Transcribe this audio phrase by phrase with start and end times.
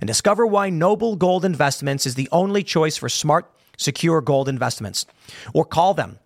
[0.00, 5.06] and discover why Noble Gold Investments is the only choice for smart, secure gold investments.
[5.54, 6.18] Or call them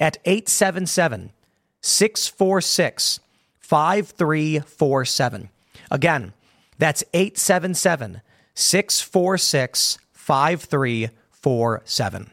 [0.00, 1.30] at 877
[1.80, 3.20] 646
[3.60, 5.48] 5347.
[5.90, 6.32] Again,
[6.78, 8.22] that's 877
[8.54, 12.30] 646 5347.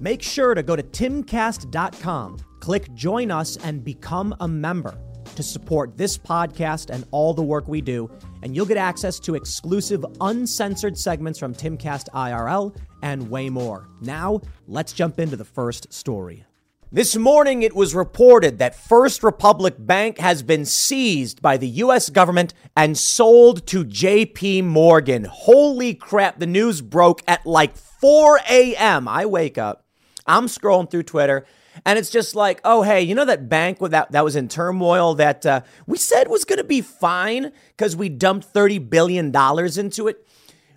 [0.00, 4.96] Make sure to go to timcast.com, click join us, and become a member
[5.36, 8.10] to support this podcast and all the work we do,
[8.42, 13.88] and you'll get access to exclusive, uncensored segments from Timcast IRL and way more.
[14.00, 16.44] Now, let's jump into the first story.
[16.92, 22.10] This morning, it was reported that First Republic Bank has been seized by the U.S.
[22.10, 25.22] government and sold to JP Morgan.
[25.22, 29.06] Holy crap, the news broke at like 4 a.m.
[29.06, 29.84] I wake up,
[30.26, 31.46] I'm scrolling through Twitter,
[31.84, 35.14] and it's just like, oh, hey, you know that bank that, that was in turmoil
[35.14, 40.08] that uh, we said was going to be fine because we dumped $30 billion into
[40.08, 40.26] it?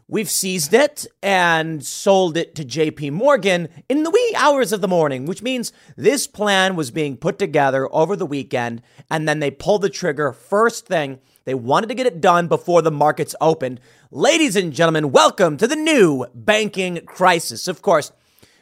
[0.07, 4.87] We've seized it and sold it to JP Morgan in the wee hours of the
[4.87, 8.81] morning, which means this plan was being put together over the weekend.
[9.09, 11.19] And then they pulled the trigger first thing.
[11.45, 13.79] They wanted to get it done before the markets opened.
[14.11, 17.67] Ladies and gentlemen, welcome to the new banking crisis.
[17.67, 18.11] Of course,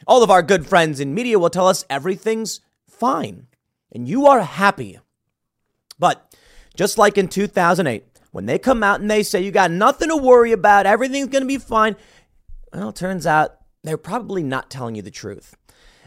[0.06, 3.46] all of our good friends in media will tell us everything's fine
[3.92, 4.98] and you are happy.
[5.98, 6.34] But
[6.74, 10.16] just like in 2008, when they come out and they say you got nothing to
[10.16, 11.96] worry about, everything's going to be fine,
[12.72, 15.54] well, turns out they're probably not telling you the truth.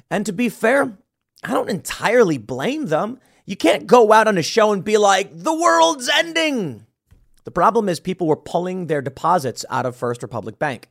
[0.10, 0.98] And to be fair,
[1.44, 3.20] I don't entirely blame them.
[3.46, 6.86] You can't go out on a show and be like, the world's ending.
[7.44, 10.90] The problem is people were pulling their deposits out of First Republic Bank.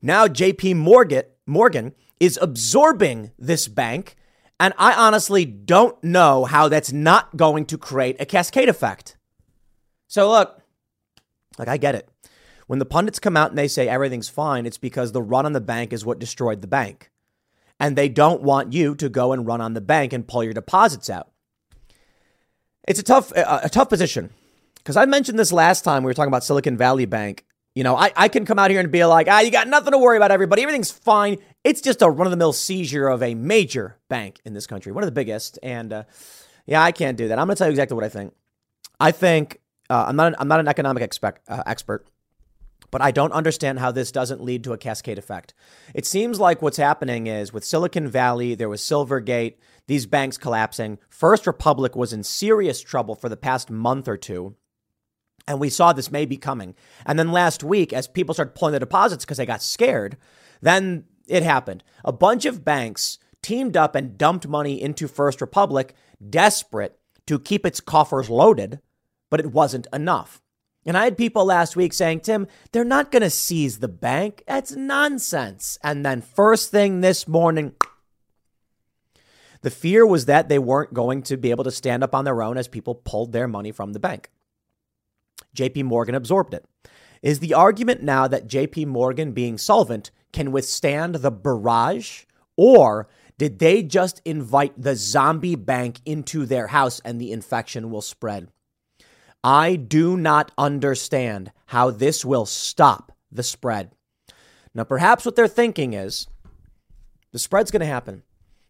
[0.00, 4.16] Now JP Morgan, Morgan is absorbing this bank,
[4.58, 9.16] and I honestly don't know how that's not going to create a cascade effect.
[10.08, 10.60] So look,
[11.58, 12.08] like, I get it.
[12.66, 15.52] When the pundits come out and they say everything's fine, it's because the run on
[15.52, 17.10] the bank is what destroyed the bank.
[17.78, 20.52] And they don't want you to go and run on the bank and pull your
[20.52, 21.30] deposits out.
[22.88, 24.30] It's a tough, a, a tough position.
[24.76, 27.44] Because I mentioned this last time we were talking about Silicon Valley Bank.
[27.76, 29.92] You know, I, I can come out here and be like, ah, you got nothing
[29.92, 30.62] to worry about, everybody.
[30.62, 31.36] Everything's fine.
[31.62, 34.92] It's just a run of the mill seizure of a major bank in this country,
[34.92, 35.58] one of the biggest.
[35.62, 36.04] And uh,
[36.64, 37.38] yeah, I can't do that.
[37.38, 38.32] I'm going to tell you exactly what I think.
[38.98, 39.60] I think
[39.90, 42.06] uh, I'm not an, I'm not an economic expect, uh, expert,
[42.90, 45.52] but I don't understand how this doesn't lead to a cascade effect.
[45.94, 49.56] It seems like what's happening is with Silicon Valley, there was Silvergate,
[49.86, 50.98] these banks collapsing.
[51.10, 54.56] First Republic was in serious trouble for the past month or two.
[55.48, 56.74] And we saw this may be coming.
[57.04, 60.16] And then last week, as people started pulling the deposits because they got scared,
[60.60, 61.84] then it happened.
[62.04, 65.94] A bunch of banks teamed up and dumped money into First Republic,
[66.28, 68.80] desperate to keep its coffers loaded
[69.30, 70.40] but it wasn't enough.
[70.84, 74.44] And I had people last week saying, Tim, they're not going to seize the bank.
[74.46, 75.78] That's nonsense.
[75.82, 77.74] And then, first thing this morning,
[79.62, 82.40] the fear was that they weren't going to be able to stand up on their
[82.40, 84.30] own as people pulled their money from the bank.
[85.56, 86.64] JP Morgan absorbed it.
[87.22, 92.24] Is the argument now that JP Morgan, being solvent, can withstand the barrage?
[92.56, 93.08] Or
[93.38, 98.48] did they just invite the zombie bank into their house and the infection will spread?
[99.42, 103.92] I do not understand how this will stop the spread.
[104.74, 106.26] Now, perhaps what they're thinking is
[107.32, 108.22] the spread's going to happen.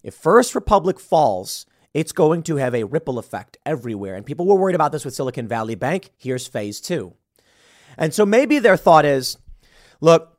[0.03, 1.67] If First Republic falls,
[1.97, 4.17] it's going to have a ripple effect everywhere.
[4.17, 6.11] And people were worried about this with Silicon Valley Bank.
[6.19, 7.15] Here's phase two.
[7.97, 9.39] And so maybe their thought is
[10.03, 10.39] look,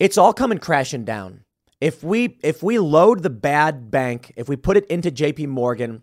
[0.00, 1.44] it's all coming crashing down.
[1.80, 6.02] If we if we load the bad bank, if we put it into JP Morgan,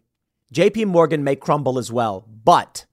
[0.54, 2.26] JP Morgan may crumble as well.
[2.46, 2.86] But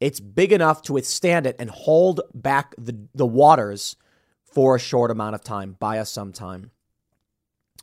[0.00, 3.96] it's big enough to withstand it and hold back the, the waters
[4.44, 5.76] for a short amount of time.
[5.78, 6.70] Buy us some time.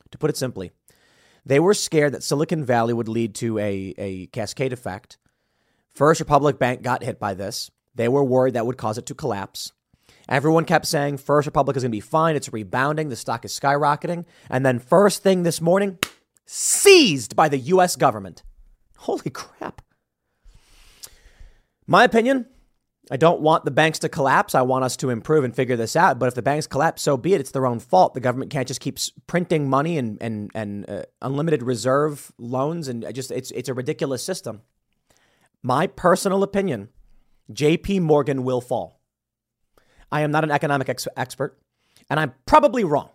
[0.10, 0.72] To put it simply,
[1.48, 5.18] They were scared that Silicon Valley would lead to a, a cascade effect.
[5.88, 7.72] First Republic Bank got hit by this.
[7.96, 9.72] They were worried that would cause it to collapse.
[10.28, 12.36] Everyone kept saying First Republic is going to be fine.
[12.36, 13.08] It's rebounding.
[13.08, 14.26] The stock is skyrocketing.
[14.50, 16.00] And then, first thing this morning,
[16.46, 18.44] seized by the US government.
[18.98, 19.82] Holy crap.
[21.88, 22.48] My opinion
[23.09, 24.54] I don't want the banks to collapse.
[24.54, 26.19] I want us to improve and figure this out.
[26.19, 27.39] But if the banks collapse, so be it.
[27.39, 28.13] It's their own fault.
[28.13, 33.06] The government can't just keep printing money and and and uh, unlimited reserve loans, and
[33.13, 34.62] just it's it's a ridiculous system.
[35.63, 36.89] My personal opinion:
[37.51, 38.01] J.P.
[38.01, 39.00] Morgan will fall.
[40.12, 41.57] I am not an economic ex- expert,
[42.09, 43.09] and I'm probably wrong.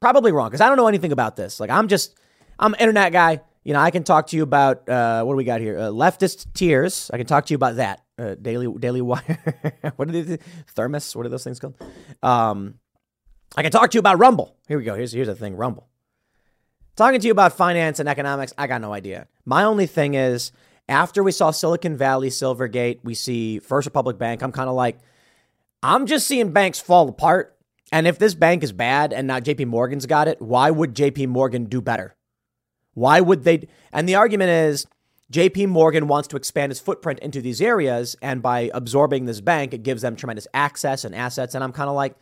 [0.00, 1.58] Probably wrong because I don't know anything about this.
[1.58, 2.16] Like I'm just
[2.58, 3.40] I'm an internet guy.
[3.64, 5.78] You know, I can talk to you about uh, what do we got here?
[5.78, 7.10] Uh, leftist tears.
[7.12, 8.02] I can talk to you about that.
[8.22, 9.82] Uh, Daily Daily Wire.
[9.96, 10.38] what are they?
[10.68, 11.16] Thermos.
[11.16, 11.74] What are those things called?
[12.22, 12.74] Um,
[13.56, 14.56] I can talk to you about Rumble.
[14.68, 14.94] Here we go.
[14.94, 15.56] Here's here's the thing.
[15.56, 15.88] Rumble.
[16.94, 18.52] Talking to you about finance and economics.
[18.56, 19.26] I got no idea.
[19.44, 20.52] My only thing is
[20.88, 24.42] after we saw Silicon Valley, Silvergate, we see First Republic Bank.
[24.42, 24.98] I'm kind of like,
[25.82, 27.56] I'm just seeing banks fall apart.
[27.90, 31.28] And if this bank is bad and now JP Morgan's got it, why would JP
[31.28, 32.14] Morgan do better?
[32.94, 33.68] Why would they?
[33.92, 34.86] And the argument is
[35.32, 38.14] JP Morgan wants to expand its footprint into these areas.
[38.20, 41.54] And by absorbing this bank, it gives them tremendous access and assets.
[41.54, 42.14] And I'm kind of like,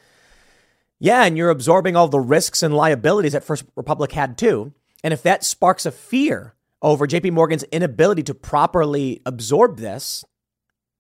[1.01, 4.73] yeah, and you're absorbing all the risks and liabilities that First Republic had too.
[5.03, 10.25] And if that sparks a fear over JP Morgan's inability to properly absorb this,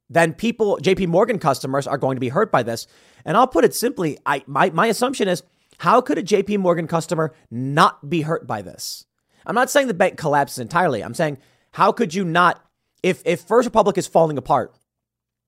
[0.09, 2.89] then people, JP Morgan customers, are going to be hurt by this.
[3.25, 5.45] And I'll put it simply, I my, my assumption is
[5.79, 9.07] how could a JP Morgan customer not be hurt by this?
[9.47, 11.03] I'm not saying the bank collapses entirely.
[11.03, 11.39] I'm saying,
[11.73, 12.65] how could you not,
[13.03, 14.75] if, if First Republic is falling apart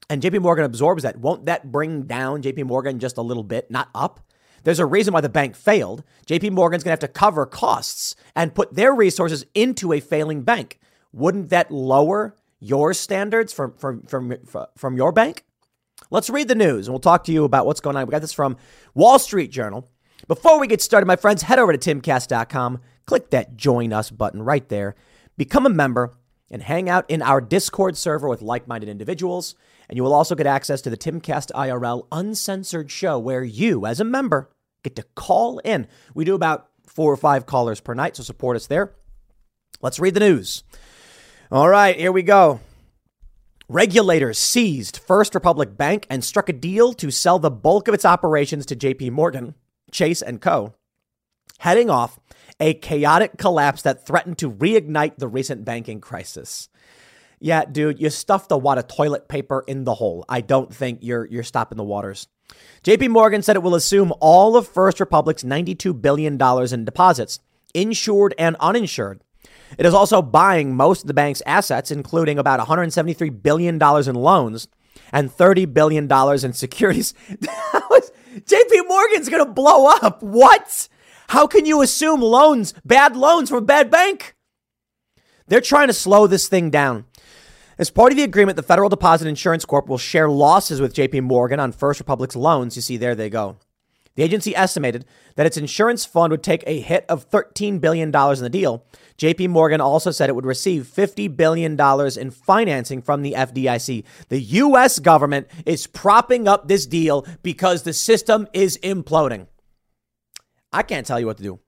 [0.09, 3.71] and JP Morgan absorbs that, won't that bring down JP Morgan just a little bit,
[3.71, 4.21] not up?
[4.65, 6.05] There's a reason why the bank failed.
[6.27, 10.43] JP Morgan's going to have to cover costs and put their resources into a failing
[10.43, 10.79] bank.
[11.13, 14.37] Wouldn't that lower your standards from, from, from,
[14.77, 15.45] from your bank?
[16.11, 18.07] Let's read the news and we'll talk to you about what's going on.
[18.07, 18.57] We got this from
[18.95, 19.89] Wall Street Journal.
[20.29, 24.43] Before we get started, my friends, head over to timcast.com click that join us button
[24.43, 24.95] right there,
[25.37, 26.15] become a member,
[26.51, 29.55] and hang out in our Discord server with like minded individuals.
[29.89, 34.01] And you will also get access to the Timcast IRL uncensored show where you, as
[34.01, 34.51] a member,
[34.85, 35.89] get to call in.
[36.15, 38.95] We do about four or five callers per night, so support us there.
[39.81, 40.63] Let's read the news.
[41.51, 42.61] All right, here we go.
[43.69, 48.05] Regulators seized First Republic Bank and struck a deal to sell the bulk of its
[48.05, 49.55] operations to JP Morgan,
[49.91, 50.75] Chase and Co.
[51.59, 52.21] Heading off
[52.61, 56.69] a chaotic collapse that threatened to reignite the recent banking crisis.
[57.41, 60.25] Yeah, dude, you stuffed a wad of toilet paper in the hole.
[60.29, 62.29] I don't think you're you're stopping the waters.
[62.85, 66.41] JP Morgan said it will assume all of First Republic's $92 billion
[66.73, 67.41] in deposits,
[67.75, 69.23] insured and uninsured.
[69.79, 74.69] It is also buying most of the bank's assets, including about $173 billion in loans
[75.13, 76.11] and $30 billion
[76.45, 77.15] in securities.
[77.31, 80.23] JP Morgan's going to blow up.
[80.23, 80.89] What?
[81.29, 84.35] How can you assume loans, bad loans from a bad bank?
[85.47, 87.07] They're trying to slow this thing down.
[87.79, 91.23] As part of the agreement, the Federal Deposit Insurance Corp will share losses with JP
[91.23, 92.77] Morgan on First Republic's loans.
[92.77, 93.57] You see, there they go.
[94.15, 98.43] The agency estimated that its insurance fund would take a hit of $13 billion in
[98.43, 98.85] the deal.
[99.17, 101.81] JP Morgan also said it would receive $50 billion
[102.19, 104.05] in financing from the FDIC.
[104.29, 104.99] The U.S.
[104.99, 109.47] government is propping up this deal because the system is imploding.
[110.73, 111.61] I can't tell you what to do.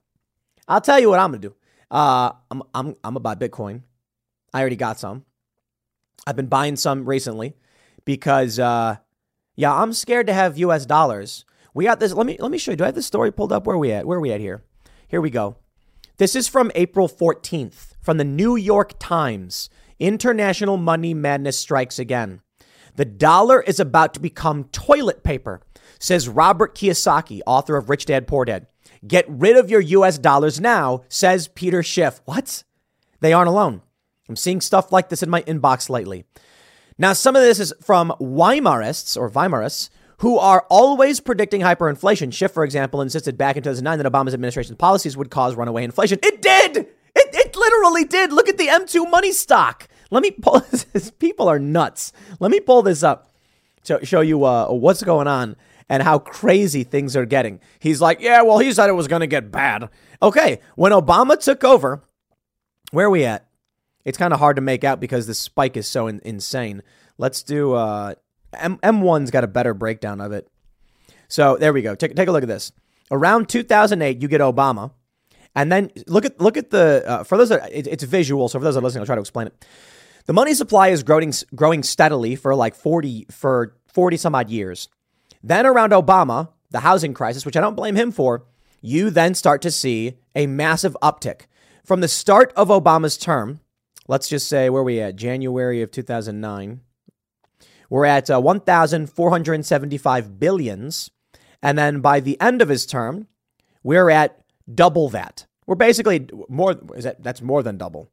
[0.67, 1.55] I'll tell you what I'm gonna do.
[1.91, 3.83] Uh, I'm I'm I'm gonna buy Bitcoin.
[4.53, 5.25] I already got some.
[6.27, 7.55] I've been buying some recently
[8.05, 8.97] because uh,
[9.57, 10.87] yeah, I'm scared to have U.S.
[10.87, 11.45] dollars.
[11.75, 12.13] We got this.
[12.13, 12.77] Let me let me show you.
[12.77, 13.67] Do I have this story pulled up?
[13.67, 14.07] Where we at?
[14.07, 14.63] Where we at here?
[15.09, 15.57] Here we go.
[16.17, 19.69] This is from April 14th from the New York Times.
[19.99, 22.41] International money madness strikes again.
[22.97, 25.61] The dollar is about to become toilet paper,
[25.99, 28.69] says Robert Kiyosaki, author of Rich Dad Poor Dad.
[29.07, 32.21] Get rid of your US dollars now, says Peter Schiff.
[32.25, 32.65] What?
[33.21, 33.83] They aren't alone.
[34.29, 36.25] I'm seeing stuff like this in my inbox lately.
[36.97, 42.33] Now, some of this is from Weimarists or Weimarists who are always predicting hyperinflation.
[42.33, 46.19] Schiff, for example, insisted back in 2009 that Obama's administration's policies would cause runaway inflation.
[46.23, 46.77] It did!
[46.77, 46.89] It,
[47.33, 48.33] it literally did.
[48.33, 49.89] Look at the M2 money stock.
[50.11, 50.61] Let me pull
[50.93, 51.11] this.
[51.11, 52.13] People are nuts.
[52.41, 53.35] Let me pull this up
[53.85, 55.57] to show you uh, what's going on
[55.89, 57.61] and how crazy things are getting.
[57.79, 59.89] He's like, yeah, well, he said it was going to get bad.
[60.23, 62.03] Okay, when Obama took over,
[62.91, 63.47] where are we at?
[64.05, 66.83] It's kind of hard to make out because the spike is so in- insane.
[67.19, 68.15] Let's do uh,
[68.53, 70.49] M- M1's got a better breakdown of it.
[71.29, 71.95] So there we go.
[71.95, 72.73] Take, take a look at this.
[73.11, 74.93] Around 2008, you get Obama,
[75.55, 78.49] And then look at look at the uh, for those that it, it's visual.
[78.49, 79.67] So for those that are listening, I'll try to explain it.
[80.27, 84.89] The money supply is growing growing steadily for like 40 for 40 some odd years.
[85.47, 88.47] Then around Obama, the housing crisis, which I don't blame him for,
[88.81, 91.43] you then start to see a massive uptick.
[91.85, 93.61] From the start of Obama's term,
[94.09, 96.81] let's just say where we at January of 2009,
[97.91, 101.11] we're at uh, 1,475 billions.
[101.63, 103.27] And then by the end of his term,
[103.83, 104.43] we're at
[104.75, 105.45] double that.
[105.67, 108.09] We're basically more, is that, that's more than double.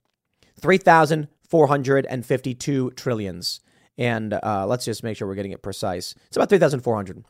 [0.59, 3.61] 3,452 trillions.
[3.97, 6.15] And uh, let's just make sure we're getting it precise.
[6.27, 7.23] It's about 3,400.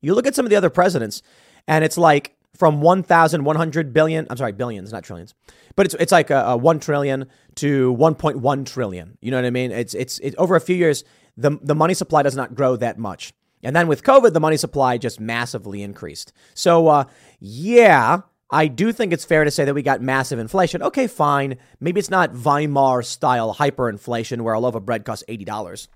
[0.00, 1.22] You look at some of the other presidents,
[1.68, 5.34] and it's like from 1,100 billion, I'm sorry, billions, not trillions,
[5.74, 9.18] but it's, it's like a, a 1 trillion to 1.1 trillion.
[9.20, 9.70] You know what I mean?
[9.70, 11.04] It's, it's, it, over a few years,
[11.36, 13.32] the, the money supply does not grow that much.
[13.62, 16.32] And then with COVID, the money supply just massively increased.
[16.54, 17.04] So, uh,
[17.40, 20.82] yeah, I do think it's fair to say that we got massive inflation.
[20.82, 21.56] Okay, fine.
[21.80, 25.88] Maybe it's not Weimar style hyperinflation where a loaf of bread costs $80.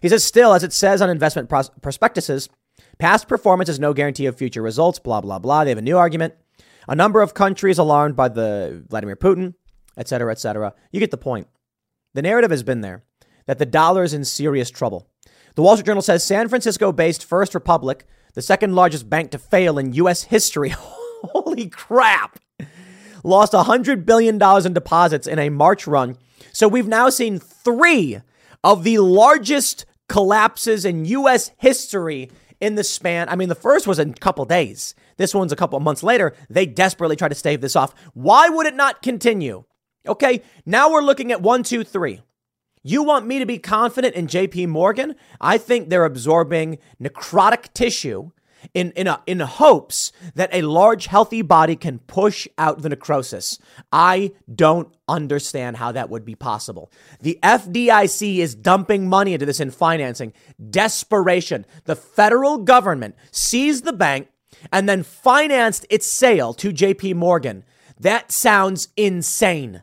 [0.00, 2.48] He says, still, as it says on investment pros- prospectuses,
[2.98, 5.64] past performance is no guarantee of future results, blah, blah, blah.
[5.64, 6.34] They have a new argument.
[6.86, 9.54] A number of countries alarmed by the Vladimir Putin,
[9.96, 10.74] et cetera, et cetera.
[10.92, 11.48] You get the point.
[12.14, 13.04] The narrative has been there
[13.46, 15.08] that the dollar is in serious trouble.
[15.54, 19.38] The Wall Street Journal says San Francisco based First Republic, the second largest bank to
[19.38, 20.24] fail in U.S.
[20.24, 20.97] history, oh,
[21.58, 22.38] holy crap,
[23.24, 26.16] lost $100 billion in deposits in a March run.
[26.52, 28.20] So we've now seen three
[28.62, 31.50] of the largest collapses in U.S.
[31.58, 33.28] history in the span.
[33.28, 34.94] I mean, the first was in a couple days.
[35.16, 36.34] This one's a couple months later.
[36.48, 37.94] They desperately try to stave this off.
[38.14, 39.64] Why would it not continue?
[40.06, 42.22] Okay, now we're looking at one, two, three.
[42.82, 45.16] You want me to be confident in JP Morgan?
[45.40, 48.30] I think they're absorbing necrotic tissue
[48.74, 53.58] in, in, a, in hopes that a large, healthy body can push out the necrosis.
[53.92, 56.90] I don't understand how that would be possible.
[57.20, 60.32] The FDIC is dumping money into this in financing.
[60.70, 61.66] Desperation.
[61.84, 64.28] The federal government seized the bank
[64.72, 67.64] and then financed its sale to JP Morgan.
[67.98, 69.82] That sounds insane.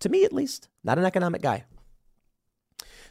[0.00, 1.64] to me at least, not an economic guy.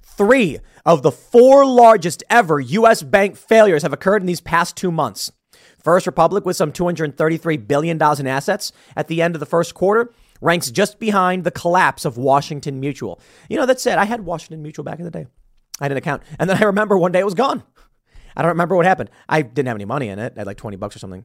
[0.03, 3.03] Three of the four largest ever U.S.
[3.03, 5.31] bank failures have occurred in these past two months.
[5.83, 10.13] First Republic, with some $233 billion in assets at the end of the first quarter,
[10.41, 13.19] ranks just behind the collapse of Washington Mutual.
[13.49, 15.27] You know, that said, I had Washington Mutual back in the day.
[15.79, 16.23] I had an account.
[16.39, 17.63] And then I remember one day it was gone.
[18.35, 19.09] I don't remember what happened.
[19.29, 20.33] I didn't have any money in it.
[20.35, 21.23] I had like 20 bucks or something.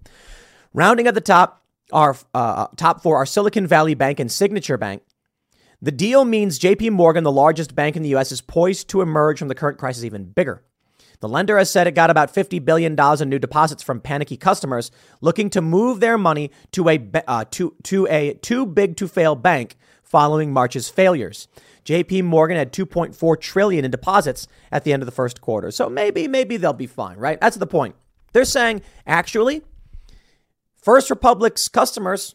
[0.74, 5.02] Rounding at the top, our uh, top four are Silicon Valley Bank and Signature Bank,
[5.82, 9.38] the deal means JP Morgan, the largest bank in the US, is poised to emerge
[9.38, 10.62] from the current crisis even bigger.
[11.20, 14.90] The lender has said it got about $50 billion in new deposits from panicky customers
[15.20, 19.34] looking to move their money to a, uh, to, to a too big to fail
[19.34, 21.46] bank following March's failures.
[21.84, 25.70] JP Morgan had 2.4 trillion in deposits at the end of the first quarter.
[25.70, 27.40] So maybe maybe they'll be fine, right?
[27.40, 27.96] That's the point.
[28.32, 29.62] They're saying actually
[30.76, 32.34] First Republic's customers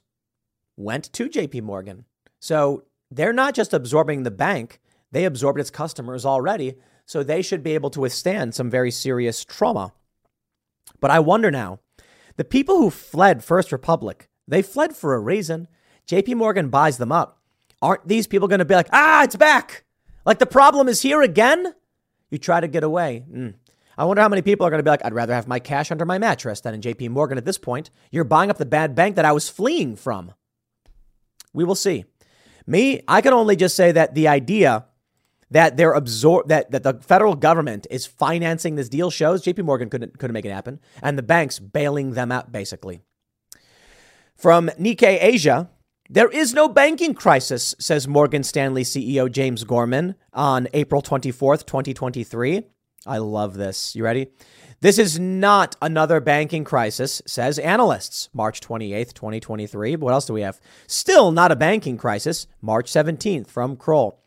[0.77, 2.05] went to JP Morgan.
[2.39, 2.83] So
[3.15, 4.79] they're not just absorbing the bank,
[5.11, 6.75] they absorbed its customers already.
[7.05, 9.93] So they should be able to withstand some very serious trauma.
[10.99, 11.79] But I wonder now
[12.35, 15.67] the people who fled First Republic, they fled for a reason.
[16.07, 17.41] JP Morgan buys them up.
[17.81, 19.83] Aren't these people going to be like, ah, it's back?
[20.25, 21.75] Like the problem is here again?
[22.31, 23.23] You try to get away.
[23.31, 23.53] Mm.
[23.97, 25.91] I wonder how many people are going to be like, I'd rather have my cash
[25.91, 27.91] under my mattress than in JP Morgan at this point.
[28.11, 30.33] You're buying up the bad bank that I was fleeing from.
[31.53, 32.05] We will see.
[32.67, 34.85] Me, I can only just say that the idea
[35.51, 39.89] that they're absorb that, that the federal government is financing this deal shows JP Morgan
[39.89, 43.01] couldn't couldn't make it happen and the banks bailing them out basically.
[44.35, 45.69] From Nikkei Asia,
[46.09, 52.63] there is no banking crisis, says Morgan Stanley CEO James Gorman on April 24th, 2023.
[53.05, 53.95] I love this.
[53.95, 54.27] You ready?
[54.81, 58.29] This is not another banking crisis, says analysts.
[58.33, 59.95] March 28th, 2023.
[59.95, 60.59] What else do we have?
[60.87, 62.47] Still not a banking crisis.
[62.61, 64.19] March 17th from Kroll.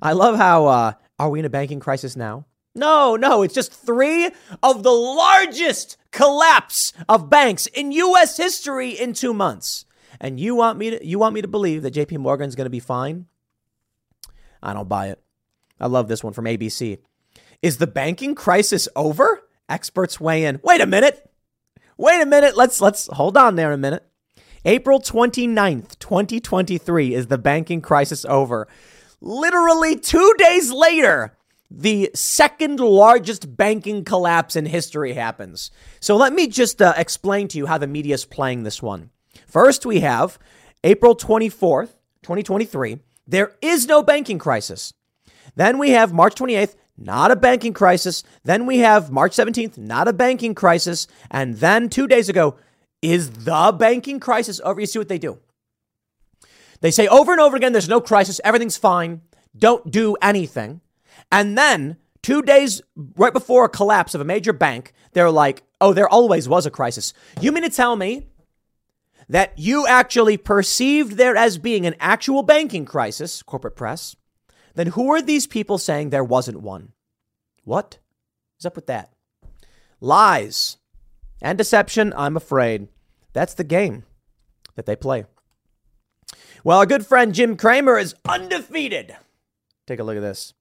[0.00, 2.46] I love how, uh, are we in a banking crisis now?
[2.74, 4.30] No, no, it's just three
[4.62, 9.86] of the largest collapse of banks in US history in 2 months.
[10.20, 12.70] And you want me to you want me to believe that JP Morgan's going to
[12.70, 13.26] be fine?
[14.62, 15.22] I don't buy it.
[15.80, 16.98] I love this one from ABC.
[17.62, 19.42] Is the banking crisis over?
[19.68, 20.60] Experts weigh in.
[20.62, 21.30] Wait a minute.
[21.96, 22.56] Wait a minute.
[22.56, 24.04] Let's let's hold on there a minute.
[24.64, 28.66] April 29th, 2023 is the banking crisis over.
[29.20, 31.36] Literally 2 days later,
[31.70, 35.70] the second largest banking collapse in history happens.
[36.00, 39.10] So let me just uh, explain to you how the media is playing this one.
[39.46, 40.38] First, we have
[40.84, 42.98] April 24th, 2023.
[43.26, 44.92] There is no banking crisis.
[45.54, 48.22] Then we have March 28th, not a banking crisis.
[48.44, 51.06] Then we have March 17th, not a banking crisis.
[51.30, 52.56] And then two days ago,
[53.02, 54.80] is the banking crisis over?
[54.80, 55.38] You see what they do?
[56.80, 59.22] They say over and over again, there's no crisis, everything's fine,
[59.56, 60.80] don't do anything.
[61.32, 62.82] And then two days
[63.16, 66.70] right before a collapse of a major bank, they're like, oh, there always was a
[66.70, 67.12] crisis.
[67.40, 68.26] You mean to tell me
[69.28, 74.16] that you actually perceived there as being an actual banking crisis, corporate press?
[74.76, 76.92] Then who are these people saying there wasn't one?
[77.64, 77.98] What
[78.60, 79.12] is up with that?
[80.00, 80.76] Lies
[81.42, 82.88] and deception, I'm afraid.
[83.32, 84.04] That's the game
[84.76, 85.24] that they play.
[86.62, 89.16] Well, our good friend Jim Cramer is undefeated.
[89.86, 90.52] Take a look at this.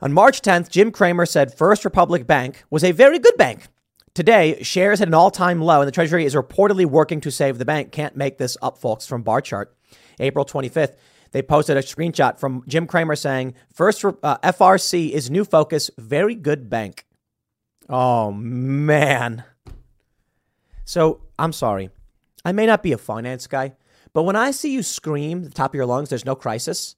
[0.00, 3.66] On March 10th, Jim Cramer said First Republic Bank was a very good bank.
[4.14, 7.58] Today, shares hit an all time low, and the Treasury is reportedly working to save
[7.58, 7.92] the bank.
[7.92, 9.74] Can't make this up, folks, from Barchart.
[10.20, 10.96] April 25th,
[11.36, 16.34] they posted a screenshot from Jim Cramer saying, First uh, FRC is new focus, very
[16.34, 17.04] good bank.
[17.90, 19.44] Oh, man.
[20.86, 21.90] So I'm sorry.
[22.42, 23.74] I may not be a finance guy,
[24.14, 26.96] but when I see you scream the top of your lungs, there's no crisis,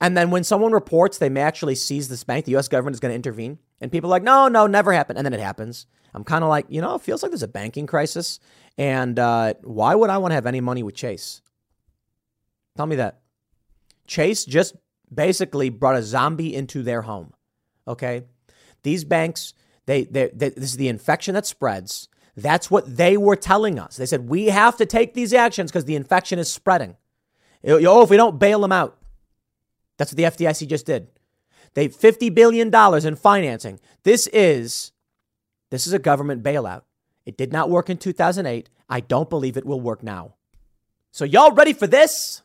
[0.00, 3.00] and then when someone reports they may actually seize this bank, the US government is
[3.00, 3.58] going to intervene.
[3.82, 5.18] And people are like, no, no, never happened.
[5.18, 5.84] And then it happens.
[6.14, 8.40] I'm kind of like, you know, it feels like there's a banking crisis.
[8.78, 11.42] And uh, why would I want to have any money with Chase?
[12.78, 13.20] Tell me that.
[14.08, 14.74] Chase just
[15.14, 17.32] basically brought a zombie into their home.
[17.86, 18.24] Okay.
[18.82, 19.54] These banks,
[19.86, 22.08] they, they, they this is the infection that spreads.
[22.36, 23.96] That's what they were telling us.
[23.96, 26.96] They said, we have to take these actions because the infection is spreading.
[27.64, 28.98] Oh, if we don't bail them out,
[29.96, 31.08] that's what the FDIC just did.
[31.74, 32.72] They $50 billion
[33.06, 33.80] in financing.
[34.04, 34.92] This is
[35.70, 36.82] this is a government bailout.
[37.26, 38.70] It did not work in 2008.
[38.88, 40.34] I don't believe it will work now.
[41.10, 42.42] So y'all ready for this?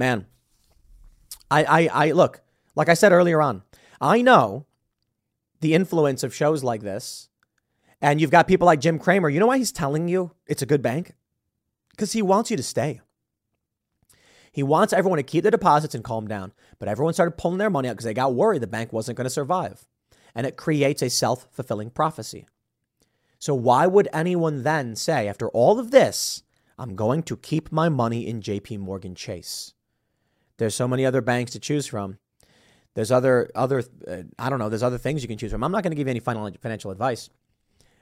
[0.00, 0.24] Man,
[1.50, 2.40] I, I, I look,
[2.74, 3.64] like I said earlier on,
[4.00, 4.64] I know
[5.60, 7.28] the influence of shows like this.
[8.00, 9.28] And you've got people like Jim Cramer.
[9.28, 11.12] You know why he's telling you it's a good bank?
[11.90, 13.02] Because he wants you to stay.
[14.50, 16.54] He wants everyone to keep their deposits and calm down.
[16.78, 19.26] But everyone started pulling their money out because they got worried the bank wasn't going
[19.26, 19.86] to survive.
[20.34, 22.46] And it creates a self fulfilling prophecy.
[23.38, 26.42] So, why would anyone then say, after all of this,
[26.78, 29.74] I'm going to keep my money in JP Morgan Chase?
[30.60, 32.18] There's so many other banks to choose from.
[32.94, 35.64] There's other, other uh, I don't know, there's other things you can choose from.
[35.64, 37.30] I'm not going to give you any final financial advice.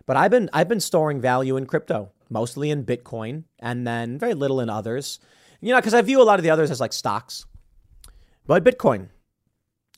[0.07, 4.35] But I've been, I've been storing value in crypto, mostly in Bitcoin, and then very
[4.35, 5.21] little in others.
[5.61, 7.47] You know, because I view a lot of the others as like stocks.
[8.45, 9.11] But Bitcoin,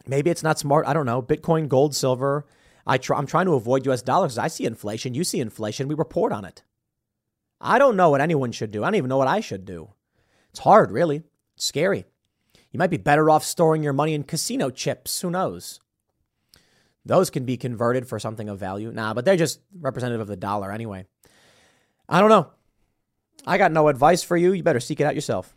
[0.06, 0.86] maybe it's not smart.
[0.86, 1.22] I don't know.
[1.22, 2.44] Bitcoin, gold, silver.
[2.86, 4.36] I try, I'm trying to avoid US dollars.
[4.36, 5.14] I see inflation.
[5.14, 5.88] You see inflation.
[5.88, 6.62] We report on it.
[7.58, 8.84] I don't know what anyone should do.
[8.84, 9.94] I don't even know what I should do.
[10.50, 11.22] It's hard, really.
[11.56, 12.04] It's scary.
[12.70, 15.20] You might be better off storing your money in casino chips.
[15.20, 15.80] Who knows?
[17.04, 18.92] Those can be converted for something of value.
[18.92, 21.06] Nah, but they're just representative of the dollar anyway.
[22.08, 22.50] I don't know.
[23.46, 24.52] I got no advice for you.
[24.52, 25.54] You better seek it out yourself.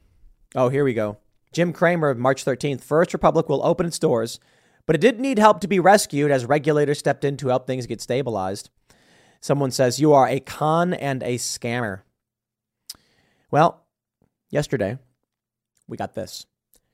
[0.55, 1.17] Oh, here we go.
[1.51, 2.81] Jim Cramer, March 13th.
[2.81, 4.39] First Republic will open its doors,
[4.85, 7.85] but it didn't need help to be rescued as regulators stepped in to help things
[7.85, 8.69] get stabilized.
[9.41, 12.01] Someone says, You are a con and a scammer.
[13.51, 13.85] Well,
[14.49, 14.97] yesterday,
[15.87, 16.45] we got this.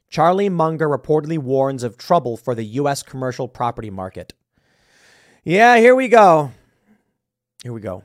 [0.09, 3.03] Charlie Munger reportedly warns of trouble for the U.S.
[3.03, 4.33] commercial property market.
[5.43, 6.51] Yeah, here we go.
[7.63, 8.03] Here we go.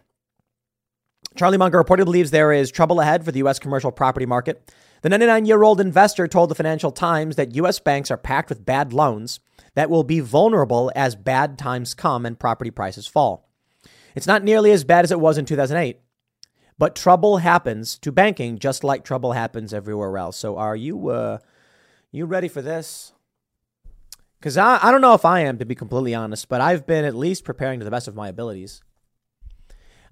[1.37, 3.59] Charlie Munger reportedly believes there is trouble ahead for the U.S.
[3.59, 4.71] commercial property market.
[5.03, 7.79] The 99 year old investor told the Financial Times that U.S.
[7.81, 9.41] banks are packed with bad loans
[9.75, 13.49] that will be vulnerable as bad times come and property prices fall.
[14.15, 15.99] It's not nearly as bad as it was in 2008,
[16.79, 20.37] But trouble happens to banking just like trouble happens everywhere else.
[20.37, 21.39] So are you uh
[22.17, 23.13] you ready for this?
[24.41, 27.05] Cuz I I don't know if I am to be completely honest, but I've been
[27.05, 28.83] at least preparing to the best of my abilities.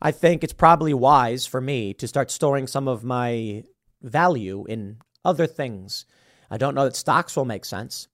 [0.01, 3.63] I think it's probably wise for me to start storing some of my
[4.03, 6.07] value in other things.
[6.51, 8.09] I don't know that stocks will make sense.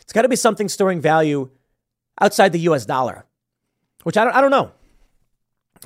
[0.00, 1.50] It's got to be something storing value
[2.20, 3.24] outside the US dollar,
[4.02, 4.72] which I don't, I don't know.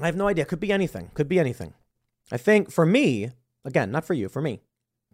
[0.00, 0.46] I have no idea.
[0.46, 1.10] Could be anything.
[1.12, 1.74] Could be anything.
[2.32, 3.30] I think for me,
[3.64, 4.60] again, not for you, for me,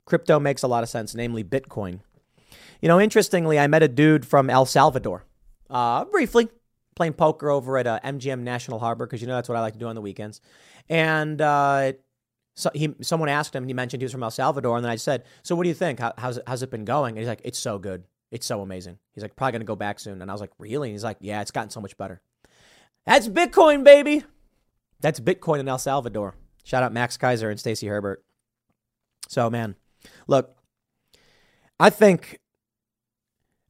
[0.07, 2.01] crypto makes a lot of sense, namely Bitcoin.
[2.83, 5.25] You know, interestingly, I met a dude from El Salvador
[5.71, 6.49] uh, briefly
[6.97, 9.73] playing poker over at uh, MGM National Harbor because you know that's what I like
[9.75, 10.41] to do on the weekends.
[10.89, 11.93] And uh,
[12.57, 14.97] so he, someone asked him, he mentioned he was from El Salvador, and then I
[14.97, 16.01] said, "So what do you think?
[16.01, 18.03] How, how's it, how's it been going?" And he's like, "It's so good.
[18.33, 20.89] It's so amazing." He's like, "Probably gonna go back soon." And I was like, "Really?"
[20.89, 22.21] And he's like, "Yeah, it's gotten so much better."
[23.07, 24.25] That's Bitcoin, baby.
[25.01, 26.35] That's Bitcoin in El Salvador.
[26.65, 28.25] Shout out Max Keiser and Stacy Herbert.
[29.29, 29.77] So man,
[30.27, 30.57] look,
[31.79, 32.41] I think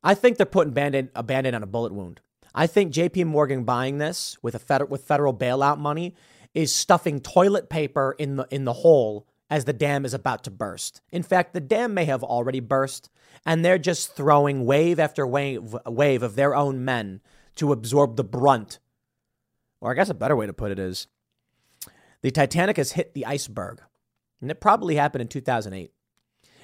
[0.03, 2.21] I think they're putting band-aid, a band-aid on a bullet wound.
[2.55, 6.15] I think JP Morgan buying this with a federal with federal bailout money
[6.55, 10.51] is stuffing toilet paper in the in the hole as the dam is about to
[10.51, 11.01] burst.
[11.11, 13.09] In fact, the dam may have already burst
[13.47, 17.21] and they're just throwing wave after wave wave of their own men
[17.57, 18.79] to absorb the brunt.
[19.81, 21.07] Or I guess a better way to put it is
[22.21, 23.81] the Titanic has hit the iceberg.
[24.41, 25.93] And it probably happened in 2008.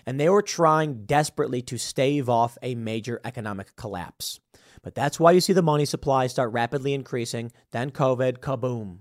[0.09, 4.41] And they were trying desperately to stave off a major economic collapse.
[4.83, 7.53] But that's why you see the money supply start rapidly increasing.
[7.73, 9.01] Then COVID, kaboom.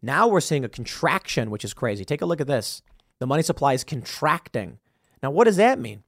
[0.00, 2.02] Now we're seeing a contraction, which is crazy.
[2.06, 2.80] Take a look at this.
[3.18, 4.78] The money supply is contracting.
[5.22, 6.02] Now, what does that mean?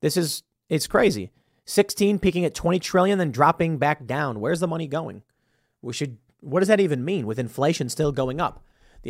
[0.00, 1.32] This is, it's crazy.
[1.64, 4.38] 16 peaking at 20 trillion, then dropping back down.
[4.38, 5.24] Where's the money going?
[5.82, 8.64] We should, what does that even mean with inflation still going up?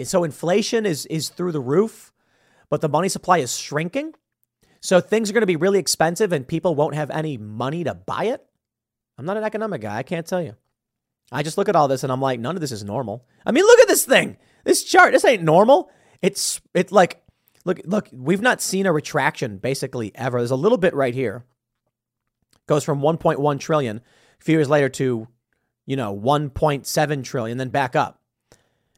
[0.05, 2.11] So inflation is, is through the roof,
[2.71, 4.15] but the money supply is shrinking.
[4.81, 7.95] So things are going to be really expensive and people won't have any money to
[7.95, 8.45] buy it.
[9.17, 9.97] I'm not an economic guy.
[9.97, 10.55] I can't tell you.
[11.31, 13.27] I just look at all this and I'm like, none of this is normal.
[13.45, 14.37] I mean, look at this thing.
[14.65, 15.91] This chart, this ain't normal.
[16.23, 17.23] It's it's like
[17.65, 20.39] look look, we've not seen a retraction basically ever.
[20.39, 21.45] There's a little bit right here.
[22.67, 24.01] Goes from 1.1 trillion
[24.41, 25.27] a few years later to,
[25.87, 28.21] you know, 1.7 trillion, then back up.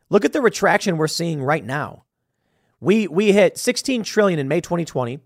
[0.08, 2.04] Look at the retraction we're seeing right now.
[2.80, 5.20] We we hit 16 trillion in May 2020,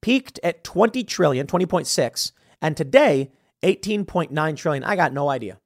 [0.00, 3.30] peaked at 20 trillion, 20.6, and today
[3.62, 4.84] 18.9 trillion.
[4.84, 5.58] I got no idea.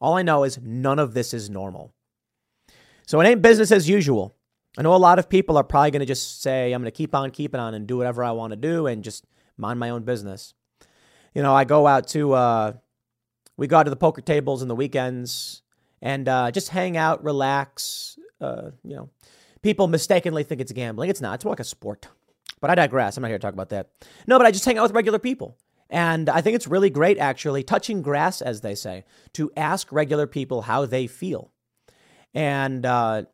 [0.00, 1.92] All I know is none of this is normal.
[3.06, 4.34] So it ain't business as usual.
[4.76, 6.96] I know a lot of people are probably going to just say, I'm going to
[6.96, 9.24] keep on keeping on and do whatever I want to do and just
[9.56, 10.54] mind my own business.
[11.34, 12.72] You know, I go out to, uh,
[13.56, 15.62] we go out to the poker tables in the weekends
[16.02, 18.18] and uh, just hang out, relax.
[18.40, 19.10] Uh, you know,
[19.64, 21.08] people mistakenly think it's gambling.
[21.08, 22.06] It's not, it's more like a sport.
[22.60, 23.16] But I digress.
[23.16, 23.88] I'm not here to talk about that.
[24.26, 25.56] No, but I just hang out with regular people.
[25.88, 30.26] And I think it's really great, actually, touching grass, as they say, to ask regular
[30.26, 31.50] people how they feel.
[32.34, 33.24] And uh,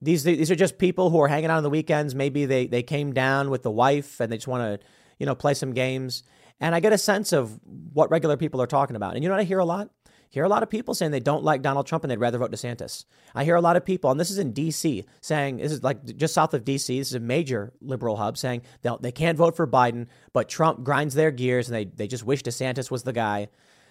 [0.00, 2.14] these these are just people who are hanging out on the weekends.
[2.14, 4.86] Maybe they they came down with the wife and they just want to
[5.18, 6.22] you know play some games.
[6.60, 7.58] And I get a sense of
[7.92, 9.14] what regular people are talking about.
[9.14, 9.90] And you know what I hear a lot?
[10.30, 12.50] Hear a lot of people saying they don't like Donald Trump and they'd rather vote
[12.50, 13.04] DeSantis.
[13.34, 16.04] I hear a lot of people, and this is in D.C., saying this is like
[16.16, 16.98] just south of D.C.
[16.98, 20.84] This is a major liberal hub saying they they can't vote for Biden, but Trump
[20.84, 23.48] grinds their gears and they they just wish DeSantis was the guy.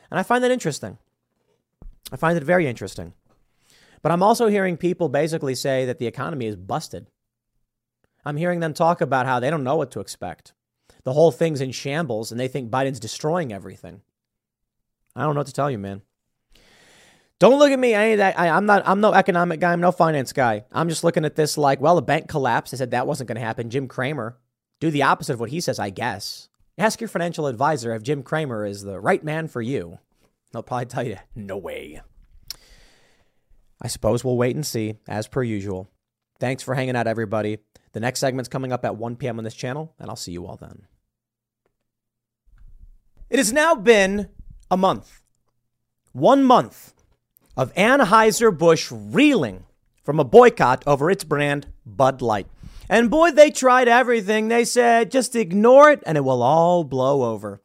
[0.10, 0.98] And I find that interesting.
[2.12, 3.14] I find it very interesting.
[4.02, 7.08] But I'm also hearing people basically say that the economy is busted.
[8.26, 10.54] I'm hearing them talk about how they don't know what to expect.
[11.04, 14.02] The whole thing's in shambles and they think Biden's destroying everything.
[15.16, 16.02] I don't know what to tell you, man.
[17.40, 17.96] Don't look at me.
[17.96, 18.38] I ain't that.
[18.38, 18.84] I, am not.
[18.86, 19.72] I'm no economic guy.
[19.72, 20.66] I'm no finance guy.
[20.74, 22.74] I'm just looking at this like, well, the bank collapsed.
[22.74, 23.70] I said that wasn't going to happen.
[23.70, 24.38] Jim Cramer,
[24.82, 25.80] do the opposite of what he says.
[25.80, 26.50] I guess.
[26.78, 30.00] Ask your financial advisor if Jim Cramer is the right man for you.
[30.52, 32.02] They'll probably tell you, no way.
[33.82, 35.90] I suppose we'll wait and see, as per usual.
[36.40, 37.60] Thanks for hanging out, everybody.
[37.92, 39.38] The next segment's coming up at 1 p.m.
[39.38, 40.84] on this channel, and I'll see you all then.
[43.30, 44.30] It has now been
[44.72, 45.22] a month.
[46.14, 46.94] One month
[47.60, 49.66] of Anheuser-Busch reeling
[50.02, 52.48] from a boycott over its brand Bud Light.
[52.88, 54.48] And boy, they tried everything.
[54.48, 57.60] They said, just ignore it and it will all blow over.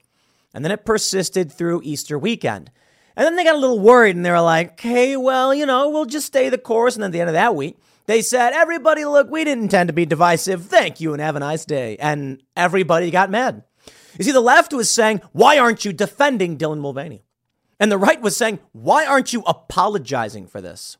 [0.53, 2.73] And then it persisted through Easter weekend.
[3.17, 5.89] And then they got a little worried and they were like, okay, well, you know,
[5.91, 6.97] we'll just stay the course.
[6.97, 9.93] And at the end of that week, they said, everybody, look, we didn't intend to
[9.93, 10.67] be divisive.
[10.67, 11.97] Thank you and have a nice day.
[12.01, 13.63] And everybody got mad.
[14.19, 17.24] You see, the left was saying, why aren't you defending Dylan Mulvaney?
[17.81, 20.97] And the right was saying, why aren't you apologizing for this?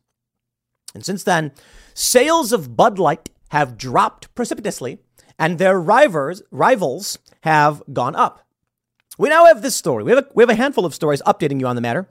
[0.95, 1.53] And since then,
[1.95, 4.99] Sales of Bud Light have dropped precipitously,
[5.39, 8.47] and their rivals, rivals have gone up.
[9.19, 10.03] We now have this story.
[10.03, 12.09] We have, a, we have a handful of stories updating you on the matter.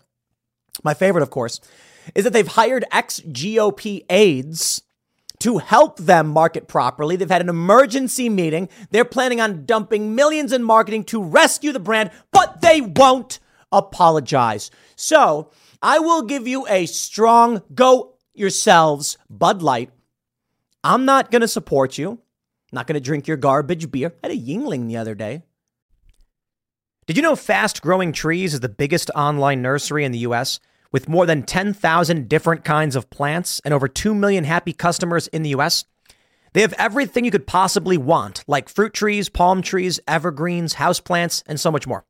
[0.83, 1.59] My favorite, of course,
[2.15, 4.81] is that they've hired ex GOP aides
[5.39, 7.15] to help them market properly.
[7.15, 8.69] They've had an emergency meeting.
[8.91, 13.39] They're planning on dumping millions in marketing to rescue the brand, but they won't
[13.77, 14.71] apologize.
[14.95, 19.91] So I will give you a strong go yourselves, Bud Light.
[20.83, 22.19] I'm not going to support you.
[22.71, 24.13] not going to drink your garbage beer.
[24.23, 25.43] I had a Yuengling the other day.
[27.05, 30.59] Did you know Fast Growing Trees is the biggest online nursery in the US?
[30.93, 35.43] with more than 10,000 different kinds of plants and over 2 million happy customers in
[35.43, 35.83] the US.
[36.53, 41.59] They have everything you could possibly want, like fruit trees, palm trees, evergreens, houseplants, and
[41.59, 42.05] so much more.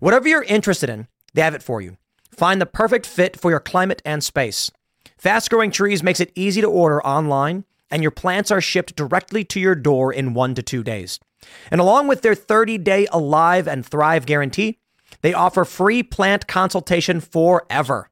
[0.00, 1.96] Whatever you're interested in, they have it for you.
[2.30, 4.70] Find the perfect fit for your climate and space.
[5.16, 9.44] Fast Growing Trees makes it easy to order online, and your plants are shipped directly
[9.44, 11.20] to your door in one to two days.
[11.70, 14.78] And along with their 30 day Alive and Thrive guarantee,
[15.22, 18.10] they offer free plant consultation forever.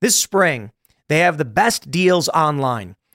[0.00, 0.72] This spring,
[1.08, 2.96] they have the best deals online,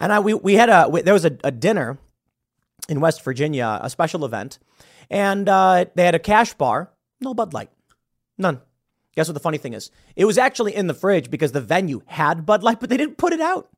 [0.00, 1.98] And I, we, we had a, we, there was a, a, dinner
[2.88, 4.58] in West Virginia, a special event,
[5.10, 7.70] and uh, they had a cash bar, no Bud Light,
[8.38, 8.60] none.
[9.14, 9.90] Guess what the funny thing is?
[10.16, 13.18] It was actually in the fridge because the venue had Bud Light, but they didn't
[13.18, 13.68] put it out.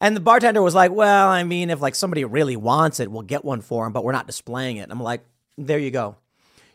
[0.00, 3.22] And the bartender was like, "Well, I mean, if like somebody really wants it, we'll
[3.22, 5.24] get one for them, but we're not displaying it." I'm like,
[5.58, 6.16] "There you go.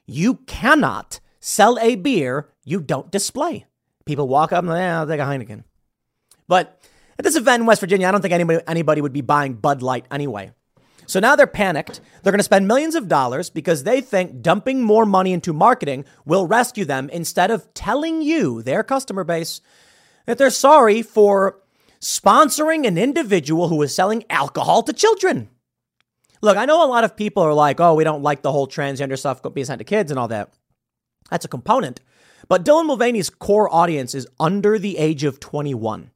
[0.06, 3.66] You cannot sell a beer you don't display."
[4.06, 5.64] People walk up and like, yeah, I'll take a Heineken.
[6.48, 6.80] But
[7.18, 9.82] at this event in West Virginia, I don't think anybody, anybody would be buying Bud
[9.82, 10.52] Light anyway.
[11.08, 12.02] So now they're panicked.
[12.22, 16.04] They're going to spend millions of dollars because they think dumping more money into marketing
[16.26, 19.62] will rescue them instead of telling you, their customer base,
[20.26, 21.62] that they're sorry for
[22.02, 25.50] sponsoring an individual who is selling alcohol to children.
[26.42, 28.68] Look, I know a lot of people are like, oh, we don't like the whole
[28.68, 30.54] transgender stuff being sent to kids and all that.
[31.32, 32.02] That's a component.
[32.48, 36.12] But Dylan Mulvaney's core audience is under the age of 21.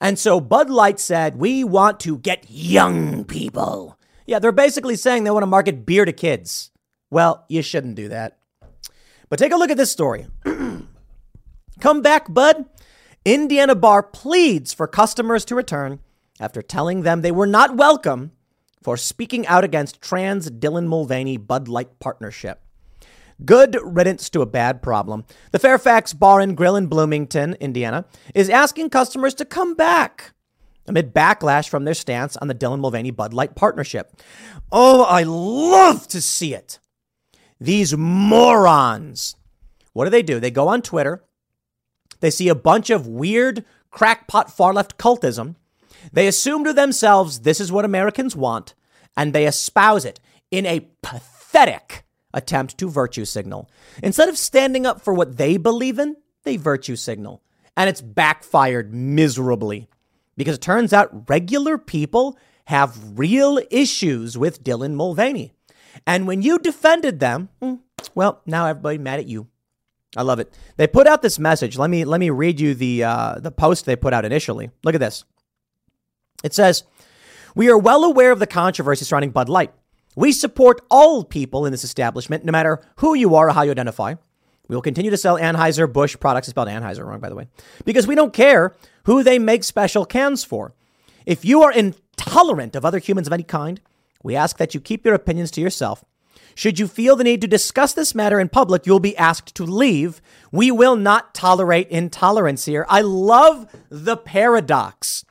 [0.00, 3.98] And so Bud Light said, We want to get young people.
[4.26, 6.70] Yeah, they're basically saying they want to market beer to kids.
[7.10, 8.38] Well, you shouldn't do that.
[9.28, 10.26] But take a look at this story.
[11.80, 12.66] Come back, Bud.
[13.24, 16.00] Indiana Bar pleads for customers to return
[16.40, 18.32] after telling them they were not welcome
[18.82, 22.63] for speaking out against trans Dylan Mulvaney Bud Light partnership.
[23.44, 25.24] Good riddance to a bad problem.
[25.50, 30.32] The Fairfax Bar and Grill in Bloomington, Indiana, is asking customers to come back
[30.86, 34.12] amid backlash from their stance on the Dylan Mulvaney Bud Light partnership.
[34.70, 36.78] Oh, I love to see it.
[37.60, 39.36] These morons.
[39.92, 40.40] What do they do?
[40.40, 41.24] They go on Twitter.
[42.20, 45.56] They see a bunch of weird crackpot far left cultism.
[46.12, 48.74] They assume to themselves this is what Americans want,
[49.16, 50.20] and they espouse it
[50.50, 52.03] in a pathetic
[52.34, 53.70] attempt to virtue signal.
[54.02, 57.42] Instead of standing up for what they believe in, they virtue signal.
[57.76, 59.88] And it's backfired miserably
[60.36, 65.52] because it turns out regular people have real issues with Dylan Mulvaney.
[66.06, 67.74] And when you defended them, hmm,
[68.14, 69.48] well, now everybody mad at you.
[70.16, 70.56] I love it.
[70.76, 71.76] They put out this message.
[71.76, 74.70] Let me let me read you the uh, the post they put out initially.
[74.84, 75.24] Look at this.
[76.44, 76.84] It says,
[77.56, 79.72] "We are well aware of the controversy surrounding Bud Light.
[80.16, 83.72] We support all people in this establishment, no matter who you are or how you
[83.72, 84.14] identify.
[84.68, 86.48] We will continue to sell Anheuser-Busch products.
[86.48, 87.48] It's spelled Anheuser wrong, by the way,
[87.84, 88.74] because we don't care
[89.04, 90.74] who they make special cans for.
[91.26, 93.80] If you are intolerant of other humans of any kind,
[94.22, 96.04] we ask that you keep your opinions to yourself.
[96.54, 99.64] Should you feel the need to discuss this matter in public, you'll be asked to
[99.64, 100.22] leave.
[100.52, 102.86] We will not tolerate intolerance here.
[102.88, 105.24] I love the paradox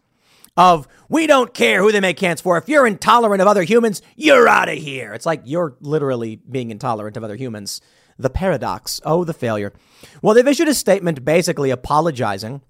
[0.56, 2.58] of we don't care who they make cans for.
[2.58, 5.14] If you're intolerant of other humans, you're out of here.
[5.14, 7.82] It's like you're literally being intolerant of other humans.
[8.18, 9.02] The paradox.
[9.04, 9.74] Oh, the failure.
[10.22, 12.62] Well, they've issued a statement basically apologizing.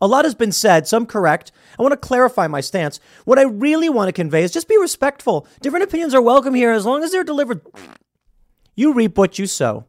[0.00, 1.50] A lot has been said, some correct.
[1.78, 3.00] I want to clarify my stance.
[3.24, 5.46] What I really want to convey is just be respectful.
[5.60, 7.62] Different opinions are welcome here as long as they're delivered.
[8.76, 9.86] You reap what you sow.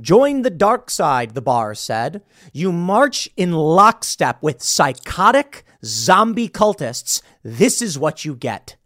[0.00, 2.22] Join the dark side, the bar said.
[2.52, 7.22] You march in lockstep with psychotic zombie cultists.
[7.42, 8.76] This is what you get.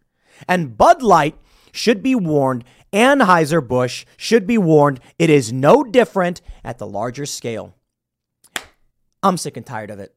[0.47, 1.35] And Bud Light
[1.71, 2.63] should be warned.
[2.93, 4.99] Anheuser-Busch should be warned.
[5.19, 7.75] It is no different at the larger scale.
[9.21, 10.15] I'm sick and tired of it.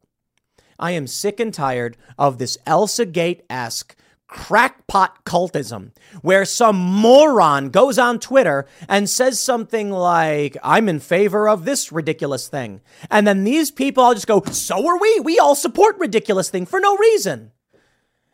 [0.79, 3.97] I am sick and tired of this Elsa Gate esque
[4.29, 5.91] crackpot cultism
[6.23, 11.91] where some moron goes on Twitter and says something like, I'm in favor of this
[11.91, 12.81] ridiculous thing.
[13.11, 15.21] And then these people all just go, So are we.
[15.21, 17.53] We all support ridiculous thing for no reason.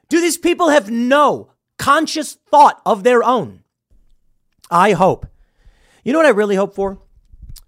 [0.08, 3.60] Do these people have no conscious thought of their own?
[4.70, 5.26] I hope.
[6.02, 6.98] You know what I really hope for?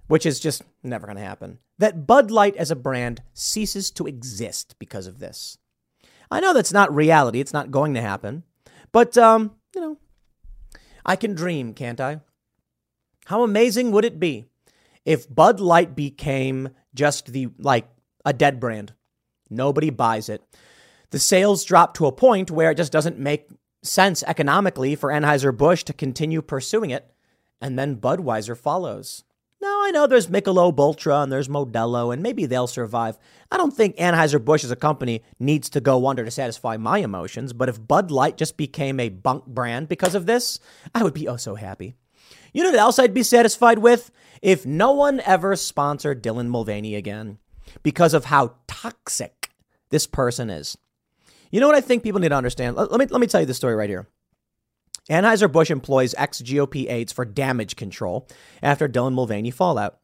[0.09, 1.59] Which is just never going to happen.
[1.79, 5.59] That Bud Light as a brand ceases to exist because of this.
[6.31, 7.41] I know that's not reality.
[7.41, 8.43] It's not going to happen.
[8.93, 9.99] But, um, you know,
[11.05, 12.21] I can dream, can't I?
[13.27, 14.47] How amazing would it be
[15.05, 17.89] if Bud Light became just the, like,
[18.25, 18.93] a dead brand?
[19.51, 20.43] Nobody buys it.
[21.11, 23.49] The sales drop to a point where it just doesn't make
[23.83, 27.13] sense economically for Anheuser-Busch to continue pursuing it.
[27.61, 29.25] And then Budweiser follows.
[29.61, 33.19] Now, I know there's Michelob Ultra and there's Modelo, and maybe they'll survive.
[33.51, 37.53] I don't think Anheuser-Busch as a company needs to go under to satisfy my emotions,
[37.53, 40.61] but if Bud Light just became a bunk brand because of this,
[40.95, 41.95] I would be oh so happy.
[42.53, 44.11] You know what else I'd be satisfied with?
[44.43, 47.39] If no one ever sponsored Dylan Mulvaney again
[47.83, 49.51] because of how toxic
[49.91, 50.77] this person is.
[51.51, 52.77] You know what I think people need to understand?
[52.77, 54.09] Let, let me, let me tell you the story right here.
[55.11, 58.29] Anheuser-Busch employs ex-GOP aides for damage control
[58.63, 59.99] after Dylan Mulvaney fallout.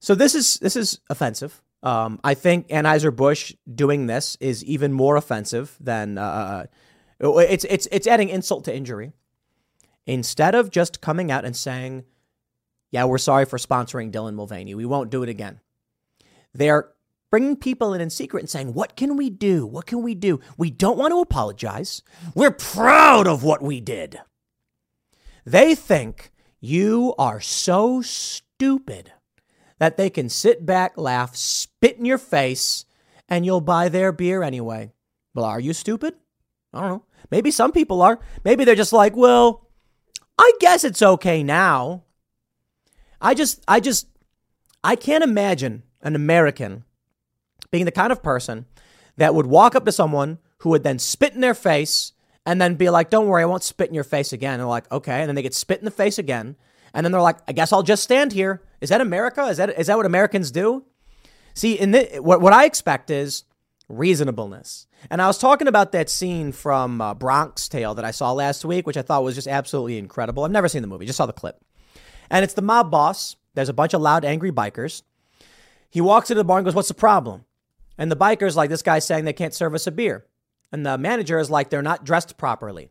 [0.00, 1.62] So this is this is offensive.
[1.82, 6.66] Um, I think Anheuser-Busch doing this is even more offensive than uh,
[7.20, 9.12] uh, uh, it's it's it's adding insult to injury.
[10.06, 12.04] Instead of just coming out and saying,
[12.90, 14.74] "Yeah, we're sorry for sponsoring Dylan Mulvaney.
[14.74, 15.60] We won't do it again,"
[16.52, 16.93] they're
[17.34, 19.66] bringing people in in secret and saying, What can we do?
[19.66, 20.38] What can we do?
[20.56, 22.00] We don't want to apologize.
[22.32, 24.20] We're proud of what we did.
[25.44, 29.10] They think you are so stupid
[29.80, 32.84] that they can sit back, laugh, spit in your face,
[33.28, 34.92] and you'll buy their beer anyway.
[35.34, 36.14] Well, are you stupid?
[36.72, 37.04] I don't know.
[37.32, 38.20] Maybe some people are.
[38.44, 39.66] Maybe they're just like, well,
[40.38, 42.04] I guess it's okay now.
[43.20, 44.06] I just, I just,
[44.84, 46.84] I can't imagine an American
[47.74, 48.66] being the kind of person
[49.16, 52.12] that would walk up to someone who would then spit in their face
[52.46, 54.52] and then be like, don't worry, I won't spit in your face again.
[54.52, 55.18] And they're like, okay.
[55.18, 56.54] And then they get spit in the face again.
[56.92, 58.62] And then they're like, I guess I'll just stand here.
[58.80, 59.42] Is that America?
[59.46, 60.84] Is that, is that what Americans do?
[61.54, 63.42] See, in the, what, what I expect is
[63.88, 64.86] reasonableness.
[65.10, 68.64] And I was talking about that scene from uh, Bronx Tale that I saw last
[68.64, 70.44] week, which I thought was just absolutely incredible.
[70.44, 71.60] I've never seen the movie, just saw the clip.
[72.30, 73.34] And it's the mob boss.
[73.54, 75.02] There's a bunch of loud, angry bikers.
[75.94, 77.44] He walks into the bar and goes, What's the problem?
[77.96, 80.26] And the biker's like, this guy's saying they can't serve us a beer.
[80.72, 82.90] And the manager is like, they're not dressed properly.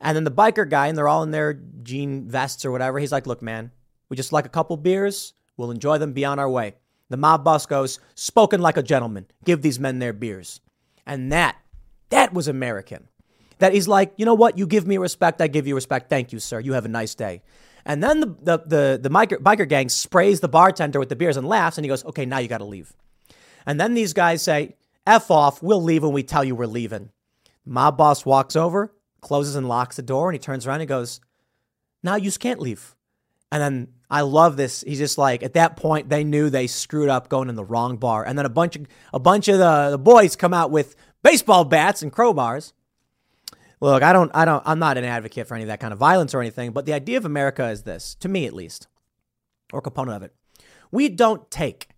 [0.00, 3.12] And then the biker guy, and they're all in their jean vests or whatever, he's
[3.12, 3.70] like, look, man,
[4.08, 5.32] we just like a couple beers.
[5.56, 6.74] We'll enjoy them, be on our way.
[7.08, 9.26] The mob boss goes, spoken like a gentleman.
[9.44, 10.60] Give these men their beers.
[11.06, 11.56] And that,
[12.10, 13.08] that was American.
[13.58, 14.58] That he's like, you know what?
[14.58, 16.10] You give me respect, I give you respect.
[16.10, 16.60] Thank you, sir.
[16.60, 17.42] You have a nice day.
[17.86, 21.36] And then the, the, the, the biker, biker gang sprays the bartender with the beers
[21.36, 22.92] and laughs, and he goes, okay, now you got to leave.
[23.66, 24.76] And then these guys say,
[25.06, 27.10] F off, we'll leave when we tell you we're leaving.
[27.64, 31.20] Mob boss walks over, closes and locks the door, and he turns around and goes,
[32.02, 32.94] Now you just can't leave.
[33.50, 34.82] And then I love this.
[34.86, 37.96] He's just like, at that point, they knew they screwed up going in the wrong
[37.96, 38.24] bar.
[38.24, 41.64] And then a bunch of a bunch of the, the boys come out with baseball
[41.64, 42.72] bats and crowbars.
[43.80, 45.98] Look, I don't, I don't, I'm not an advocate for any of that kind of
[45.98, 48.88] violence or anything, but the idea of America is this, to me at least,
[49.70, 50.34] or component of it.
[50.90, 51.88] We don't take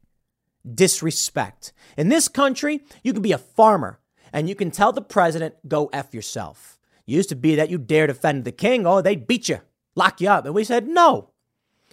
[0.75, 1.73] disrespect.
[1.97, 4.01] In this country, you can be a farmer
[4.33, 6.79] and you can tell the president, go F yourself.
[7.07, 9.61] It used to be that you dare defend the king, oh, they'd beat you,
[9.95, 10.45] lock you up.
[10.45, 11.31] And we said, no.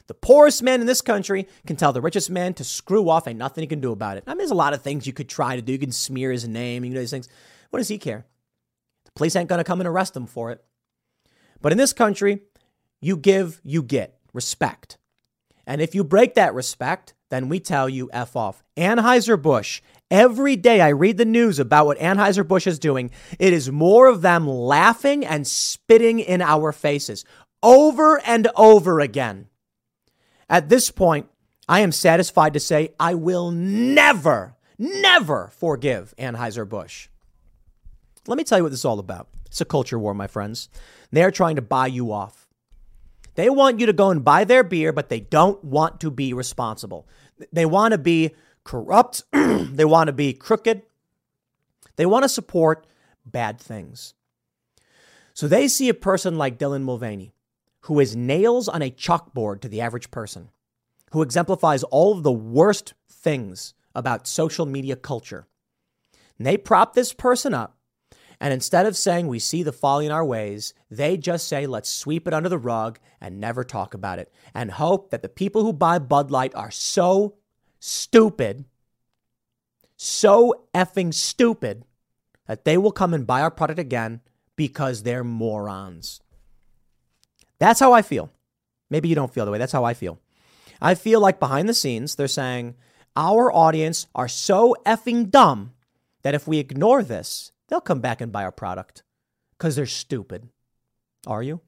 [0.08, 3.40] The poorest man in this country can tell the richest man to screw off, ain't
[3.40, 4.24] nothing he can do about it.
[4.28, 5.72] I mean, there's a lot of things you could try to do.
[5.72, 7.28] You can smear his name, you know these things.
[7.72, 8.26] What does he care?
[9.06, 10.64] The police ain't gonna come and arrest him for it.
[11.60, 12.42] But in this country,
[13.02, 15.00] you give, you get respect.
[15.66, 18.64] And if you break that respect, then we tell you F off.
[18.78, 24.08] Anheuser-Busch, every day I read the news about what Anheuser-Busch is doing, it is more
[24.08, 27.26] of them laughing and spitting in our faces
[27.64, 29.48] over and over again.
[30.50, 31.28] At this point,
[31.68, 37.08] I am satisfied to say I will never, never forgive Anheuser-Busch.
[38.28, 39.30] Let me tell you what this is all about.
[39.48, 40.70] It's a culture war, my friends.
[41.12, 42.45] They are trying to buy you off.
[43.36, 46.34] They want you to go and buy their beer, but they don't want to be
[46.34, 47.08] responsible.
[47.52, 48.34] They want to be
[48.64, 49.24] corrupt.
[49.32, 50.84] they want to be crooked.
[51.98, 52.88] They want to support
[53.26, 54.14] bad things.
[55.34, 57.34] So they see a person like Dylan Mulvaney,
[57.82, 60.50] who is nails on a chalkboard to the average person,
[61.12, 65.48] who exemplifies all of the worst things about social media culture.
[66.38, 67.75] And they prop this person up.
[68.40, 71.90] And instead of saying we see the folly in our ways, they just say let's
[71.90, 75.64] sweep it under the rug and never talk about it and hope that the people
[75.64, 77.36] who buy Bud Light are so
[77.80, 78.66] stupid,
[79.96, 81.86] so effing stupid,
[82.48, 84.22] that they will come and buy our product again
[84.56, 86.22] because they're morons.
[87.60, 88.32] That's how I feel.
[88.90, 89.58] Maybe you don't feel the way.
[89.58, 90.20] That's how I feel.
[90.82, 92.76] I feel like behind the scenes, they're saying
[93.16, 95.72] our audience are so effing dumb
[96.24, 99.04] that if we ignore this, they'll come back and buy our product
[99.58, 100.50] because they're stupid.
[101.28, 101.62] Are you?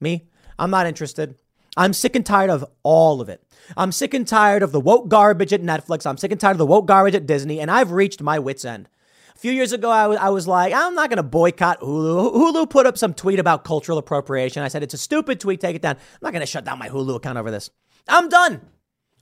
[0.00, 0.28] Me?
[0.58, 1.36] I'm not interested.
[1.76, 3.42] I'm sick and tired of all of it.
[3.76, 6.06] I'm sick and tired of the woke garbage at Netflix.
[6.06, 8.64] I'm sick and tired of the woke garbage at Disney, and I've reached my wits'
[8.64, 8.88] end.
[9.34, 12.34] A few years ago, I was, I was like, I'm not going to boycott Hulu.
[12.34, 14.62] Hulu put up some tweet about cultural appropriation.
[14.62, 15.96] I said, it's a stupid tweet, take it down.
[15.96, 17.70] I'm not going to shut down my Hulu account over this.
[18.08, 18.60] I'm done.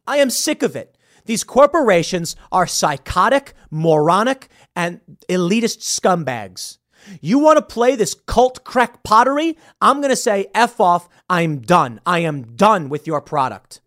[0.06, 0.96] I am sick of it.
[1.28, 6.78] These corporations are psychotic, moronic, and elitist scumbags.
[7.20, 9.58] You want to play this cult crack pottery?
[9.78, 11.06] I'm going to say F off.
[11.28, 12.00] I'm done.
[12.06, 13.82] I am done with your product.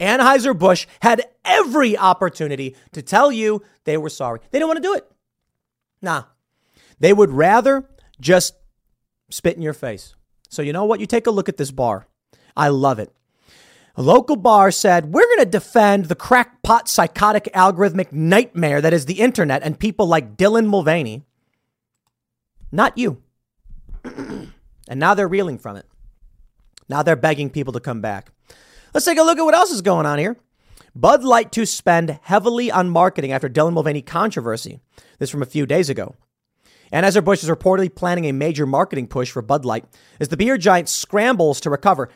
[0.00, 4.40] Anheuser-Busch had every opportunity to tell you they were sorry.
[4.50, 5.06] They didn't want to do it.
[6.00, 6.22] Nah.
[6.98, 8.54] They would rather just
[9.28, 10.14] spit in your face.
[10.48, 11.00] So you know what?
[11.00, 12.06] You take a look at this bar.
[12.56, 13.12] I love it.
[13.96, 19.06] A local bar said, We're going to defend the crackpot psychotic algorithmic nightmare that is
[19.06, 21.24] the internet and people like Dylan Mulvaney.
[22.72, 23.22] Not you.
[24.04, 24.52] and
[24.88, 25.86] now they're reeling from it.
[26.88, 28.32] Now they're begging people to come back.
[28.94, 30.36] Let's take a look at what else is going on here.
[30.94, 34.80] Bud Light to spend heavily on marketing after Dylan Mulvaney controversy.
[35.18, 36.16] This from a few days ago.
[36.92, 39.84] Anheuser-Busch is reportedly planning a major marketing push for Bud Light
[40.18, 42.08] as the beer giant scrambles to recover.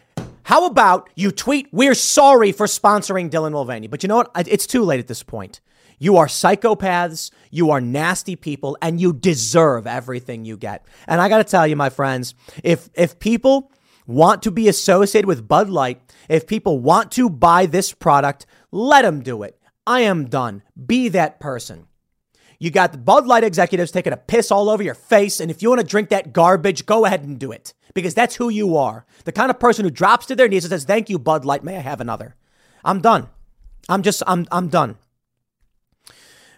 [0.45, 3.87] How about you tweet, we're sorry for sponsoring Dylan Mulvaney?
[3.87, 4.31] But you know what?
[4.47, 5.63] It's too late at this point.
[5.99, 10.85] You are psychopaths, you are nasty people, and you deserve everything you get.
[11.09, 13.73] And I got to tell you, my friends, if if people
[14.07, 19.03] want to be associated with Bud Light, if people want to buy this product, let
[19.03, 19.59] them do it.
[19.87, 20.63] I am done.
[20.87, 21.87] Be that person.
[22.59, 25.63] You got the Bud Light executives taking a piss all over your face, and if
[25.63, 28.77] you want to drink that garbage, go ahead and do it because that's who you
[28.77, 29.07] are.
[29.25, 31.65] The kind of person who drops to their knees and says, "Thank you, Bud Light.
[31.65, 32.35] May I have another?"
[32.85, 33.29] I'm done.
[33.89, 34.97] I'm just I'm I'm done.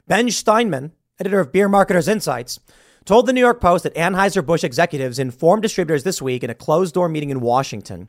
[0.09, 2.61] Ben Steinman, editor of Beer Marketers Insights,
[3.05, 7.09] told the New York Post that Anheuser-Busch executives informed distributors this week in a closed-door
[7.09, 8.09] meeting in Washington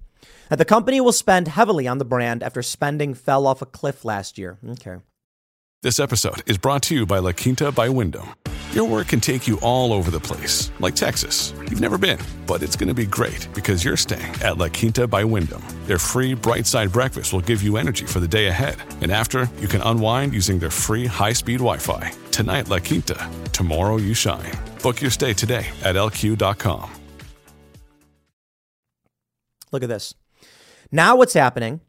[0.49, 4.05] that the company will spend heavily on the brand after spending fell off a cliff
[4.05, 4.57] last year.
[4.67, 4.97] Okay.
[5.83, 8.27] This episode is brought to you by La Quinta by Wyndham.
[8.73, 11.53] Your work can take you all over the place, like Texas.
[11.69, 15.07] You've never been, but it's going to be great because you're staying at La Quinta
[15.07, 15.63] by Wyndham.
[15.85, 18.75] Their free bright side breakfast will give you energy for the day ahead.
[19.01, 22.11] And after, you can unwind using their free high speed Wi Fi.
[22.31, 23.29] Tonight, La Quinta.
[23.53, 24.51] Tomorrow, you shine.
[24.83, 26.91] Book your stay today at lq.com.
[29.71, 30.13] Look at this.
[30.91, 31.79] Now, what's happening?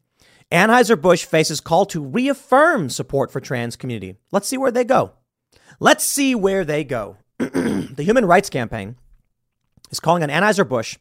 [0.53, 4.17] Anheuser-Busch faces call to reaffirm support for trans community.
[4.31, 5.13] Let's see where they go.
[5.81, 7.17] Let's see where they go.
[7.39, 8.97] the Human Rights Campaign
[9.91, 10.97] is calling on Anheuser-Busch,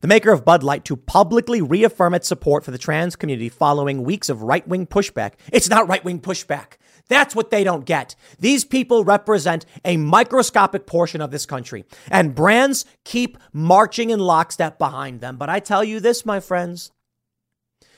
[0.00, 4.02] the maker of Bud Light, to publicly reaffirm its support for the trans community following
[4.02, 5.34] weeks of right-wing pushback.
[5.52, 6.74] It's not right-wing pushback.
[7.08, 8.14] That's what they don't get.
[8.38, 14.78] These people represent a microscopic portion of this country, and brands keep marching in lockstep
[14.78, 15.36] behind them.
[15.36, 16.92] But I tell you this, my friends,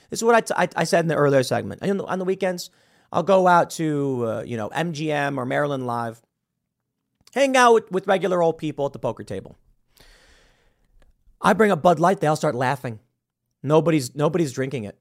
[0.08, 1.82] this is what I, t- I, I said in the earlier segment.
[1.82, 2.70] On the, on the weekends,
[3.12, 6.22] I'll go out to, uh, you know, MGM or Maryland Live,
[7.34, 9.56] hang out with, with regular old people at the poker table.
[11.40, 13.00] I bring a Bud Light, they all start laughing.
[13.62, 14.98] Nobody's nobody's drinking it.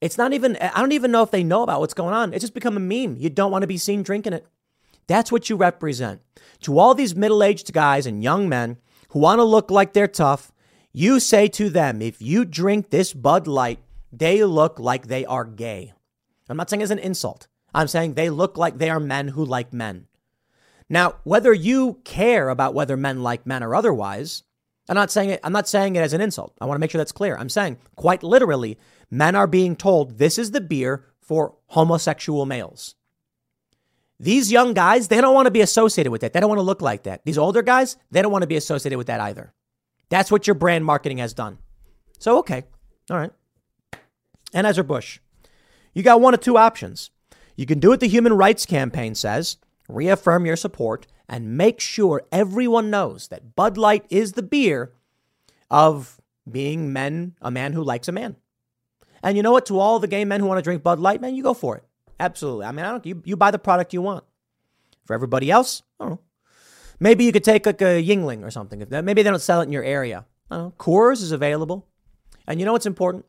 [0.00, 2.32] It's not even I don't even know if they know about what's going on.
[2.32, 3.16] It's just become a meme.
[3.18, 4.46] You don't want to be seen drinking it.
[5.08, 6.20] That's what you represent.
[6.60, 8.76] To all these middle-aged guys and young men
[9.10, 10.52] who want to look like they're tough,
[10.92, 13.80] you say to them, if you drink this Bud Light,
[14.12, 15.94] they look like they are gay.
[16.48, 17.46] I'm not saying as an insult.
[17.74, 20.06] I'm saying they look like they are men who like men.
[20.88, 24.42] Now, whether you care about whether men like men or otherwise,
[24.88, 26.54] I'm not saying it, I'm not saying it as an insult.
[26.60, 27.36] I want to make sure that's clear.
[27.36, 28.78] I'm saying quite literally,
[29.10, 32.94] men are being told this is the beer for homosexual males.
[34.18, 36.32] These young guys, they don't want to be associated with that.
[36.32, 37.24] They don't want to look like that.
[37.24, 39.52] These older guys, they don't want to be associated with that either.
[40.08, 41.58] That's what your brand marketing has done.
[42.18, 42.64] So, okay,
[43.10, 43.30] All right.
[44.52, 45.20] And Anheuser-Busch.
[45.94, 47.10] You got one of two options.
[47.56, 49.56] You can do what the Human Rights Campaign says,
[49.88, 54.92] reaffirm your support, and make sure everyone knows that Bud Light is the beer
[55.70, 56.20] of
[56.50, 58.36] being men, a man who likes a man.
[59.22, 59.66] And you know what?
[59.66, 61.76] To all the gay men who want to drink Bud Light, man, you go for
[61.76, 61.84] it.
[62.20, 62.66] Absolutely.
[62.66, 63.06] I mean, I don't.
[63.06, 64.24] You, you buy the product you want.
[65.04, 66.20] For everybody else, I don't know.
[67.00, 68.82] Maybe you could take like a Yuengling or something.
[68.82, 70.26] If maybe they don't sell it in your area.
[70.50, 70.74] I don't know.
[70.78, 71.86] Coors is available.
[72.46, 73.24] And you know what's important?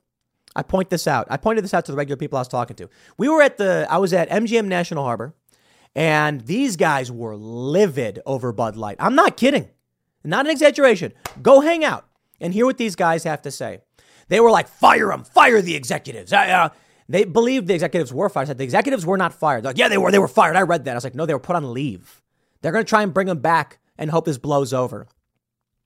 [0.59, 1.25] I point this out.
[1.29, 2.89] I pointed this out to the regular people I was talking to.
[3.17, 3.87] We were at the.
[3.89, 5.33] I was at MGM National Harbor,
[5.95, 8.97] and these guys were livid over Bud Light.
[8.99, 9.69] I'm not kidding.
[10.25, 11.13] Not an exaggeration.
[11.41, 12.05] Go hang out
[12.41, 13.79] and hear what these guys have to say.
[14.27, 16.33] They were like, fire them, fire the executives.
[16.33, 16.69] Uh, uh,
[17.07, 18.43] they believed the executives were fired.
[18.43, 19.63] I said, the executives were not fired.
[19.63, 20.11] They're like, yeah, they were.
[20.11, 20.57] They were fired.
[20.57, 20.91] I read that.
[20.91, 22.21] I was like, no, they were put on leave.
[22.61, 25.07] They're going to try and bring them back and hope this blows over.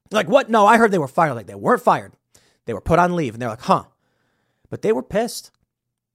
[0.10, 0.50] Like, what?
[0.50, 1.36] No, I heard they were fired.
[1.36, 2.14] Like, they weren't fired.
[2.66, 3.36] They were put on leave.
[3.36, 3.84] And they're like, huh.
[4.74, 5.52] But they were pissed.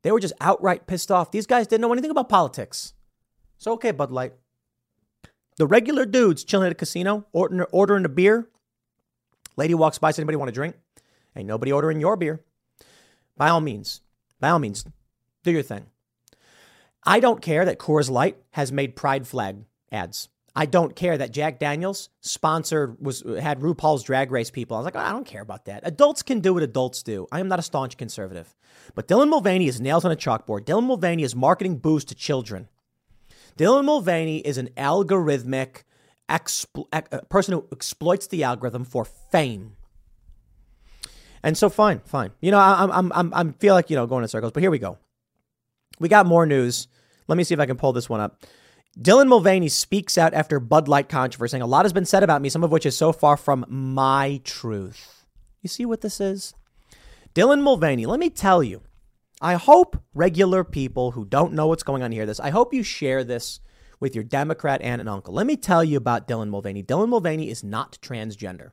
[0.02, 1.30] They were just outright pissed off.
[1.30, 2.92] These guys didn't know anything about politics.
[3.56, 4.32] So, okay, Bud Light.
[5.58, 8.48] The regular dudes chilling at a casino, ordering, ordering a beer.
[9.56, 10.74] Lady walks by, says, anybody want a drink?
[11.36, 12.40] Ain't nobody ordering your beer.
[13.36, 14.00] By all means,
[14.40, 14.84] by all means,
[15.44, 15.86] do your thing.
[17.04, 19.58] I don't care that Coors Light has made pride flag
[19.92, 20.30] ads.
[20.58, 24.76] I don't care that Jack Daniels sponsored was had RuPaul's Drag Race people.
[24.76, 25.82] I was like, oh, I don't care about that.
[25.84, 27.28] Adults can do what adults do.
[27.30, 28.56] I am not a staunch conservative.
[28.96, 30.64] But Dylan Mulvaney is nails on a chalkboard.
[30.64, 32.66] Dylan Mulvaney is marketing booze to children.
[33.56, 35.84] Dylan Mulvaney is an algorithmic
[36.28, 39.76] expl- uh, person who exploits the algorithm for fame.
[41.44, 42.32] And so, fine, fine.
[42.40, 44.72] You know, I'm, I'm, I'm, I'm feel like you know going in circles, but here
[44.72, 44.98] we go.
[46.00, 46.88] We got more news.
[47.28, 48.42] Let me see if I can pull this one up.
[49.00, 52.42] Dylan Mulvaney speaks out after Bud Light controversy, saying a lot has been said about
[52.42, 55.24] me, some of which is so far from my truth.
[55.62, 56.52] You see what this is?
[57.32, 58.82] Dylan Mulvaney, let me tell you,
[59.40, 62.40] I hope regular people who don't know what's going on hear this.
[62.40, 63.60] I hope you share this
[64.00, 65.32] with your Democrat aunt and uncle.
[65.32, 66.82] Let me tell you about Dylan Mulvaney.
[66.82, 68.72] Dylan Mulvaney is not transgender.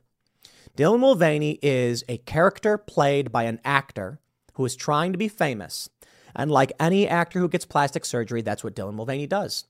[0.76, 4.18] Dylan Mulvaney is a character played by an actor
[4.54, 5.88] who is trying to be famous.
[6.34, 9.66] And like any actor who gets plastic surgery, that's what Dylan Mulvaney does.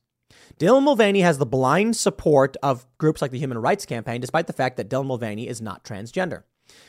[0.58, 4.52] Dylan Mulvaney has the blind support of groups like the Human Rights Campaign, despite the
[4.52, 6.44] fact that Dylan Mulvaney is not transgender.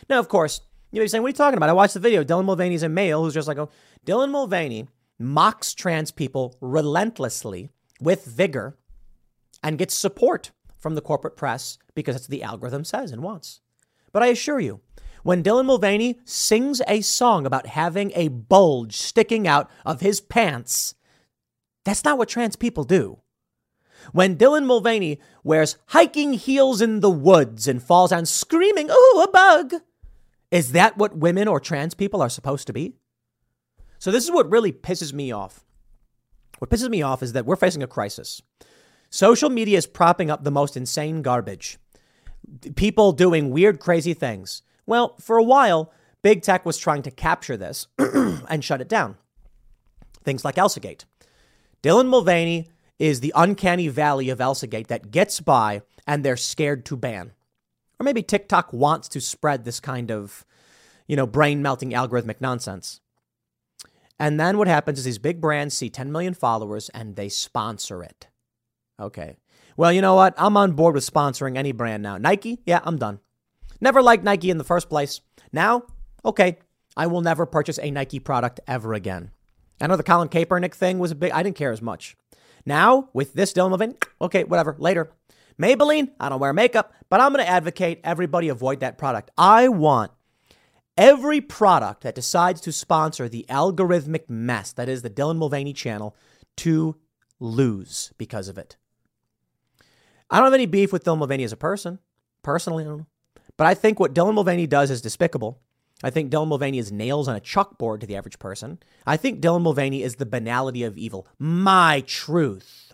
[0.10, 0.62] Now, of course,
[0.92, 1.70] you may be saying, what are you talking about?
[1.70, 2.24] I watched the video.
[2.24, 3.70] Dylan Mulvaney is a male who's just like, oh,
[4.06, 4.88] Dylan Mulvaney
[5.20, 7.70] mocks trans people relentlessly
[8.00, 8.78] with vigor
[9.62, 13.60] and gets support from the corporate press because that's what the algorithm says and wants.
[14.14, 14.80] But I assure you,
[15.24, 20.96] when Dylan Mulvaney sings a song about having a bulge sticking out of his pants,
[21.84, 23.20] that's not what trans people do.
[24.12, 29.30] When Dylan Mulvaney wears hiking heels in the woods and falls down screaming, Ooh, a
[29.32, 29.74] bug!
[30.52, 32.96] Is that what women or trans people are supposed to be?
[34.00, 35.64] So, this is what really pisses me off.
[36.60, 38.42] What pisses me off is that we're facing a crisis.
[39.10, 41.78] Social media is propping up the most insane garbage.
[42.76, 44.62] People doing weird, crazy things.
[44.86, 45.92] Well, for a while,
[46.22, 49.18] big tech was trying to capture this and shut it down.
[50.24, 51.06] Things like Elsagate.
[51.84, 52.70] Dylan Mulvaney
[53.00, 57.34] is the uncanny valley of Elsagate that gets by and they're scared to ban.
[58.00, 60.46] Or maybe TikTok wants to spread this kind of,
[61.08, 63.02] you know, brain melting algorithmic nonsense.
[64.20, 68.04] And then what happens is these big brands see 10 million followers and they sponsor
[68.04, 68.28] it.
[69.00, 69.38] Okay.
[69.76, 70.34] Well, you know what?
[70.38, 72.18] I'm on board with sponsoring any brand now.
[72.18, 72.60] Nike?
[72.66, 73.20] Yeah, I'm done.
[73.80, 75.22] Never liked Nike in the first place.
[75.52, 75.84] Now,
[76.26, 76.58] okay,
[76.96, 79.30] I will never purchase a Nike product ever again.
[79.80, 82.18] I know the Colin Kaepernick thing was a big, I didn't care as much.
[82.68, 85.10] Now, with this Dylan Mulvaney, okay, whatever, later.
[85.58, 89.32] Maybelline, I don't wear makeup, but I'm going to advocate everybody avoid that product.
[89.38, 90.12] I want
[90.98, 96.14] every product that decides to sponsor the algorithmic mess that is the Dylan Mulvaney channel
[96.58, 96.98] to
[97.40, 98.76] lose because of it.
[100.30, 102.00] I don't have any beef with Dylan Mulvaney as a person.
[102.44, 103.08] Personally, I don't know.
[103.56, 105.62] But I think what Dylan Mulvaney does is despicable.
[106.04, 108.80] I think Dylan Mulvaney is nails on a chalkboard to the average person.
[109.06, 111.28] I think Dylan Mulvaney is the banality of evil.
[111.40, 112.94] My truth.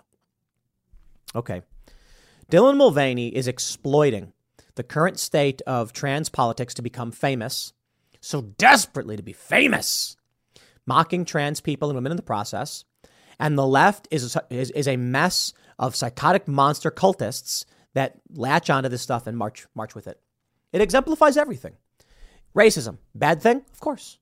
[1.36, 1.64] Okay.
[2.50, 4.32] Dylan Mulvaney is exploiting
[4.76, 7.74] the current state of trans politics to become famous,
[8.22, 10.16] so desperately to be famous,
[10.86, 12.86] mocking trans people and women in the process.
[13.40, 18.90] And the left is, is, is a mess of psychotic monster cultists that latch onto
[18.90, 20.20] this stuff and march, march with it.
[20.72, 21.74] It exemplifies everything.
[22.56, 23.64] Racism, bad thing?
[23.74, 24.20] Of course.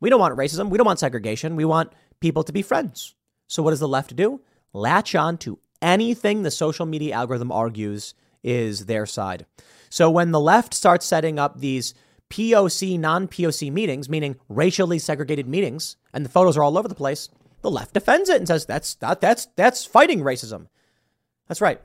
[0.00, 0.68] We don't want racism.
[0.68, 1.56] We don't want segregation.
[1.56, 3.14] We want people to be friends.
[3.46, 4.40] So, what does the left do?
[4.72, 9.46] Latch on to anything the social media algorithm argues is their side.
[9.90, 11.94] So, when the left starts setting up these
[12.30, 16.94] POC, non POC meetings, meaning racially segregated meetings, and the photos are all over the
[16.94, 17.28] place,
[17.62, 20.66] the left defends it and says that's that, that's that's fighting racism.
[21.48, 21.80] That's right.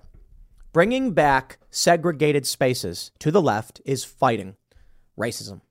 [0.74, 4.56] Bringing back segregated spaces to the left is fighting
[5.18, 5.62] racism.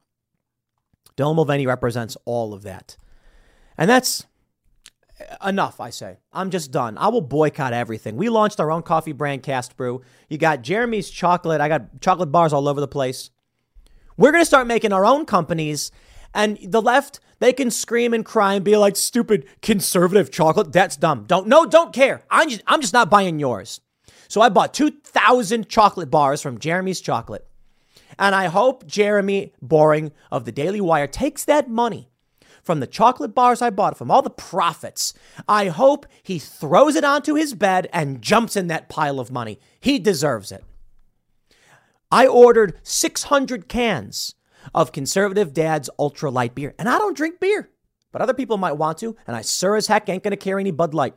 [1.16, 2.96] Dylan Mulvaney represents all of that.
[3.76, 4.26] And that's
[5.44, 6.18] enough, I say.
[6.32, 6.98] I'm just done.
[6.98, 8.16] I will boycott everything.
[8.16, 10.02] We launched our own coffee brand, Cast Brew.
[10.28, 11.60] You got Jeremy's chocolate.
[11.60, 13.30] I got chocolate bars all over the place.
[14.16, 15.90] We're going to start making our own companies.
[16.34, 20.72] And the left, they can scream and cry and be like, stupid conservative chocolate.
[20.72, 21.24] That's dumb.
[21.26, 22.24] Don't, no, don't care.
[22.30, 23.80] I'm just, I'm just not buying yours.
[24.28, 27.46] So I bought 2,000 chocolate bars from Jeremy's Chocolate.
[28.18, 32.10] And I hope Jeremy Boring of the Daily Wire takes that money
[32.62, 35.12] from the chocolate bars I bought from all the profits.
[35.48, 39.58] I hope he throws it onto his bed and jumps in that pile of money.
[39.80, 40.64] He deserves it.
[42.10, 44.34] I ordered 600 cans
[44.74, 47.70] of Conservative Dad's Ultra Light beer, and I don't drink beer,
[48.12, 50.70] but other people might want to, and I sure as heck ain't gonna carry any
[50.70, 51.14] Bud Light.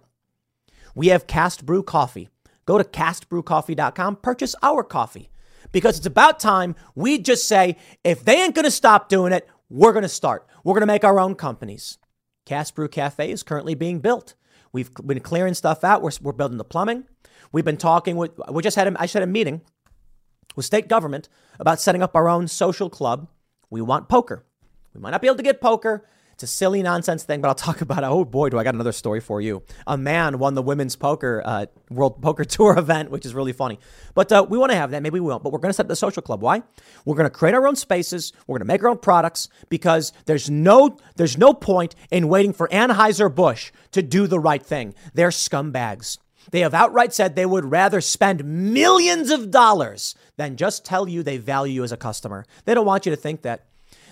[0.95, 2.29] We have Cast Brew Coffee.
[2.65, 5.29] Go to castbrewcoffee.com, purchase our coffee
[5.76, 9.91] because it's about time we just say, if they ain't gonna stop doing it, we're
[9.91, 10.47] gonna start.
[10.63, 11.97] We're gonna make our own companies.
[12.45, 14.36] Cast Brew Cafe is currently being built.
[14.71, 16.01] We've been clearing stuff out.
[16.01, 17.03] We're, we're building the plumbing.
[17.51, 19.63] We've been talking with, we just had a, I just had a meeting
[20.55, 21.28] with state government
[21.59, 23.28] about setting up our own social club.
[23.69, 24.45] We want poker.
[24.93, 26.07] We might not be able to get poker.
[26.36, 28.07] It's a silly nonsense thing, but I'll talk about it.
[28.07, 29.63] Oh boy, do I got another story for you.
[29.88, 33.79] A man won the women's poker uh, World Poker Tour event, which is really funny.
[34.13, 35.01] But uh, we want to have that.
[35.01, 35.43] Maybe we won't.
[35.43, 36.41] But we're going to set up the social club.
[36.41, 36.61] Why?
[37.05, 38.33] We're going to create our own spaces.
[38.47, 42.51] We're going to make our own products because there's no there's no point in waiting
[42.51, 44.93] for Anheuser Busch to do the right thing.
[45.13, 46.17] They're scumbags.
[46.51, 51.23] They have outright said they would rather spend millions of dollars than just tell you
[51.23, 52.45] they value you as a customer.
[52.65, 53.65] They don't want you to think that.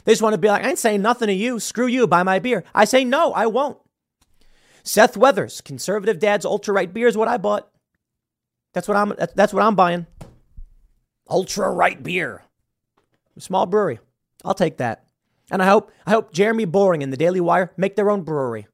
[0.04, 1.60] They just want to be like, I ain't saying nothing to you.
[1.60, 2.08] Screw you.
[2.08, 2.64] Buy my beer.
[2.74, 3.78] I say, no, I won't.
[4.84, 7.70] Seth Weathers, conservative dad's ultra right beer is what I bought.
[8.74, 9.14] That's what I'm.
[9.36, 10.08] That's what I'm buying.
[11.30, 12.43] Ultra right beer,
[13.39, 13.99] small brewery.
[14.43, 15.06] I'll take that.
[15.49, 18.68] And I hope I hope Jeremy Boring and the Daily Wire make their own brewery.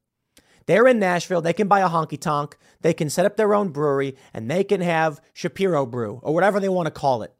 [0.66, 1.42] They're in Nashville.
[1.42, 2.58] They can buy a honky tonk.
[2.82, 6.60] They can set up their own brewery, and they can have Shapiro Brew or whatever
[6.60, 7.34] they want to call it.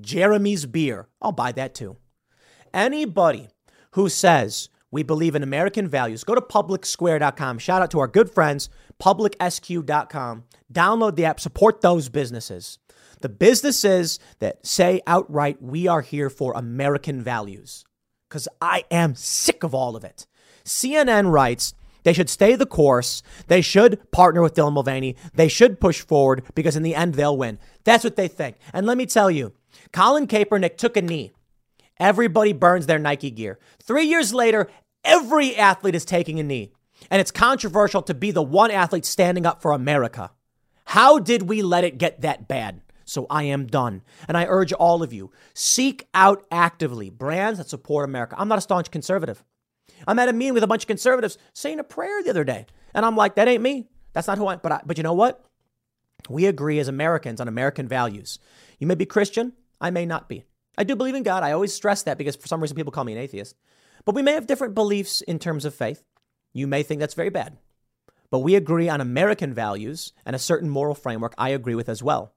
[0.00, 1.08] Jeremy's beer.
[1.20, 1.96] I'll buy that too.
[2.78, 3.48] Anybody
[3.90, 7.58] who says we believe in American values, go to publicsquare.com.
[7.58, 8.68] Shout out to our good friends,
[9.02, 10.44] publicsq.com.
[10.72, 12.78] Download the app, support those businesses.
[13.20, 17.84] The businesses that say outright, we are here for American values.
[18.28, 20.28] Because I am sick of all of it.
[20.64, 21.74] CNN writes,
[22.04, 23.24] they should stay the course.
[23.48, 25.16] They should partner with Dylan Mulvaney.
[25.34, 27.58] They should push forward because in the end, they'll win.
[27.82, 28.56] That's what they think.
[28.72, 29.52] And let me tell you,
[29.92, 31.32] Colin Kaepernick took a knee.
[32.00, 33.58] Everybody burns their Nike gear.
[33.82, 34.68] Three years later,
[35.04, 36.72] every athlete is taking a knee.
[37.10, 40.30] And it's controversial to be the one athlete standing up for America.
[40.84, 42.80] How did we let it get that bad?
[43.04, 44.02] So I am done.
[44.26, 48.36] And I urge all of you seek out actively brands that support America.
[48.38, 49.42] I'm not a staunch conservative.
[50.06, 52.66] I'm at a meeting with a bunch of conservatives saying a prayer the other day.
[52.94, 53.86] And I'm like, that ain't me.
[54.12, 54.60] That's not who I am.
[54.62, 55.44] But, but you know what?
[56.28, 58.38] We agree as Americans on American values.
[58.78, 60.44] You may be Christian, I may not be.
[60.78, 61.42] I do believe in God.
[61.42, 63.56] I always stress that because for some reason people call me an atheist.
[64.04, 66.04] But we may have different beliefs in terms of faith.
[66.52, 67.58] You may think that's very bad.
[68.30, 72.02] But we agree on American values and a certain moral framework I agree with as
[72.02, 72.32] well.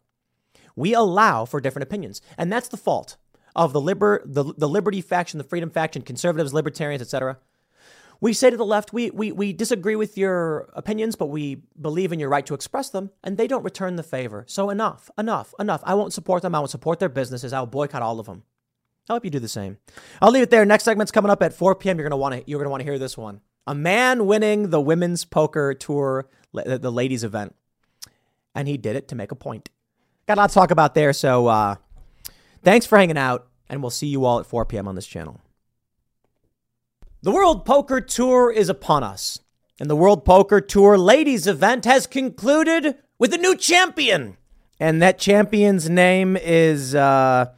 [0.75, 2.19] We allow for different opinions.
[2.35, 3.17] And that's the fault
[3.55, 7.37] of the, liber, the, the liberty faction, the freedom faction, conservatives, libertarians, etc.
[8.21, 12.13] We say to the left, we, we, we disagree with your opinions, but we believe
[12.13, 14.45] in your right to express them, and they don't return the favor.
[14.47, 15.81] So enough, enough, enough.
[15.83, 16.53] I won't support them.
[16.53, 17.51] I won't support their businesses.
[17.51, 18.43] I'll boycott all of them.
[19.09, 19.77] I hope you do the same.
[20.21, 20.63] I'll leave it there.
[20.65, 21.97] Next segment's coming up at 4 p.m.
[21.97, 23.41] You're gonna want to you're gonna want to hear this one.
[23.65, 27.55] A man winning the women's poker tour, the ladies event,
[28.53, 29.69] and he did it to make a point.
[30.27, 31.13] Got a lot to talk about there.
[31.13, 31.75] So uh,
[32.63, 34.87] thanks for hanging out, and we'll see you all at 4 p.m.
[34.87, 35.41] on this channel.
[37.23, 39.41] The World Poker Tour is upon us,
[39.79, 44.37] and the World Poker Tour ladies event has concluded with a new champion.
[44.79, 47.51] And that champion's name is uh,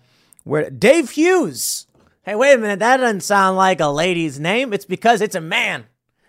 [0.43, 1.87] where Dave Hughes.
[2.23, 4.73] Hey, wait a minute, that doesn't sound like a lady's name.
[4.73, 5.85] It's because it's a man.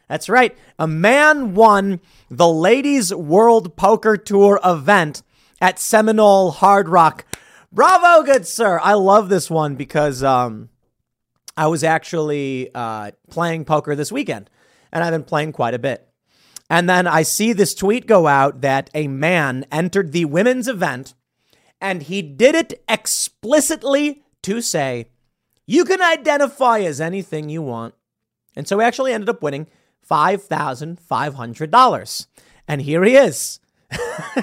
[0.08, 0.56] That's right.
[0.78, 5.24] A man won the Ladies World Poker Tour event
[5.60, 7.24] at Seminole Hard Rock.
[7.72, 8.78] Bravo, good sir.
[8.80, 10.68] I love this one because um,
[11.56, 14.50] I was actually uh, playing poker this weekend,
[14.92, 16.08] and I've been playing quite a bit.
[16.68, 21.14] And then I see this tweet go out that a man entered the women's event,
[21.80, 25.08] and he did it explicitly to say
[25.66, 27.94] You can identify as anything you want.
[28.56, 29.66] And so he actually ended up winning
[30.08, 32.26] $5,500.
[32.68, 33.58] And here he is.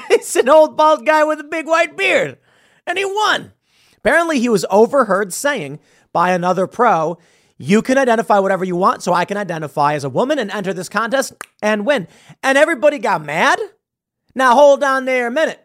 [0.10, 2.38] it's an old bald guy with a big white beard.
[2.86, 3.54] And he won.
[3.98, 5.80] Apparently, he was overheard saying
[6.14, 7.18] by another pro,
[7.62, 10.74] You can identify whatever you want, so I can identify as a woman and enter
[10.74, 12.08] this contest and win.
[12.42, 13.60] And everybody got mad.
[14.34, 15.64] Now, hold on there a minute.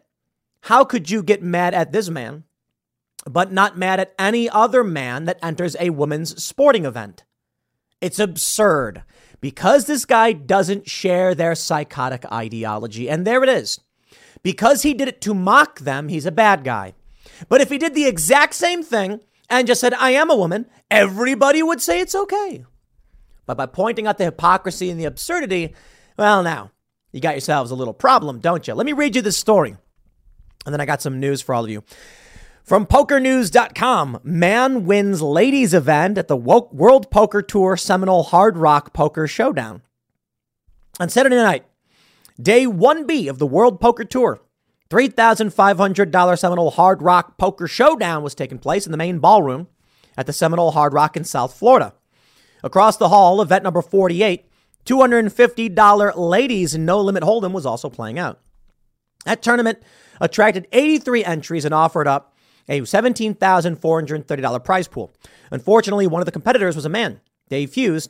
[0.61, 2.45] How could you get mad at this man,
[3.25, 7.25] but not mad at any other man that enters a woman's sporting event?
[8.03, 9.03] It's absurd
[9.41, 13.09] because this guy doesn't share their psychotic ideology.
[13.09, 13.81] And there it is.
[14.43, 16.93] Because he did it to mock them, he's a bad guy.
[17.49, 20.67] But if he did the exact same thing and just said, I am a woman,
[20.91, 22.65] everybody would say it's okay.
[23.47, 25.75] But by pointing out the hypocrisy and the absurdity,
[26.19, 26.73] well, now
[27.13, 28.75] you got yourselves a little problem, don't you?
[28.75, 29.77] Let me read you this story.
[30.65, 31.85] And then I got some news for all of you.
[32.65, 39.29] From PokerNews.com, man wins ladies event at the World Poker Tour Seminole Hard Rock Poker
[39.29, 39.83] Showdown.
[40.99, 41.65] On Saturday night,
[42.43, 44.41] day 1B of the World Poker Tour,
[44.91, 49.69] $3,500 Seminole Hard Rock Poker Showdown was taking place in the main ballroom
[50.17, 51.95] at the Seminole Hard Rock in South Florida.
[52.63, 54.45] Across the hall, event number 48,
[54.85, 58.41] $250 Ladies No Limit Hold'em was also playing out.
[59.25, 59.83] That tournament
[60.21, 62.35] attracted 83 entries and offered up
[62.69, 65.13] a $17,430 prize pool.
[65.51, 68.09] Unfortunately, one of the competitors was a man, Dave Hughes,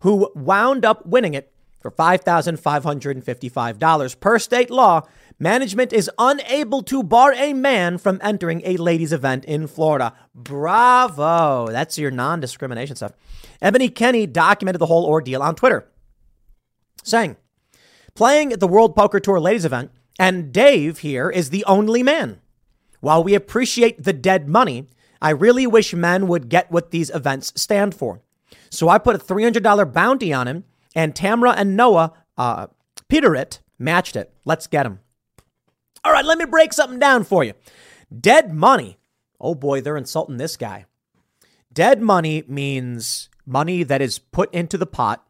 [0.00, 1.52] who wound up winning it
[1.82, 4.20] for $5,555.
[4.20, 5.02] Per state law,
[5.38, 10.14] management is unable to bar a man from entering a ladies' event in Florida.
[10.34, 11.68] Bravo.
[11.70, 13.12] That's your non discrimination stuff.
[13.60, 15.88] Ebony Kenney documented the whole ordeal on Twitter,
[17.02, 17.36] saying,
[18.14, 22.40] Playing at the World Poker Tour ladies' event, and Dave here is the only man.
[23.00, 24.88] While we appreciate the dead money,
[25.20, 28.20] I really wish men would get what these events stand for.
[28.70, 30.64] So I put a $300 bounty on him,
[30.94, 32.66] and Tamra and Noah uh,
[33.08, 34.32] Peter it matched it.
[34.44, 35.00] Let's get him.
[36.04, 37.54] All right, let me break something down for you.
[38.18, 38.98] Dead money.
[39.40, 40.86] Oh boy, they're insulting this guy.
[41.72, 45.26] Dead money means money that is put into the pot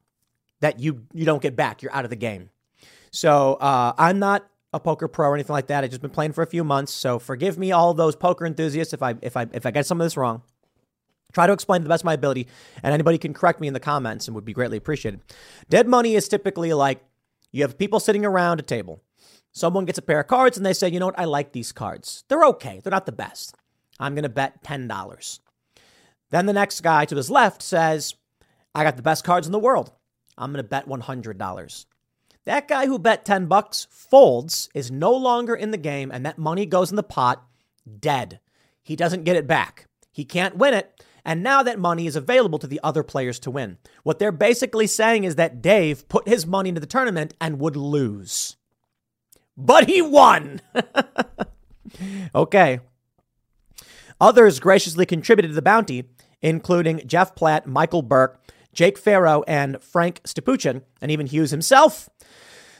[0.61, 1.83] that you you don't get back.
[1.83, 2.51] You're out of the game.
[3.11, 5.85] So uh, I'm not a poker pro or anything like that.
[5.85, 8.95] I've just been playing for a few months, so forgive me, all those poker enthusiasts,
[8.95, 10.43] if I if I if I get some of this wrong.
[11.33, 12.49] Try to explain to the best of my ability,
[12.83, 15.21] and anybody can correct me in the comments and would be greatly appreciated.
[15.69, 17.05] Dead money is typically like
[17.53, 19.03] you have people sitting around a table.
[19.53, 21.73] Someone gets a pair of cards and they say, you know what, I like these
[21.73, 22.25] cards.
[22.29, 22.81] They're okay.
[22.83, 23.55] They're not the best.
[24.01, 25.41] I'm going to bet $10.
[26.31, 28.15] Then the next guy to his left says,
[28.75, 29.93] I got the best cards in the world.
[30.39, 31.87] I'm going to bet $100.
[32.47, 36.39] That guy who bet 10 bucks folds is no longer in the game and that
[36.39, 37.45] money goes in the pot
[38.01, 38.41] dead.
[38.83, 39.87] He doesn't get it back.
[40.11, 41.05] He can't win it.
[41.25, 43.79] And now that money is available to the other players to win.
[44.03, 47.77] What they're basically saying is that Dave put his money into the tournament and would
[47.77, 48.57] lose.
[49.57, 50.61] But he won.
[52.35, 52.81] okay.
[54.21, 56.05] Others graciously contributed to the bounty,
[56.41, 58.41] including Jeff Platt, Michael Burke,
[58.73, 62.09] Jake Farrow, and Frank Stepuchin, and even Hughes himself.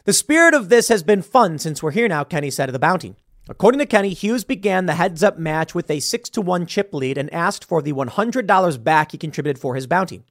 [0.05, 2.79] The spirit of this has been fun since we're here now, Kenney said of the
[2.79, 3.15] bounty.
[3.49, 6.95] According to Kenney, Hughes began the heads up match with a 6 to 1 chip
[6.95, 10.23] lead and asked for the $100 back he contributed for his bounty.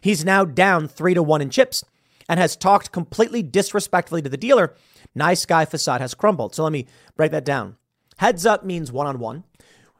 [0.00, 1.84] He's now down 3 to 1 in chips
[2.28, 4.74] and has talked completely disrespectfully to the dealer.
[5.14, 6.56] Nice guy facade has crumbled.
[6.56, 6.86] So let me
[7.16, 7.76] break that down.
[8.16, 9.44] Heads up means one on one.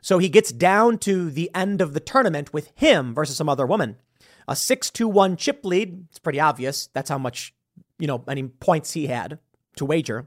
[0.02, 3.66] So he gets down to the end of the tournament with him versus some other
[3.66, 3.96] woman.
[4.48, 6.88] A 6 to 1 chip lead, it's pretty obvious.
[6.94, 7.54] That's how much
[7.98, 9.38] you know, any points he had
[9.76, 10.26] to wager.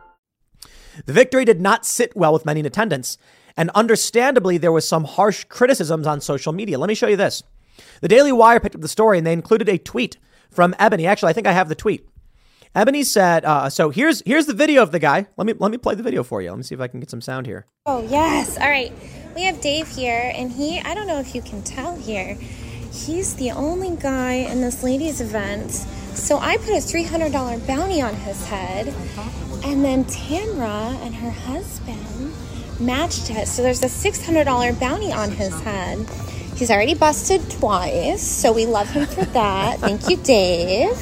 [1.05, 3.17] The victory did not sit well with many in attendance,
[3.57, 6.77] and understandably there was some harsh criticisms on social media.
[6.77, 7.43] Let me show you this.
[8.01, 10.17] The Daily Wire picked up the story and they included a tweet
[10.49, 11.05] from Ebony.
[11.07, 12.07] Actually, I think I have the tweet.
[12.73, 15.27] Ebony said, uh, "So here's here's the video of the guy.
[15.35, 16.49] Let me let me play the video for you.
[16.49, 18.93] Let me see if I can get some sound here." Oh yes, all right.
[19.35, 22.37] We have Dave here, and he I don't know if you can tell here
[22.91, 25.71] he's the only guy in this ladies' event.
[26.13, 28.93] So I put a $300 bounty on his head.
[29.63, 32.33] And then Tamra and her husband
[32.79, 33.47] matched it.
[33.47, 36.09] So there's a $600 bounty on his head.
[36.55, 39.79] He's already busted twice, so we love him for that.
[39.79, 40.97] Thank you, Dave.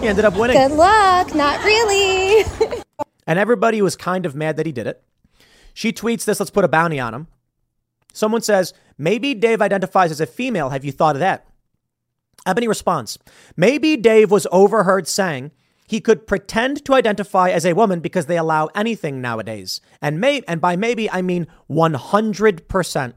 [0.00, 0.56] He ended up winning.
[0.56, 1.34] Good luck.
[1.34, 2.44] Not really.
[3.26, 5.02] and everybody was kind of mad that he did it.
[5.74, 7.28] She tweets this, let's put a bounty on him.
[8.12, 10.70] Someone says, maybe Dave identifies as a female.
[10.70, 11.46] Have you thought of that?
[12.44, 13.18] Ebony responds,
[13.56, 15.52] maybe Dave was overheard saying
[15.86, 19.80] he could pretend to identify as a woman because they allow anything nowadays.
[20.00, 23.14] And may, and by maybe, I mean 100%.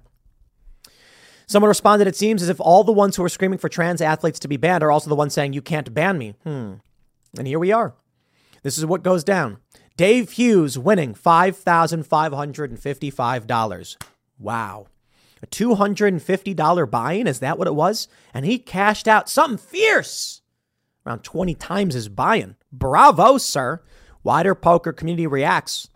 [1.48, 4.40] Someone responded, it seems as if all the ones who are screaming for trans athletes
[4.40, 6.34] to be banned are also the ones saying, you can't ban me.
[6.44, 6.74] Hmm.
[7.38, 7.94] And here we are.
[8.64, 9.60] This is what goes down.
[9.96, 13.98] Dave Hughes winning $5,555.
[14.40, 14.88] Wow.
[15.42, 17.28] A $250 buy in?
[17.28, 18.10] Is that what it was?
[18.34, 20.42] And he cashed out something fierce.
[21.06, 22.56] Around 20 times his buy in.
[22.72, 23.82] Bravo, sir.
[24.24, 25.90] Wider Poker Community reacts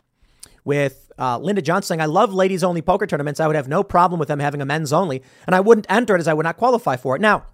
[0.63, 3.39] with uh, Linda Johnson saying, I love ladies only poker tournaments.
[3.39, 6.15] I would have no problem with them having a men's only, and I wouldn't enter
[6.15, 7.21] it as I would not qualify for it.
[7.21, 7.45] Now,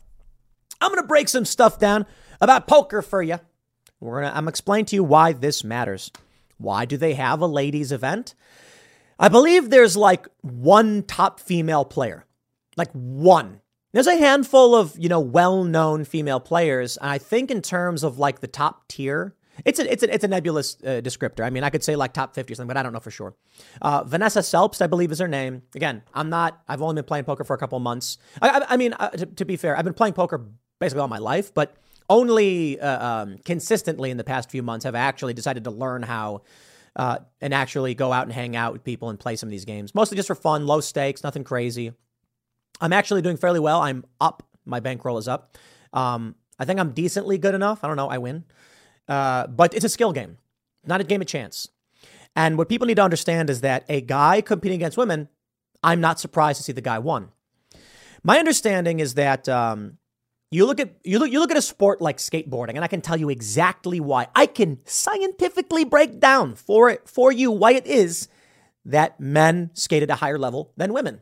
[0.81, 2.05] I'm going to break some stuff down
[2.41, 3.39] about poker for you.
[3.99, 6.11] We're gonna, I'm explaining to you why this matters.
[6.57, 8.35] Why do they have a ladies event?
[9.17, 12.25] I believe there's like one top female player,
[12.75, 13.61] like one.
[13.95, 16.97] There's a handful of, you know, well-known female players.
[17.01, 20.27] I think in terms of like the top tier, it's a it's a it's a
[20.27, 21.45] nebulous uh, descriptor.
[21.45, 23.09] I mean, I could say like top fifty or something, but I don't know for
[23.09, 23.37] sure.
[23.81, 25.61] Uh, Vanessa Selbst, I believe, is her name.
[25.77, 26.61] Again, I'm not.
[26.67, 28.17] I've only been playing poker for a couple months.
[28.41, 30.45] I, I, I mean, uh, to, to, be fair, I've been playing poker
[30.81, 31.77] basically all my life, but
[32.09, 36.03] only uh, um, consistently in the past few months have I actually decided to learn
[36.03, 36.41] how
[36.97, 39.63] uh, and actually go out and hang out with people and play some of these
[39.63, 39.95] games.
[39.95, 41.93] Mostly just for fun, low stakes, nothing crazy.
[42.81, 43.81] I'm actually doing fairly well.
[43.81, 44.43] I'm up.
[44.65, 45.57] My bankroll is up.
[45.93, 47.83] Um, I think I'm decently good enough.
[47.83, 48.09] I don't know.
[48.09, 48.45] I win.
[49.07, 50.37] Uh, but it's a skill game,
[50.85, 51.69] not a game of chance.
[52.35, 55.29] And what people need to understand is that a guy competing against women,
[55.83, 57.29] I'm not surprised to see the guy won.
[58.23, 59.99] My understanding is that um,
[60.51, 63.01] you look at you look you look at a sport like skateboarding, and I can
[63.01, 64.27] tell you exactly why.
[64.35, 68.27] I can scientifically break down for it for you why it is
[68.83, 71.21] that men skate at a higher level than women.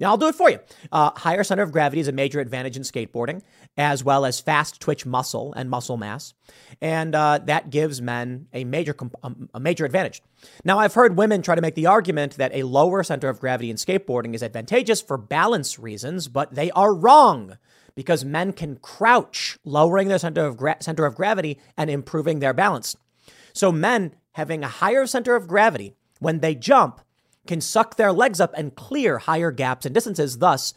[0.00, 0.58] Now, I'll do it for you.
[0.90, 3.42] Uh, higher center of gravity is a major advantage in skateboarding,
[3.76, 6.32] as well as fast twitch muscle and muscle mass,
[6.80, 10.22] and uh, that gives men a major comp- um, a major advantage.
[10.64, 13.70] Now, I've heard women try to make the argument that a lower center of gravity
[13.70, 17.58] in skateboarding is advantageous for balance reasons, but they are wrong
[17.94, 22.54] because men can crouch, lowering their center of, gra- center of gravity and improving their
[22.54, 22.96] balance.
[23.52, 27.02] So, men having a higher center of gravity when they jump
[27.50, 30.72] can suck their legs up and clear higher gaps and distances, thus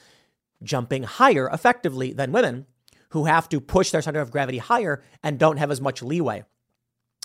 [0.64, 2.66] jumping higher effectively than women
[3.10, 6.44] who have to push their center of gravity higher and don't have as much leeway.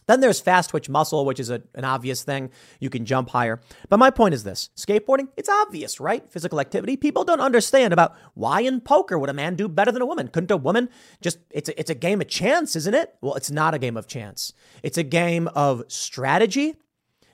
[0.07, 2.51] Then there's fast twitch muscle, which is a, an obvious thing.
[2.79, 3.59] You can jump higher.
[3.89, 6.31] But my point is this skateboarding, it's obvious, right?
[6.31, 6.99] Physical activity.
[6.99, 10.29] People don't understand about why in poker would a man do better than a woman?
[10.29, 10.91] Couldn't a woman
[11.23, 13.15] just, it's a, it's a game of chance, isn't it?
[13.23, 14.53] Well, it's not a game of chance.
[14.83, 16.75] It's a game of strategy,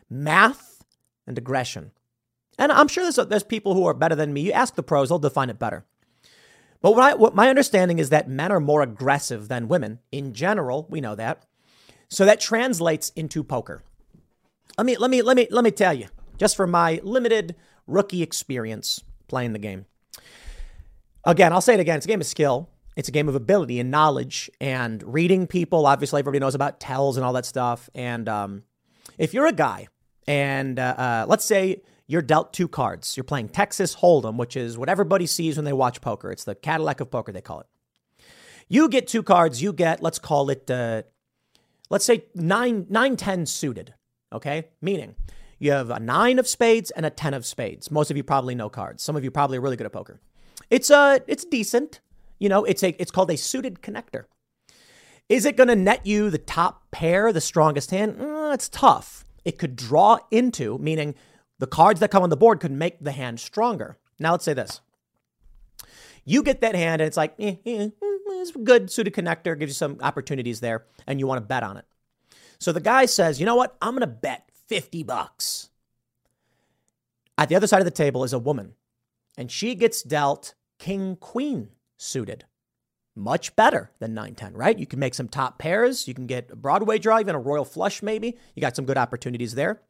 [0.09, 0.85] math,
[1.27, 1.91] and aggression.
[2.59, 4.43] And I'm sure there's, there's people who are better than me.
[4.43, 5.85] You ask the pros, they'll define it better.
[6.81, 10.01] But what, I, what my understanding is that men are more aggressive than women.
[10.13, 11.47] In general, we know that.
[12.09, 13.83] So that translates into poker.
[14.77, 17.55] Let me let me let me let me tell you, just from my limited
[17.87, 19.87] rookie experience playing the game.
[21.25, 22.69] Again, I'll say it again, it's a game of skill.
[22.97, 25.87] It's a game of ability and knowledge and reading people.
[25.87, 27.89] Obviously, everybody knows about tells and all that stuff.
[27.95, 28.63] And um,
[29.19, 29.89] if you're a guy
[30.29, 34.77] and uh, uh, let's say you're dealt two cards, you're playing Texas Hold'em, which is
[34.77, 36.31] what everybody sees when they watch poker.
[36.31, 37.67] It's the Cadillac of poker, they call it.
[38.69, 39.63] You get two cards.
[39.63, 41.03] You get, let's call it uh,
[41.91, 43.95] let's say nine, nine, 10 suited.
[44.33, 44.69] Okay.
[44.81, 45.15] Meaning
[45.59, 47.91] you have a nine of spades and a 10 of spades.
[47.91, 49.03] Most of you probably know cards.
[49.03, 50.21] Some of you probably are really good at poker.
[50.71, 52.01] It's uh it's decent.
[52.39, 54.25] You know, it's a it's called a suited connector.
[55.29, 58.17] Is it going to net you the top pair, the strongest hand?
[58.17, 59.25] Mm, it's tough.
[59.43, 61.15] It could draw into, meaning
[61.59, 63.99] the cards that come on the board could make the hand stronger.
[64.19, 64.81] Now let's say this.
[66.25, 69.71] You get that hand and it's like, eh, eh, it's a good suited connector, gives
[69.71, 71.85] you some opportunities there, and you want to bet on it.
[72.59, 73.77] So the guy says, you know what?
[73.83, 75.71] I'm going to bet 50 bucks.
[77.37, 78.75] At the other side of the table is a woman,
[79.37, 82.45] and she gets dealt king queen suited.
[83.17, 84.79] Much better than 910, right?
[84.79, 86.09] You can make some top pairs.
[86.09, 88.37] You can get a Broadway draw, even a royal flush, maybe.
[88.55, 89.83] You got some good opportunities there.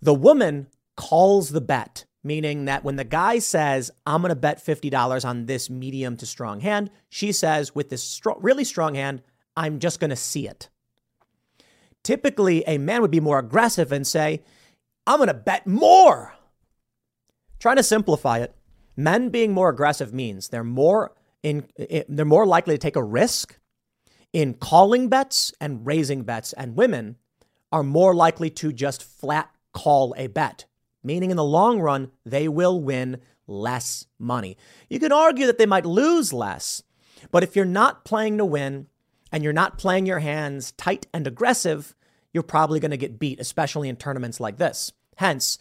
[0.00, 4.64] The woman calls the bet meaning that when the guy says, I'm going to bet
[4.64, 9.20] $50 on this medium to strong hand, she says, with this strong, really strong hand,
[9.58, 10.70] I'm just going to see it.
[12.02, 14.42] Typically, a man would be more aggressive and say,
[15.06, 16.34] I'm going to bet more.
[17.58, 18.54] Trying to simplify it,
[18.96, 21.66] Men being more aggressive means they're more in,
[22.08, 23.58] they're more likely to take a risk
[24.32, 27.16] in calling bets and raising bets, and women
[27.72, 30.64] are more likely to just flat call a bet,
[31.02, 34.56] meaning in the long run, they will win less money.
[34.88, 36.82] You can argue that they might lose less,
[37.30, 38.86] but if you're not playing to win
[39.30, 41.94] and you're not playing your hands tight and aggressive,
[42.32, 44.92] you're probably going to get beat, especially in tournaments like this.
[45.16, 45.58] Hence,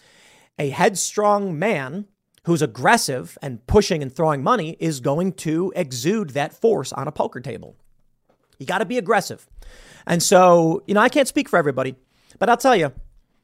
[0.58, 2.06] a headstrong man
[2.46, 7.12] who's aggressive and pushing and throwing money is going to exude that force on a
[7.12, 7.76] poker table.
[8.60, 9.48] You got to be aggressive.
[10.06, 11.96] And so, you know, I can't speak for everybody,
[12.40, 12.92] but I'll tell you,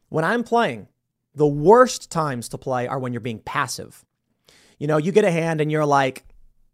[0.09, 0.87] when I'm playing,
[1.35, 4.03] the worst times to play are when you're being passive.
[4.77, 6.25] You know, you get a hand and you're like,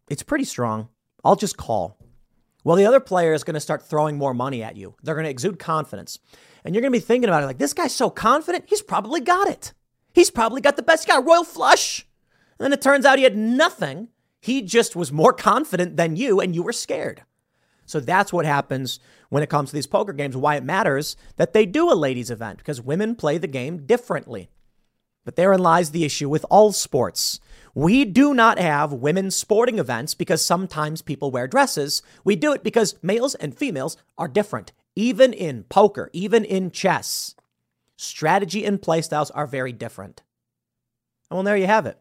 [0.10, 0.90] it's pretty strong.
[1.24, 1.98] I'll just call.
[2.64, 4.96] Well, the other player is going to start throwing more money at you.
[5.04, 6.18] They're going to exude confidence.
[6.64, 9.22] And you're going to be thinking about it like, this guy's so confident, he's probably
[9.22, 9.74] got it.
[10.14, 11.08] He's probably got the best.
[11.08, 12.08] guy, royal flush.
[12.58, 14.08] And then it turns out he had nothing.
[14.40, 17.24] He just was more confident than you, and you were scared.
[17.86, 21.54] So that's what happens when it comes to these poker games, why it matters that
[21.54, 24.50] they do a ladies' event, because women play the game differently.
[25.24, 27.40] But therein lies the issue with all sports.
[27.74, 32.04] We do not have women's sporting events because sometimes people wear dresses.
[32.24, 37.36] We do it because males and females are different, even in poker, even in chess.
[37.98, 40.22] Strategy and playstyles are very different.
[41.30, 41.98] And Well, there you have it.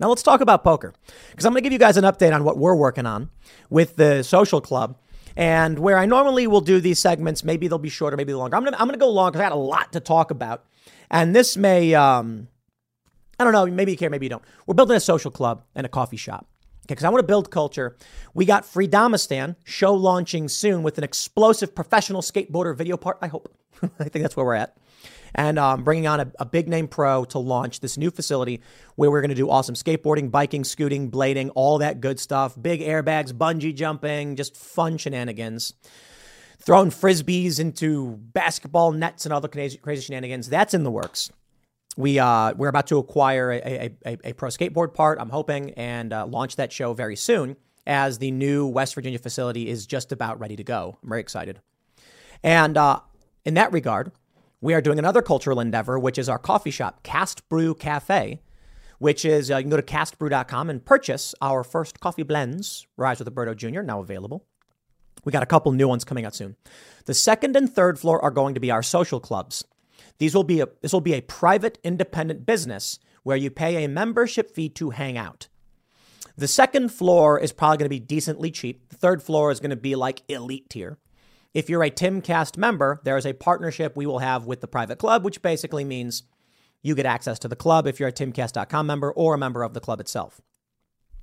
[0.00, 0.92] Now let's talk about poker
[1.30, 3.30] because I'm going to give you guys an update on what we're working on
[3.70, 4.98] with the social club
[5.36, 7.44] and where I normally will do these segments.
[7.44, 8.56] Maybe they'll be shorter, maybe longer.
[8.56, 10.30] I'm going to, I'm going to go long because I got a lot to talk
[10.30, 10.64] about.
[11.10, 12.48] And this may, um,
[13.38, 14.44] I don't know, maybe you care, maybe you don't.
[14.66, 16.48] We're building a social club and a coffee shop.
[16.86, 17.96] Okay, because I want to build culture.
[18.34, 23.18] We got Freedomistan show launching soon with an explosive professional skateboarder video part.
[23.22, 23.48] I hope.
[23.82, 24.76] I think that's where we're at
[25.34, 28.60] and um, bringing on a, a, big name pro to launch this new facility
[28.94, 32.60] where we're going to do awesome skateboarding, biking, scooting, blading, all that good stuff.
[32.60, 35.74] Big airbags, bungee jumping, just fun shenanigans.
[36.58, 40.48] Throwing frisbees into basketball nets and other crazy, crazy shenanigans.
[40.48, 41.30] That's in the works.
[41.96, 45.18] We uh, we're about to acquire a, a, a, a pro skateboard part.
[45.20, 47.56] I'm hoping and uh, launch that show very soon
[47.86, 50.98] as the new West Virginia facility is just about ready to go.
[51.02, 51.60] I'm very excited.
[52.42, 53.00] And uh,
[53.44, 54.12] in that regard,
[54.64, 58.40] we are doing another cultural endeavor, which is our coffee shop, Cast Brew Cafe,
[58.98, 63.18] which is uh, you can go to castbrew.com and purchase our first coffee blends, Rise
[63.18, 64.46] with Roberto Jr., now available.
[65.22, 66.56] We got a couple new ones coming out soon.
[67.04, 69.66] The second and third floor are going to be our social clubs.
[70.16, 73.88] These will be a, this will be a private independent business where you pay a
[73.88, 75.48] membership fee to hang out.
[76.38, 78.88] The second floor is probably going to be decently cheap.
[78.88, 80.96] The third floor is going to be like elite tier.
[81.54, 84.98] If you're a Timcast member, there is a partnership we will have with the private
[84.98, 86.24] club, which basically means
[86.82, 89.72] you get access to the club if you're a timcast.com member or a member of
[89.72, 90.40] the club itself.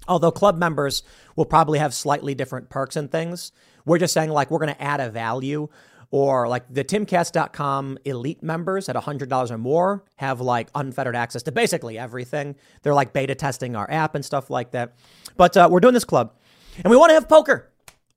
[0.08, 1.04] Although club members
[1.36, 3.52] will probably have slightly different perks and things,
[3.86, 5.68] we're just saying like we're going to add a value
[6.12, 11.52] or like the timcast.com elite members at $100 or more have like unfettered access to
[11.52, 12.56] basically everything.
[12.84, 14.96] They're like beta testing our app and stuff like that.
[15.36, 16.34] But uh, we're doing this club
[16.78, 17.71] and we want to have poker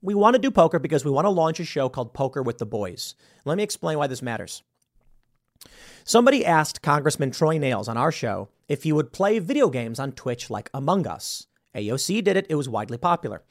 [0.05, 2.59] we want to do poker because we want to launch a show called Poker with
[2.59, 3.15] the Boys.
[3.47, 4.63] Let me explain why this matters.
[6.05, 10.13] Somebody asked Congressman Troy Nehls on our show if he would play video games on
[10.13, 11.47] Twitch like Among Us.
[11.75, 13.43] AOC did it, it was widely popular.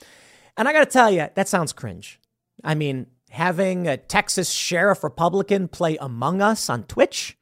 [0.55, 2.19] And I got to tell you, that sounds cringe.
[2.63, 7.35] I mean, having a Texas sheriff Republican play Among Us on Twitch?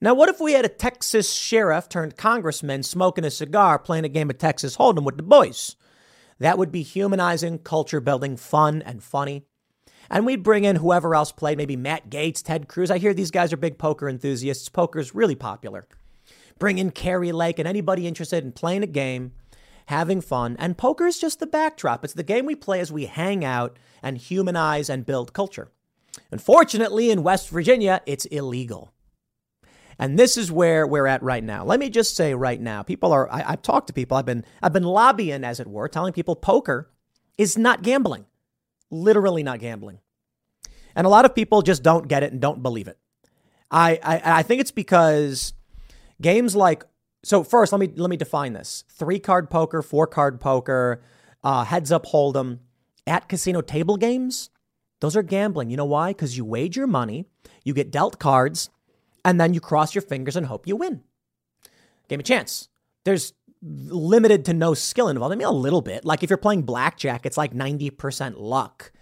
[0.00, 4.08] Now, what if we had a Texas sheriff turned congressman smoking a cigar playing a
[4.08, 5.74] game of Texas Hold'em with the boys?
[6.40, 9.44] That would be humanizing, culture building, fun, and funny.
[10.10, 12.90] And we'd bring in whoever else played, maybe Matt Gaetz, Ted Cruz.
[12.90, 14.68] I hear these guys are big poker enthusiasts.
[14.68, 15.86] Poker's really popular.
[16.58, 19.32] Bring in Kari Lake and anybody interested in playing a game,
[19.86, 20.56] having fun.
[20.58, 22.04] And poker is just the backdrop.
[22.04, 25.70] It's the game we play as we hang out and humanize and build culture.
[26.30, 28.92] Unfortunately, in West Virginia, it's illegal.
[30.00, 31.62] And this is where we're at right now.
[31.62, 34.46] Let me just say right now, people are, I, have talked to people, I've been,
[34.62, 36.90] I've been lobbying, as it were, telling people poker
[37.36, 38.24] is not gambling,
[38.90, 39.98] literally not gambling.
[40.96, 42.98] And a lot of people just don't get it and don't believe it.
[43.70, 45.52] I, I, I think it's because
[46.20, 46.82] games like,
[47.22, 51.02] so first, let me, let me define this three card poker, four card poker,
[51.44, 52.60] uh, heads up hold'em
[53.06, 54.48] at casino table games.
[55.00, 55.68] Those are gambling.
[55.68, 56.12] You know why?
[56.12, 57.26] Because you wager money,
[57.64, 58.70] you get dealt cards,
[59.24, 61.02] and then you cross your fingers and hope you win.
[62.08, 62.68] Game a chance.
[63.04, 65.32] There's limited to no skill involved.
[65.32, 66.04] I mean, a little bit.
[66.04, 68.92] Like if you're playing blackjack, it's like 90% luck.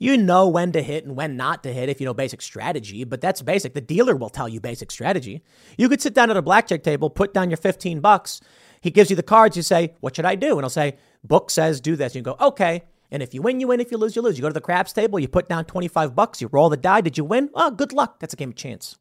[0.00, 3.02] You know when to hit and when not to hit if you know basic strategy,
[3.02, 3.74] but that's basic.
[3.74, 5.42] The dealer will tell you basic strategy.
[5.76, 8.40] You could sit down at a blackjack table, put down your 15 bucks,
[8.80, 9.56] He gives you the cards.
[9.56, 10.52] You say, What should I do?
[10.52, 12.14] And he'll say, Book says do this.
[12.14, 12.84] And you go, Okay.
[13.10, 13.80] And if you win, you win.
[13.80, 14.36] If you lose, you lose.
[14.36, 17.00] You go to the craps table, you put down 25 bucks, you roll the die.
[17.00, 17.48] Did you win?
[17.54, 18.20] Oh, good luck.
[18.20, 18.98] That's a game of chance.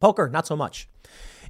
[0.00, 0.88] Poker, not so much.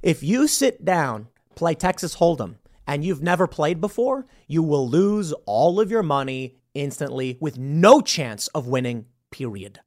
[0.01, 5.33] If you sit down, play Texas Hold'em, and you've never played before, you will lose
[5.45, 9.79] all of your money instantly with no chance of winning, period.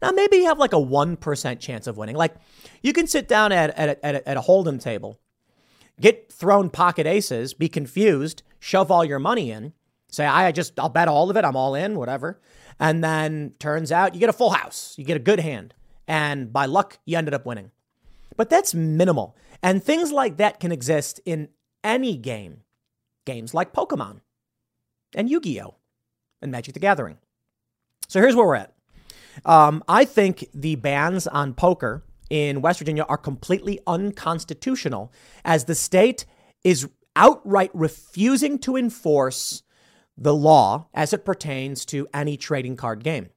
[0.00, 2.16] Now, maybe you have like a 1% chance of winning.
[2.16, 2.34] Like
[2.82, 5.18] you can sit down at, at, at, a, at a Hold'em table,
[6.00, 9.72] get thrown pocket aces, be confused, shove all your money in,
[10.08, 12.40] say, I just, I'll bet all of it, I'm all in, whatever.
[12.78, 15.74] And then turns out you get a full house, you get a good hand.
[16.08, 17.70] And by luck, you ended up winning.
[18.40, 19.36] But that's minimal.
[19.62, 21.50] And things like that can exist in
[21.84, 22.62] any game.
[23.26, 24.22] Games like Pokemon
[25.14, 25.74] and Yu Gi Oh!
[26.40, 27.18] and Magic the Gathering.
[28.08, 28.72] So here's where we're at.
[29.44, 35.12] Um, I think the bans on poker in West Virginia are completely unconstitutional
[35.44, 36.24] as the state
[36.64, 39.62] is outright refusing to enforce
[40.16, 43.28] the law as it pertains to any trading card game.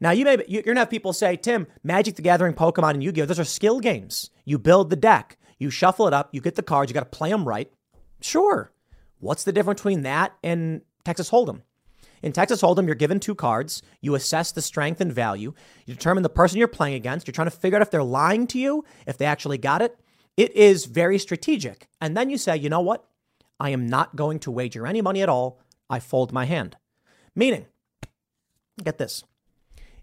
[0.00, 3.12] Now, you may you're gonna have people say, Tim, Magic the Gathering, Pokemon, and Yu
[3.12, 3.26] Gi Oh!
[3.26, 4.30] Those are skill games.
[4.44, 7.16] You build the deck, you shuffle it up, you get the cards, you got to
[7.16, 7.72] play them right.
[8.20, 8.72] Sure.
[9.18, 11.62] What's the difference between that and Texas Hold'em?
[12.22, 13.82] In Texas Hold'em, you're given two cards.
[14.00, 15.54] You assess the strength and value.
[15.86, 17.26] You determine the person you're playing against.
[17.26, 19.98] You're trying to figure out if they're lying to you, if they actually got it.
[20.36, 21.88] It is very strategic.
[22.00, 23.04] And then you say, you know what?
[23.58, 25.60] I am not going to wager any money at all.
[25.90, 26.76] I fold my hand.
[27.34, 27.66] Meaning,
[28.82, 29.24] get this.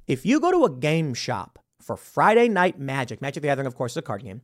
[0.10, 3.76] If you go to a game shop for Friday Night Magic, Magic the Gathering, of
[3.76, 4.42] course, is a card game,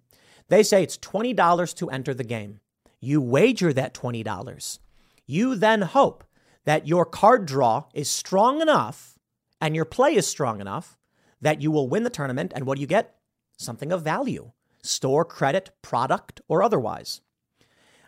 [0.47, 2.59] they say it's $20 to enter the game.
[2.99, 4.79] You wager that $20.
[5.25, 6.23] You then hope
[6.65, 9.17] that your card draw is strong enough
[9.59, 10.99] and your play is strong enough
[11.41, 12.53] that you will win the tournament.
[12.55, 13.15] And what do you get?
[13.57, 14.51] Something of value
[14.83, 17.21] store credit, product, or otherwise.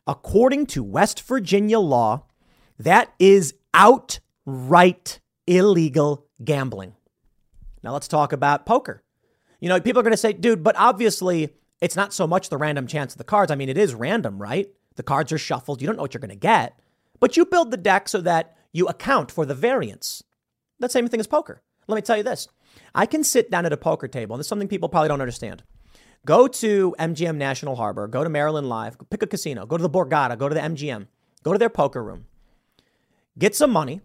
[0.05, 2.25] According to West Virginia law,
[2.77, 6.93] that is outright illegal gambling.
[7.83, 9.03] Now let's talk about poker.
[9.59, 11.49] You know, people are going to say, dude, but obviously
[11.81, 13.51] it's not so much the random chance of the cards.
[13.51, 14.67] I mean, it is random, right?
[14.95, 15.81] The cards are shuffled.
[15.81, 16.79] You don't know what you're going to get.
[17.19, 20.23] But you build the deck so that you account for the variance.
[20.79, 21.61] That same thing as poker.
[21.87, 22.47] Let me tell you this
[22.93, 25.21] I can sit down at a poker table, and this is something people probably don't
[25.21, 25.63] understand.
[26.25, 29.89] Go to MGM National Harbor, go to Maryland Live, pick a casino, go to the
[29.89, 31.07] Borgata, go to the MGM,
[31.43, 32.25] go to their poker room,
[33.39, 34.01] get some money,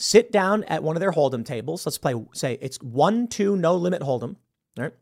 [0.00, 1.84] sit down at one of their hold'em tables.
[1.86, 4.36] Let's play, say it's one, two, no limit hold'em.
[4.76, 4.92] Right?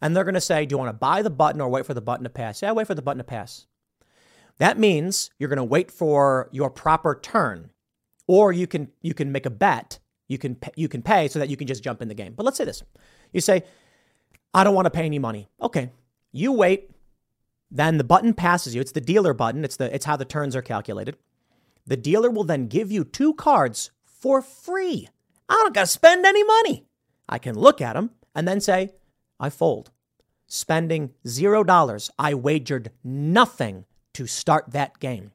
[0.00, 1.94] And they're going to say, Do you want to buy the button or wait for
[1.94, 2.62] the button to pass?
[2.62, 3.66] Yeah, wait for the button to pass.
[4.58, 7.70] That means you're going to wait for your proper turn.
[8.26, 9.98] Or you can you can make a bet.
[10.28, 12.34] You can you can pay so that you can just jump in the game.
[12.36, 12.82] But let's say this.
[13.32, 13.64] You say,
[14.54, 15.48] I don't want to pay any money.
[15.60, 15.90] Okay.
[16.30, 16.90] You wait.
[17.72, 18.80] Then the button passes you.
[18.80, 19.64] It's the dealer button.
[19.64, 21.16] It's the it's how the turns are calculated.
[21.90, 25.08] The dealer will then give you two cards for free.
[25.48, 26.84] I don't got to spend any money.
[27.28, 28.90] I can look at them and then say,
[29.40, 29.90] I fold.
[30.46, 32.08] Spending zero dollars.
[32.16, 35.32] I wagered nothing to start that game.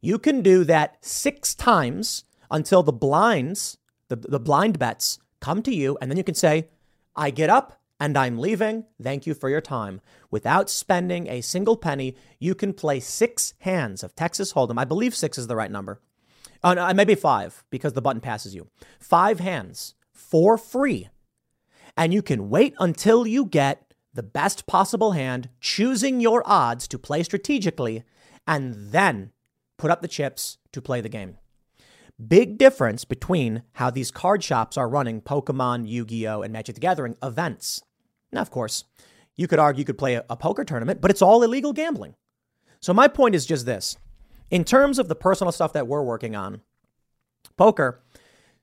[0.00, 3.76] You can do that six times until the blinds,
[4.08, 6.68] the, the blind bets come to you, and then you can say,
[7.14, 8.86] I get up and I'm leaving.
[9.00, 10.00] Thank you for your time.
[10.28, 14.76] Without spending a single penny, you can play six hands of Texas Hold'em.
[14.76, 16.00] I believe six is the right number.
[16.64, 18.66] Oh, no, maybe five because the button passes you.
[18.98, 21.10] Five hands for free.
[21.96, 26.98] And you can wait until you get the best possible hand, choosing your odds to
[26.98, 28.02] play strategically,
[28.48, 29.30] and then
[29.78, 31.38] put up the chips to play the game.
[32.26, 36.74] Big difference between how these card shops are running Pokemon, Yu Gi Oh!, and Magic
[36.74, 37.80] the Gathering events.
[38.32, 38.84] Now, of course,
[39.36, 42.14] you could argue you could play a, a poker tournament, but it's all illegal gambling.
[42.80, 43.96] So, my point is just this
[44.50, 46.60] in terms of the personal stuff that we're working on,
[47.56, 48.02] poker,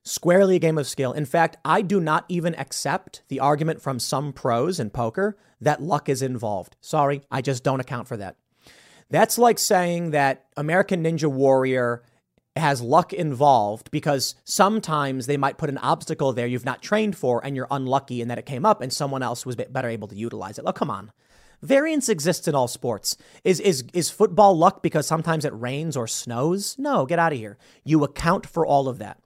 [0.03, 1.13] squarely a game of skill.
[1.13, 5.81] In fact, I do not even accept the argument from some pros in poker that
[5.81, 6.77] luck is involved.
[6.81, 8.37] Sorry, I just don't account for that.
[9.09, 12.03] That's like saying that American Ninja Warrior
[12.60, 17.44] has luck involved because sometimes they might put an obstacle there you've not trained for
[17.44, 20.15] and you're unlucky in that it came up and someone else was better able to
[20.15, 20.65] utilize it.
[20.68, 21.11] Oh, come on.
[21.61, 23.18] Variance exists in all sports.
[23.44, 26.76] Is, is, is football luck because sometimes it rains or snows?
[26.77, 27.57] No, get out of here.
[27.84, 29.19] You account for all of that.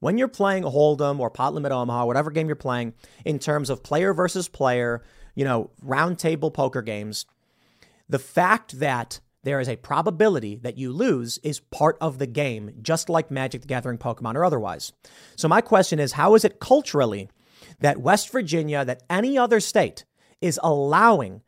[0.00, 2.94] When you're playing Hold'em or Pot Limit Omaha, whatever game you're playing,
[3.24, 5.02] in terms of player versus player,
[5.34, 7.24] you know, round table poker games,
[8.08, 12.72] the fact that there is a probability that you lose is part of the game,
[12.82, 14.92] just like Magic the Gathering, Pokemon, or otherwise.
[15.36, 17.30] So, my question is how is it culturally
[17.78, 20.04] that West Virginia, that any other state,
[20.40, 21.42] is allowing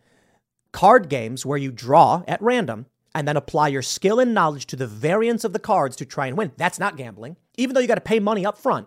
[0.72, 4.76] card games where you draw at random and then apply your skill and knowledge to
[4.76, 6.52] the variance of the cards to try and win.
[6.56, 8.86] That's not gambling, even though you got to pay money up front.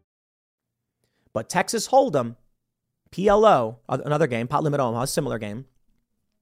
[1.33, 2.35] But Texas Hold'em,
[3.11, 5.65] PLO, another game, Pot Limit Omaha, similar game.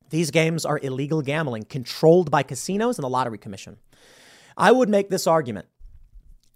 [0.10, 3.78] These games are illegal gambling controlled by casinos and the Lottery Commission.
[4.58, 5.68] I would make this argument,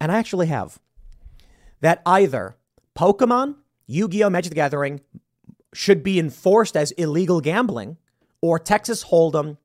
[0.01, 0.79] and I actually have,
[1.81, 2.55] that either
[2.95, 3.55] Pokemon,
[3.87, 4.29] Yu Gi Oh!
[4.29, 5.01] Magic the Gathering
[5.73, 7.97] should be enforced as illegal gambling,
[8.41, 9.57] or Texas Hold'em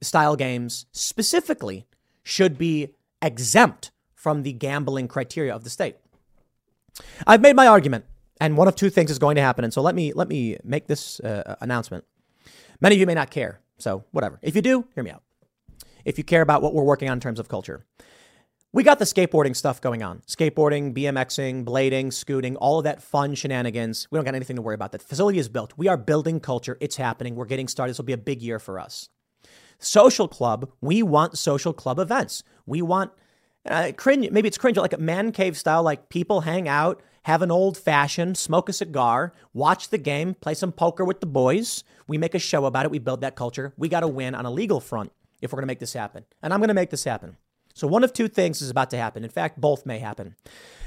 [0.00, 1.86] style games specifically
[2.22, 5.96] should be exempt from the gambling criteria of the state.
[7.26, 8.04] I've made my argument,
[8.40, 9.64] and one of two things is going to happen.
[9.64, 12.04] And so let me let me make this uh, announcement.
[12.80, 14.38] Many of you may not care, so whatever.
[14.42, 15.22] If you do, hear me out.
[16.04, 17.86] If you care about what we're working on in terms of culture,
[18.72, 20.20] we got the skateboarding stuff going on.
[20.26, 24.08] Skateboarding, BMXing, blading, scooting, all of that fun shenanigans.
[24.10, 24.92] We don't got anything to worry about.
[24.92, 25.72] The facility is built.
[25.76, 26.76] We are building culture.
[26.80, 27.36] It's happening.
[27.36, 27.92] We're getting started.
[27.92, 29.08] This will be a big year for us.
[29.78, 32.42] Social club, we want social club events.
[32.66, 33.12] We want
[33.68, 37.42] uh, cringe, maybe it's cringe, like a man cave style, like people hang out, have
[37.42, 41.82] an old fashioned, smoke a cigar, watch the game, play some poker with the boys.
[42.06, 42.90] We make a show about it.
[42.90, 43.72] We build that culture.
[43.78, 46.24] We got to win on a legal front if we're going to make this happen.
[46.42, 47.36] And I'm going to make this happen.
[47.72, 49.24] So one of two things is about to happen.
[49.24, 50.36] In fact, both may happen.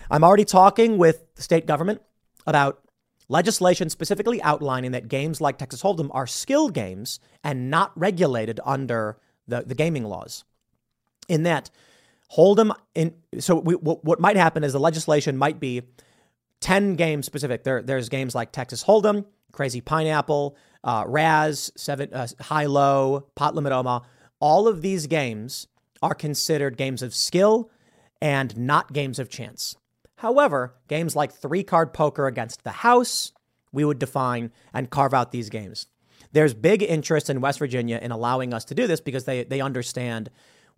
[0.10, 2.02] I'm already talking with the state government
[2.46, 2.82] about
[3.28, 9.18] legislation specifically outlining that games like Texas Hold'em are skill games and not regulated under
[9.48, 10.46] the, the gaming laws.
[11.28, 11.70] In that,
[12.36, 13.14] Hold'em in.
[13.40, 15.84] So we, what, what might happen is the legislation might be
[16.62, 17.64] 10 games specific.
[17.64, 23.56] There, there's games like Texas Hold'em, Crazy Pineapple, uh, Razz, seven, uh, High Low, Pot
[23.56, 24.06] Limit Omaha.
[24.40, 25.68] All of these games
[26.02, 27.70] are considered games of skill
[28.22, 29.76] and not games of chance.
[30.18, 33.32] However, games like three card poker against the house,
[33.72, 35.88] we would define and carve out these games.
[36.32, 39.62] There's big interest in West Virginia in allowing us to do this because they, they
[39.62, 40.30] understand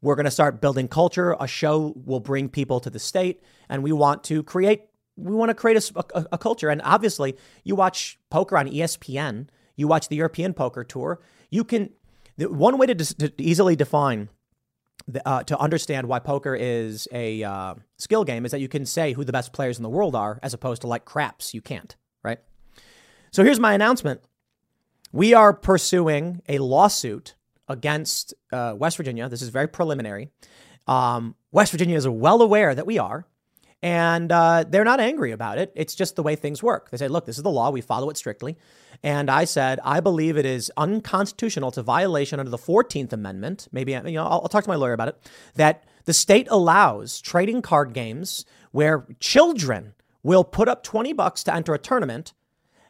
[0.01, 1.35] we're going to start building culture.
[1.39, 4.83] A show will bring people to the state, and we want to create.
[5.15, 6.69] We want to create a, a, a culture.
[6.69, 9.47] And obviously, you watch poker on ESPN.
[9.75, 11.21] You watch the European Poker Tour.
[11.49, 11.89] You can.
[12.37, 14.29] One way to, to easily define
[15.25, 19.13] uh, to understand why poker is a uh, skill game is that you can say
[19.13, 21.53] who the best players in the world are, as opposed to like craps.
[21.53, 22.39] You can't, right?
[23.31, 24.21] So here's my announcement.
[25.11, 27.35] We are pursuing a lawsuit
[27.69, 29.29] against uh, West Virginia.
[29.29, 30.29] This is very preliminary.
[30.87, 33.25] Um, West Virginia is well aware that we are,
[33.81, 35.71] and uh, they're not angry about it.
[35.75, 36.89] It's just the way things work.
[36.89, 37.69] They say, look, this is the law.
[37.69, 38.57] We follow it strictly.
[39.03, 41.69] And I said, I believe it is unconstitutional.
[41.69, 43.69] It's a violation under the 14th Amendment.
[43.71, 45.31] Maybe, you know, I'll, I'll talk to my lawyer about it.
[45.55, 49.93] That the state allows trading card games where children
[50.23, 52.33] will put up 20 bucks to enter a tournament,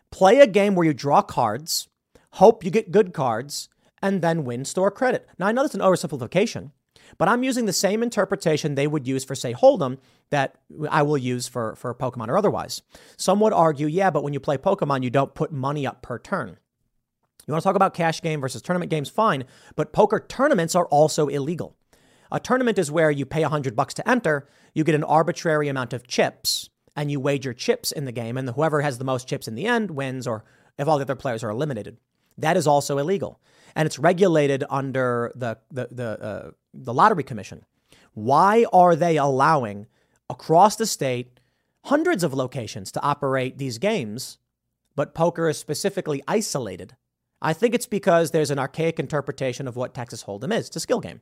[0.10, 1.88] play a game where you draw cards,
[2.32, 3.70] hope you get good cards,
[4.02, 5.28] and then win store credit.
[5.38, 6.72] Now, I know that's an oversimplification,
[7.18, 9.98] but I'm using the same interpretation they would use for, say, Hold'em
[10.30, 10.56] that
[10.90, 12.82] I will use for, for Pokemon or otherwise.
[13.18, 16.20] Some would argue, yeah, but when you play Pokemon, you don't put money up per
[16.20, 16.58] turn.
[17.48, 19.10] You want to talk about cash game versus tournament games?
[19.10, 19.46] Fine,
[19.76, 21.76] but poker tournaments are also illegal.
[22.32, 25.94] A tournament is where you pay 100 bucks to enter, you get an arbitrary amount
[25.94, 29.48] of chips, and you wager chips in the game, and whoever has the most chips
[29.48, 30.44] in the end wins, or
[30.78, 31.98] if all the other players are eliminated.
[32.42, 33.40] That is also illegal
[33.76, 37.66] and it's regulated under the the the, uh, the lottery commission.
[38.14, 39.88] Why are they allowing
[40.30, 41.40] across the state
[41.86, 44.38] hundreds of locations to operate these games,
[44.96, 46.96] but poker is specifically isolated?
[47.42, 50.68] I think it's because there's an archaic interpretation of what Texas Hold'em is.
[50.68, 51.22] It's a skill game.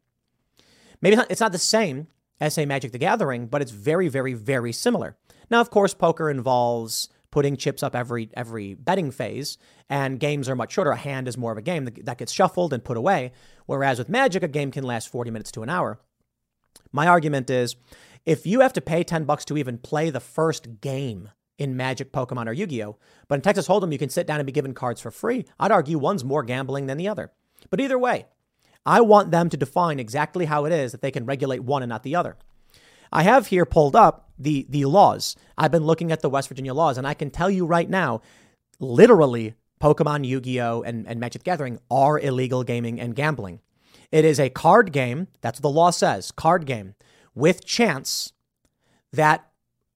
[1.00, 2.08] Maybe it's not, it's not the same
[2.40, 5.16] as say Magic the Gathering, but it's very, very, very similar.
[5.52, 9.58] Now, of course, poker involves putting chips up every every betting phase,
[9.90, 10.92] and games are much shorter.
[10.92, 13.32] A hand is more of a game that gets shuffled and put away,
[13.66, 16.00] whereas with Magic, a game can last 40 minutes to an hour.
[16.92, 17.76] My argument is
[18.26, 22.12] if you have to pay 10 bucks to even play the first game in Magic,
[22.12, 22.98] Pokemon, or Yu Gi Oh!
[23.28, 25.46] But in Texas Hold'em, you can sit down and be given cards for free.
[25.60, 27.32] I'd argue one's more gambling than the other.
[27.70, 28.26] But either way,
[28.86, 31.90] I want them to define exactly how it is that they can regulate one and
[31.90, 32.38] not the other.
[33.12, 35.36] I have here pulled up the, the laws.
[35.58, 38.22] I've been looking at the West Virginia laws, and I can tell you right now,
[38.80, 43.60] literally, Pokemon, Yu Gi Oh!, and, and Magic Gathering are illegal gaming and gambling.
[44.12, 45.28] It is a card game.
[45.42, 46.96] That's what the law says card game
[47.36, 48.34] with chance
[49.14, 49.48] that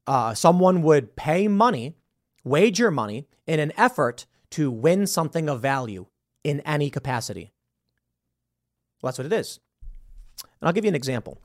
[0.07, 1.95] uh, someone would pay money,
[2.43, 6.05] wager money, in an effort to win something of value
[6.43, 7.51] in any capacity.
[9.01, 9.59] Well, that's what it is.
[10.43, 11.39] And I'll give you an example.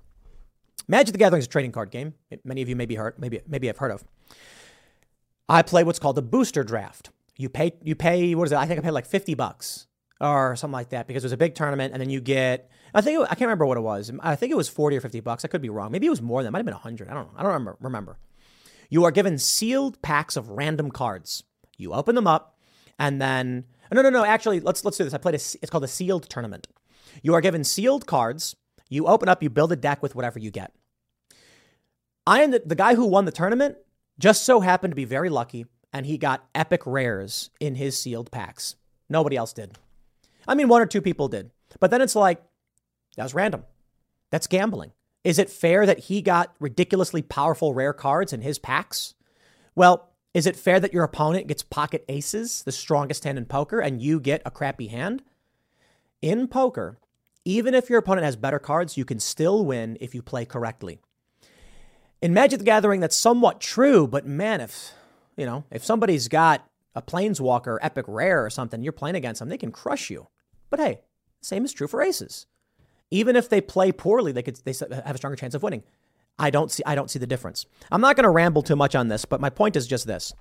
[0.89, 2.15] Magic the Gathering is a trading card game.
[2.45, 4.05] Many of you may be heard, maybe maybe have heard of.
[5.49, 7.11] I play what's called a booster draft.
[7.37, 8.59] You pay you pay what is it?
[8.59, 9.87] I think I paid like fifty bucks
[10.21, 13.01] or something like that because it was a big tournament, and then you get I
[13.01, 14.11] think it, I can't remember what it was.
[14.21, 15.45] I think it was forty or fifty bucks.
[15.45, 15.93] I could be wrong.
[15.93, 16.49] Maybe it was more than.
[16.49, 17.09] It might have been hundred.
[17.09, 17.39] I don't know.
[17.39, 17.77] I don't remember.
[17.81, 18.19] Remember.
[18.89, 21.45] You are given sealed packs of random cards.
[21.77, 22.59] You open them up,
[22.99, 24.25] and then no no no.
[24.25, 25.13] Actually, let's let's do this.
[25.15, 25.43] I played a.
[25.61, 26.69] It's called a sealed tournament.
[27.23, 28.57] You are given sealed cards.
[28.89, 29.43] You open up.
[29.43, 30.73] You build a deck with whatever you get.
[32.27, 33.77] I am the, the guy who won the tournament.
[34.19, 38.31] Just so happened to be very lucky, and he got epic rares in his sealed
[38.31, 38.77] packs.
[39.09, 39.77] Nobody else did.
[40.49, 41.51] I mean, one or two people did.
[41.81, 42.43] But then it's like,
[43.17, 43.65] that was random.
[44.31, 44.93] That's gambling.
[45.23, 49.15] Is it fair that he got ridiculously powerful rare cards in his packs?
[49.75, 53.81] Well, is it fair that your opponent gets pocket aces, the strongest hand in poker,
[53.81, 55.23] and you get a crappy hand?
[56.23, 56.99] In poker,
[57.47, 60.99] even if your opponent has better cards, you can still win if you play correctly.
[62.21, 64.93] In Magic the Gathering, that's somewhat true, but man, if
[65.37, 69.49] you know, if somebody's got a Planeswalker Epic Rare or something, you're playing against them,
[69.49, 70.27] they can crush you.
[70.71, 71.01] But hey,
[71.41, 72.47] same is true for aces.
[73.13, 75.85] Even if they play poorly, they could they have a stronger chance of winning.
[76.41, 77.65] I don't see I don't see the difference.
[77.93, 80.35] I'm not going to ramble too much on this, but my point is just this.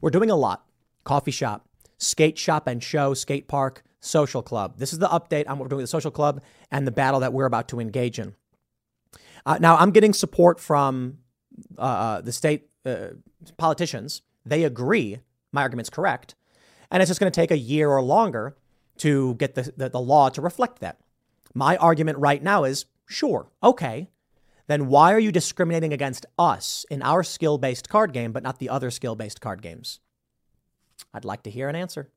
[0.00, 0.64] We're doing a lot.
[1.02, 1.66] Coffee shop,
[1.98, 4.78] skate shop and show, skate park, social club.
[4.78, 7.20] This is the update on what we're doing with the social club and the battle
[7.20, 8.34] that we're about to engage in.
[9.46, 11.18] Uh, now, I'm getting support from
[11.78, 13.08] uh, uh, the state uh,
[13.56, 14.22] politicians.
[14.44, 15.20] They agree
[15.52, 16.34] my argument's correct.
[16.90, 18.56] And it's just going to take a year or longer
[18.98, 20.98] to get the, the, the law to reflect that.
[21.54, 24.08] My argument right now is sure, okay.
[24.66, 28.58] Then why are you discriminating against us in our skill based card game, but not
[28.58, 30.00] the other skill based card games?
[31.12, 32.10] I'd like to hear an answer.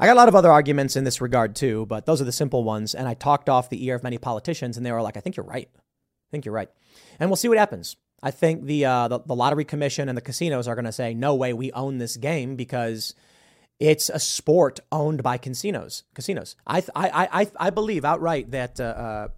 [0.00, 2.32] I got a lot of other arguments in this regard too, but those are the
[2.32, 2.94] simple ones.
[2.94, 5.36] And I talked off the ear of many politicians, and they were like, I think
[5.36, 5.68] you're right.
[5.74, 6.70] I think you're right.
[7.18, 7.96] And we'll see what happens.
[8.22, 11.14] I think the, uh, the, the lottery commission and the casinos are going to say,
[11.14, 13.14] no way, we own this game because
[13.78, 16.04] it's a sport owned by casinos.
[16.14, 16.56] Casinos.
[16.66, 19.28] I I I I believe outright that uh, uh,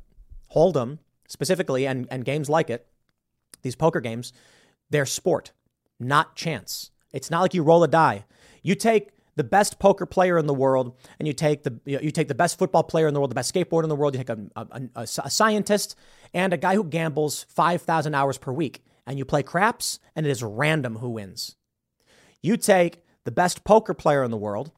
[0.54, 2.86] Hold'em specifically and and games like it,
[3.62, 4.32] these poker games,
[4.88, 5.52] they're sport,
[5.98, 6.90] not chance.
[7.12, 8.24] It's not like you roll a die.
[8.62, 12.02] You take the best poker player in the world, and you take the you, know,
[12.02, 14.14] you take the best football player in the world, the best skateboarder in the world.
[14.14, 15.96] You take a, a, a, a scientist
[16.34, 20.26] and a guy who gambles five thousand hours per week, and you play craps, and
[20.26, 21.56] it is random who wins.
[22.42, 24.72] You take the best poker player in the world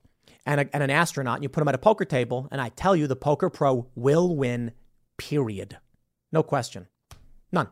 [0.45, 2.97] and, and an astronaut, and you put them at a poker table, and I tell
[2.97, 4.73] you, the poker pro will win.
[5.17, 5.79] Period.
[6.33, 6.89] No question.
[7.53, 7.69] None.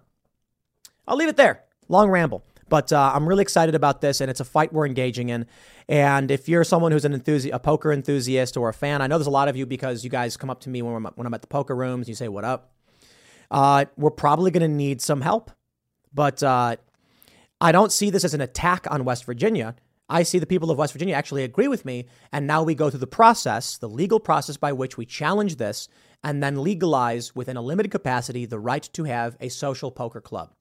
[1.09, 1.65] I'll leave it there.
[1.89, 2.45] Long ramble.
[2.69, 5.47] But uh, I'm really excited about this, and it's a fight we're engaging in.
[5.91, 9.19] And if you're someone who's an enthusiast, a poker enthusiast or a fan, I know
[9.19, 11.27] there's a lot of you because you guys come up to me when I'm, when
[11.27, 12.07] I'm at the poker rooms.
[12.07, 12.71] And you say, "What up?"
[13.51, 15.51] Uh, we're probably going to need some help,
[16.15, 16.77] but uh,
[17.61, 19.75] I don't see this as an attack on West Virginia.
[20.09, 22.89] I see the people of West Virginia actually agree with me, and now we go
[22.89, 25.89] through the process, the legal process by which we challenge this
[26.23, 30.53] and then legalize within a limited capacity the right to have a social poker club.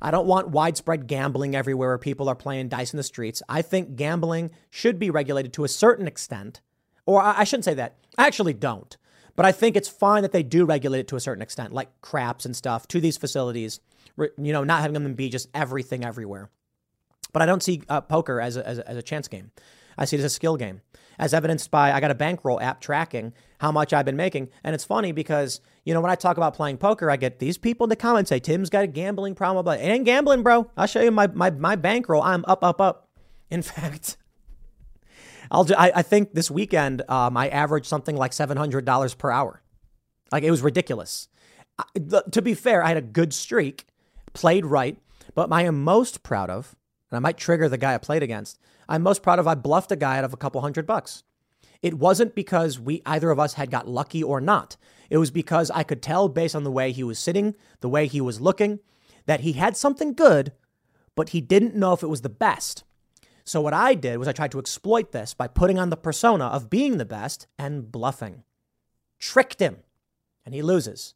[0.00, 3.42] I don't want widespread gambling everywhere where people are playing dice in the streets.
[3.48, 6.60] I think gambling should be regulated to a certain extent.
[7.06, 7.96] Or I shouldn't say that.
[8.16, 8.96] I actually don't.
[9.34, 11.88] But I think it's fine that they do regulate it to a certain extent, like
[12.00, 13.80] craps and stuff, to these facilities,
[14.18, 16.50] you know, not having them be just everything everywhere.
[17.32, 19.52] But I don't see uh, poker as a, as, a, as a chance game.
[19.98, 20.80] I see it as a skill game,
[21.18, 24.48] as evidenced by I got a bankroll app tracking how much I've been making.
[24.62, 27.58] And it's funny because, you know, when I talk about playing poker, I get these
[27.58, 29.64] people in the comments say, Tim's got a gambling problem.
[29.64, 30.70] But it ain't gambling, bro.
[30.76, 32.22] I'll show you my, my, my bankroll.
[32.22, 33.08] I'm up, up, up.
[33.50, 34.16] In fact,
[35.50, 39.62] I'll do, I, I think this weekend um, I averaged something like $700 per hour.
[40.30, 41.28] Like it was ridiculous.
[41.78, 43.86] I, the, to be fair, I had a good streak,
[44.32, 44.98] played right.
[45.34, 46.74] But I am most proud of,
[47.10, 48.58] and I might trigger the guy I played against,
[48.88, 51.22] I'm most proud of I bluffed a guy out of a couple hundred bucks.
[51.82, 54.76] It wasn't because we either of us had got lucky or not.
[55.10, 58.06] It was because I could tell based on the way he was sitting, the way
[58.06, 58.80] he was looking,
[59.26, 60.52] that he had something good,
[61.14, 62.84] but he didn't know if it was the best.
[63.44, 66.46] So what I did was I tried to exploit this by putting on the persona
[66.46, 68.42] of being the best and bluffing.
[69.18, 69.78] Tricked him,
[70.44, 71.14] and he loses.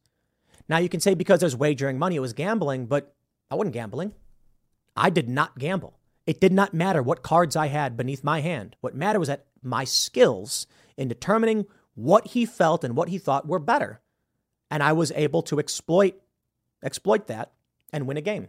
[0.68, 3.14] Now you can say because there's wagering money, it was gambling, but
[3.50, 4.14] I wasn't gambling.
[4.96, 5.98] I did not gamble.
[6.26, 8.76] It did not matter what cards I had beneath my hand.
[8.80, 10.66] What mattered was that my skills
[10.96, 14.00] in determining what he felt and what he thought were better.
[14.70, 16.14] And I was able to exploit
[16.82, 17.52] exploit that
[17.92, 18.48] and win a game.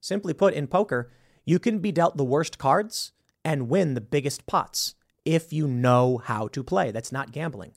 [0.00, 1.10] Simply put, in poker,
[1.46, 3.12] you can be dealt the worst cards
[3.44, 4.94] and win the biggest pots
[5.24, 6.90] if you know how to play.
[6.90, 7.72] That's not gambling.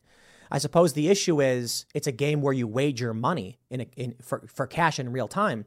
[0.51, 4.15] I suppose the issue is it's a game where you wager money in, a, in
[4.21, 5.65] for, for cash in real time.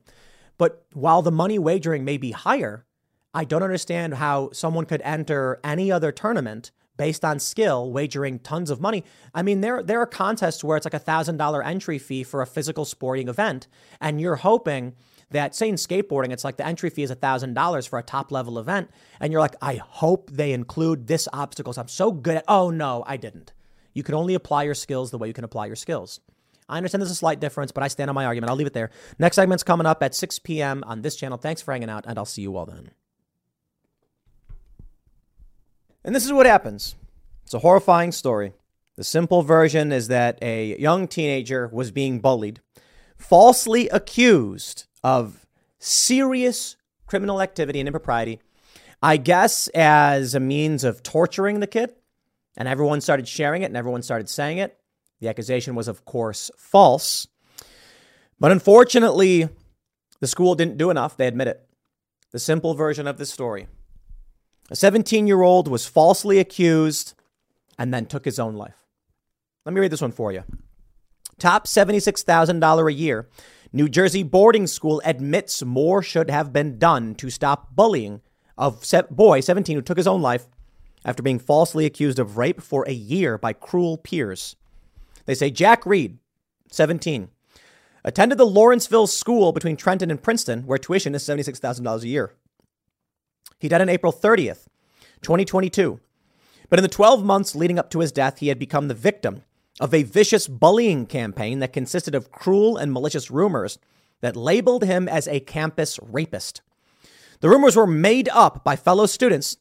[0.58, 2.86] But while the money wagering may be higher,
[3.32, 8.68] I don't understand how someone could enter any other tournament based on skill, wagering tons
[8.68, 9.04] of money.
[9.34, 12.42] I mean, there there are contests where it's like a thousand dollar entry fee for
[12.42, 13.68] a physical sporting event,
[14.00, 14.94] and you're hoping
[15.30, 18.02] that say in skateboarding, it's like the entry fee is a thousand dollars for a
[18.02, 18.90] top level event,
[19.20, 21.72] and you're like, I hope they include this obstacle.
[21.72, 22.44] So I'm so good at.
[22.48, 23.52] Oh no, I didn't.
[23.94, 26.20] You can only apply your skills the way you can apply your skills.
[26.68, 28.50] I understand there's a slight difference, but I stand on my argument.
[28.50, 28.90] I'll leave it there.
[29.18, 30.84] Next segment's coming up at 6 p.m.
[30.86, 31.38] on this channel.
[31.38, 32.90] Thanks for hanging out, and I'll see you all then.
[36.04, 36.94] And this is what happens.
[37.44, 38.54] It's a horrifying story.
[38.96, 42.60] The simple version is that a young teenager was being bullied,
[43.16, 45.46] falsely accused of
[45.78, 48.40] serious criminal activity and impropriety,
[49.02, 51.94] I guess as a means of torturing the kid.
[52.56, 54.78] And everyone started sharing it and everyone started saying it.
[55.20, 57.26] The accusation was, of course, false.
[58.38, 59.48] But unfortunately,
[60.20, 61.16] the school didn't do enough.
[61.16, 61.66] They admit it.
[62.32, 63.66] The simple version of this story
[64.70, 67.14] a 17 year old was falsely accused
[67.78, 68.86] and then took his own life.
[69.64, 70.44] Let me read this one for you.
[71.38, 73.28] Top $76,000 a year.
[73.72, 78.20] New Jersey boarding school admits more should have been done to stop bullying
[78.58, 80.46] of boy 17 who took his own life
[81.04, 84.56] after being falsely accused of rape for a year by cruel peers.
[85.24, 86.18] They say Jack Reed,
[86.70, 87.28] 17,
[88.04, 92.34] attended the Lawrenceville School between Trenton and Princeton, where tuition is $76,000 a year.
[93.58, 94.66] He died on April 30th,
[95.22, 96.00] 2022.
[96.68, 99.42] But in the 12 months leading up to his death, he had become the victim
[99.80, 103.78] of a vicious bullying campaign that consisted of cruel and malicious rumors
[104.20, 106.60] that labeled him as a campus rapist.
[107.40, 109.56] The rumors were made up by fellow students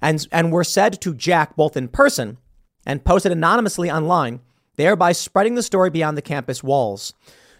[0.00, 2.38] and, and were said to Jack both in person
[2.86, 4.40] and posted anonymously online,
[4.76, 7.12] thereby spreading the story beyond the campus walls.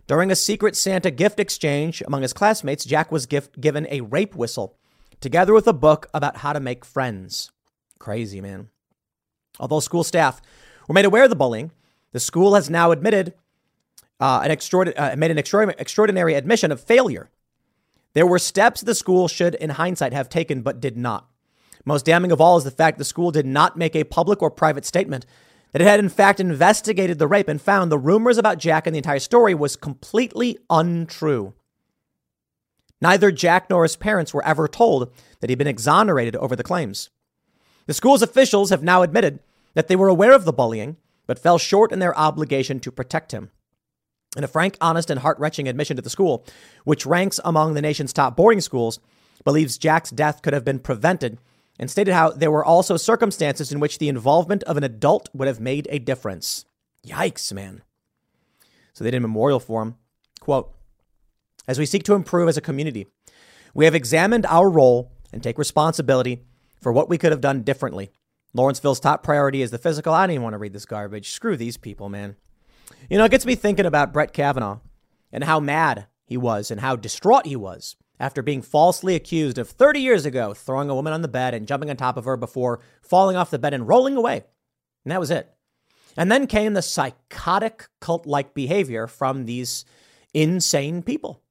[0.07, 4.35] During a secret Santa gift exchange among his classmates, Jack was gift, given a rape
[4.35, 4.78] whistle
[5.21, 7.51] together with a book about how to make friends.
[7.99, 8.69] Crazy, man.
[9.59, 10.41] Although school staff
[10.87, 11.73] were made aware of the bullying,
[12.13, 13.35] the school has now admitted
[14.21, 17.31] uh, an extraordinary, uh, made an extraordinary admission of failure.
[18.15, 21.29] There were steps the school should, in hindsight, have taken but did not.
[21.85, 24.51] Most damning of all is the fact the school did not make a public or
[24.51, 25.25] private statement
[25.73, 28.95] that it had in fact investigated the rape and found the rumors about Jack and
[28.95, 31.55] the entire story was completely untrue.
[33.01, 37.11] Neither Jack nor his parents were ever told that he'd been exonerated over the claims.
[37.87, 39.41] The school's officials have now admitted
[39.75, 40.97] that they were aware of the bullying,
[41.27, 43.51] but fell short in their obligation to protect him.
[44.37, 46.45] In a frank, honest, and heart wrenching admission to the school,
[46.85, 48.99] which ranks among the nation's top boarding schools,
[49.45, 51.39] believes Jack's death could have been prevented
[51.79, 55.49] and stated how there were also circumstances in which the involvement of an adult would
[55.49, 56.65] have made a difference.
[57.07, 57.83] Yikes, man.
[58.93, 59.95] So they did a memorial for him.
[60.41, 60.75] Quote
[61.69, 63.07] As we seek to improve as a community,
[63.75, 66.43] we have examined our role and take responsibility
[66.81, 68.11] for what we could have done differently.
[68.55, 70.15] Lawrenceville's top priority is the physical.
[70.15, 71.31] I don't even want to read this garbage.
[71.31, 72.37] Screw these people, man.
[73.11, 74.79] You know, it gets me thinking about Brett Kavanaugh
[75.31, 79.69] and how mad he was and how distraught he was after being falsely accused of
[79.69, 82.39] 30 years ago throwing a woman on the bed and jumping on top of her
[82.39, 84.43] before falling off the bed and rolling away.
[85.05, 85.55] And that was it.
[86.17, 89.85] And then came the psychotic cult like behavior from these
[90.33, 91.43] insane people.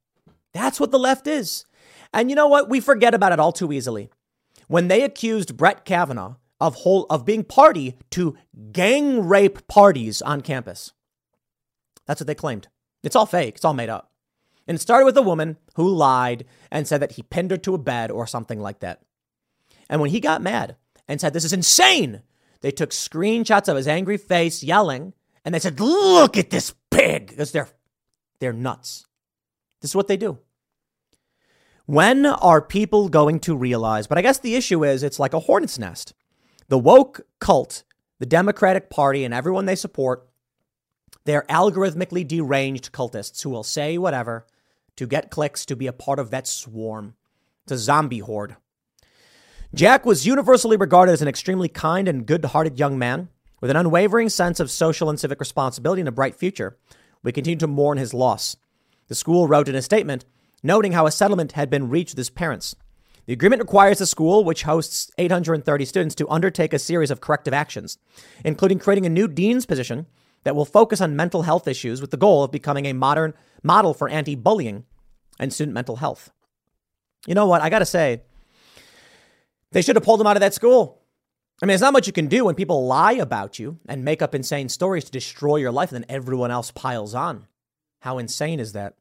[0.54, 1.66] That's what the left is.
[2.14, 2.70] And you know what?
[2.70, 4.10] We forget about it all too easily.
[4.68, 8.36] When they accused Brett Kavanaugh of whole of being party to
[8.72, 10.94] gang rape parties on campus.
[12.06, 12.68] That's what they claimed.
[13.04, 13.56] It's all fake.
[13.56, 14.12] It's all made up.
[14.68, 17.76] And it started with a woman who lied and said that he pinned her to
[17.76, 19.02] a bed or something like that.
[19.90, 20.76] And when he got mad
[21.08, 22.22] and said, This is insane,
[22.62, 25.14] they took screenshots of his angry face yelling
[25.46, 27.70] and they said, Look at this pig, because they're,
[28.40, 29.07] they're nuts.
[29.82, 30.40] This is what they do.
[31.86, 34.08] When are people going to realize?
[34.08, 36.14] But I guess the issue is it's like a hornet's nest.
[36.68, 37.84] The woke cult,
[38.20, 40.28] the Democratic Party, and everyone they support,
[41.24, 44.46] they're algorithmically deranged cultists who will say whatever
[44.98, 47.16] to get clicks to be a part of that swarm.
[47.64, 48.58] It's a zombie horde.
[49.74, 53.30] Jack was universally regarded as an extremely kind and good hearted young man
[53.62, 56.78] with an unwavering sense of social and civic responsibility and a bright future.
[57.24, 58.56] We continue to mourn his loss.
[59.08, 60.26] The school wrote in a statement
[60.64, 62.76] noting how a settlement had been reached with his parents.
[63.26, 67.54] The agreement requires the school, which hosts 830 students, to undertake a series of corrective
[67.54, 67.98] actions,
[68.46, 70.08] including creating a new dean's position
[70.44, 73.94] that will focus on mental health issues with the goal of becoming a modern model
[73.94, 74.86] for anti bullying
[75.40, 76.32] and student mental health.
[77.26, 77.62] You know what?
[77.62, 78.22] I got to say,
[79.72, 81.02] they should have pulled him out of that school.
[81.62, 84.22] I mean, there's not much you can do when people lie about you and make
[84.22, 87.48] up insane stories to destroy your life and then everyone else piles on.
[88.00, 88.96] How insane is that?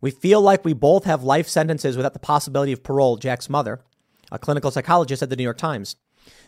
[0.00, 3.80] We feel like we both have life sentences without the possibility of parole, Jack's mother,
[4.30, 5.96] a clinical psychologist at the New York Times.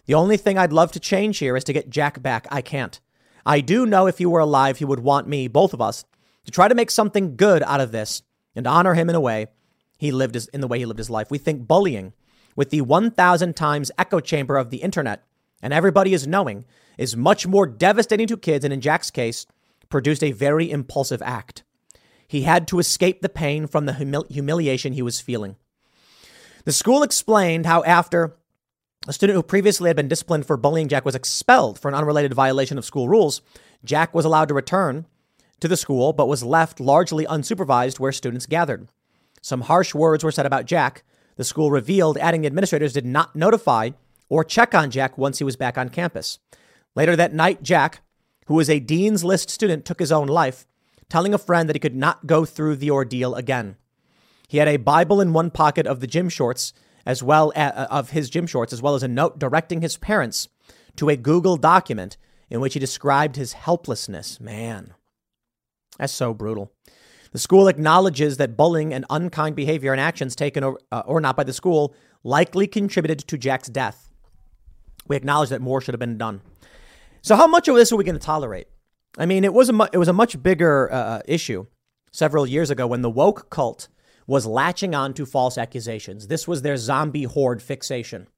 [0.07, 2.47] The only thing I'd love to change here is to get Jack back.
[2.51, 3.01] I can't.
[3.47, 6.05] I do know if he were alive, he would want me, both of us,
[6.45, 8.23] to try to make something good out of this
[8.55, 9.49] and honor him in a way
[9.97, 11.31] he lived his, in the way he lived his life.
[11.31, 12.12] We think bullying
[12.57, 15.24] with the 1,000 times echo chamber of the internet,
[15.62, 16.65] and everybody is knowing,
[16.97, 19.47] is much more devastating to kids, and in Jack's case,
[19.89, 21.62] produced a very impulsive act.
[22.27, 25.56] He had to escape the pain from the humili- humiliation he was feeling.
[26.65, 28.36] The school explained how, after
[29.06, 32.35] a student who previously had been disciplined for bullying Jack was expelled for an unrelated
[32.35, 33.40] violation of school rules,
[33.85, 35.06] Jack was allowed to return
[35.60, 38.89] to the school but was left largely unsupervised where students gathered.
[39.40, 41.05] Some harsh words were said about Jack.
[41.36, 43.90] The school revealed, adding the administrators did not notify
[44.28, 46.39] or check on Jack once he was back on campus.
[46.94, 48.01] Later that night, Jack,
[48.49, 50.66] who was a Dean's List student, took his own life,
[51.09, 53.77] telling a friend that he could not go through the ordeal again.
[54.49, 56.73] He had a Bible in one pocket of the gym shorts,
[57.05, 59.99] as well as, uh, of his gym shorts, as well as a note directing his
[59.99, 60.49] parents
[60.97, 62.16] to a Google document
[62.49, 64.41] in which he described his helplessness.
[64.41, 64.95] Man,
[65.99, 66.73] that's so brutal.
[67.33, 71.37] The school acknowledges that bullying and unkind behavior and actions taken or, uh, or not
[71.37, 71.95] by the school
[72.25, 74.11] likely contributed to Jack's death.
[75.07, 76.41] We acknowledge that more should have been done.
[77.23, 78.69] So, how much of this are we going to tolerate?
[79.16, 81.66] I mean, it was a mu- it was a much bigger uh, uh, issue
[82.12, 83.89] several years ago when the woke cult
[84.27, 86.28] was latching on to false accusations.
[86.28, 88.28] This was their zombie horde fixation.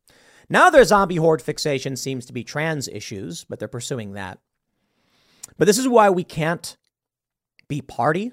[0.49, 4.39] Now their zombie horde fixation seems to be trans issues, but they're pursuing that.
[5.59, 6.77] But this is why we can't
[7.69, 8.33] be party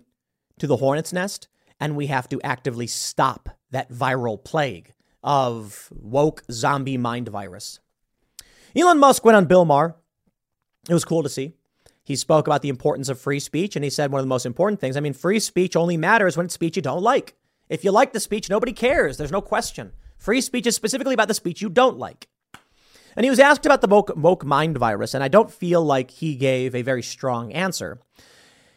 [0.60, 1.48] to the hornet's nest
[1.80, 4.94] and we have to actively stop that viral plague
[5.24, 7.80] of woke zombie mind virus.
[8.76, 9.95] Elon Musk went on Bill Maher.
[10.89, 11.53] It was cool to see.
[12.03, 14.45] He spoke about the importance of free speech, and he said one of the most
[14.45, 14.95] important things.
[14.95, 17.35] I mean, free speech only matters when it's speech you don't like.
[17.68, 19.18] If you like the speech, nobody cares.
[19.18, 19.91] There's no question.
[20.18, 22.30] Free speech is specifically about the speech you don't like.
[23.15, 26.11] And he was asked about the woke, woke mind virus, and I don't feel like
[26.11, 27.99] he gave a very strong answer.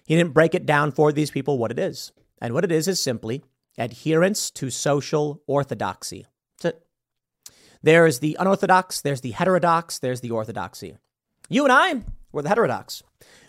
[0.06, 2.10] He didn't break it down for these people what it is.
[2.40, 3.44] And what it is is simply
[3.78, 6.26] adherence to social orthodoxy.
[6.60, 6.86] That's it.
[7.82, 10.96] There's the unorthodox, there's the heterodox, there's the orthodoxy.
[11.52, 13.02] You and I, we're the heterodox.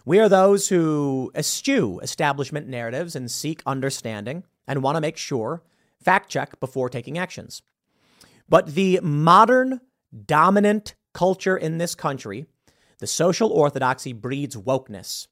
[0.06, 5.62] We are those who eschew establishment narratives and seek understanding and want to make sure,
[6.04, 7.62] fact check before taking actions.
[8.50, 9.82] But the modern
[10.26, 12.48] dominant culture in this country,
[12.98, 15.28] the social orthodoxy breeds wokeness.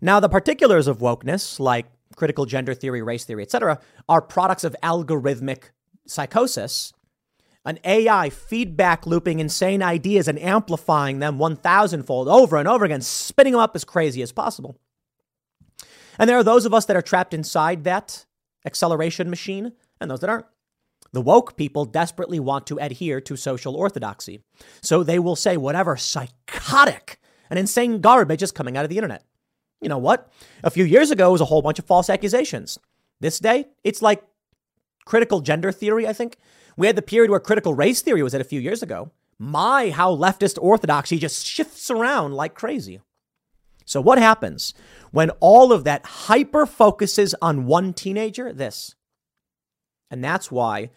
[0.00, 1.84] Now, the particulars of wokeness, like
[2.16, 5.72] critical gender theory, race theory, etc., are products of algorithmic
[6.06, 6.93] psychosis
[7.64, 13.00] an AI feedback looping insane ideas and amplifying them 1,000 fold over and over again,
[13.00, 14.76] spinning them up as crazy as possible.
[16.18, 18.26] And there are those of us that are trapped inside that
[18.66, 20.46] acceleration machine and those that aren't.
[21.12, 24.40] The woke people desperately want to adhere to social orthodoxy.
[24.82, 29.24] So they will say whatever psychotic and insane garbage is coming out of the internet.
[29.80, 30.30] You know what?
[30.62, 32.78] A few years ago, it was a whole bunch of false accusations.
[33.20, 34.24] This day, it's like
[35.04, 36.36] critical gender theory, I think.
[36.76, 39.10] We had the period where critical race theory was at a few years ago.
[39.38, 43.00] My, how leftist orthodoxy just shifts around like crazy.
[43.84, 44.74] So, what happens
[45.10, 48.52] when all of that hyper focuses on one teenager?
[48.52, 48.94] This.
[50.10, 50.90] And that's why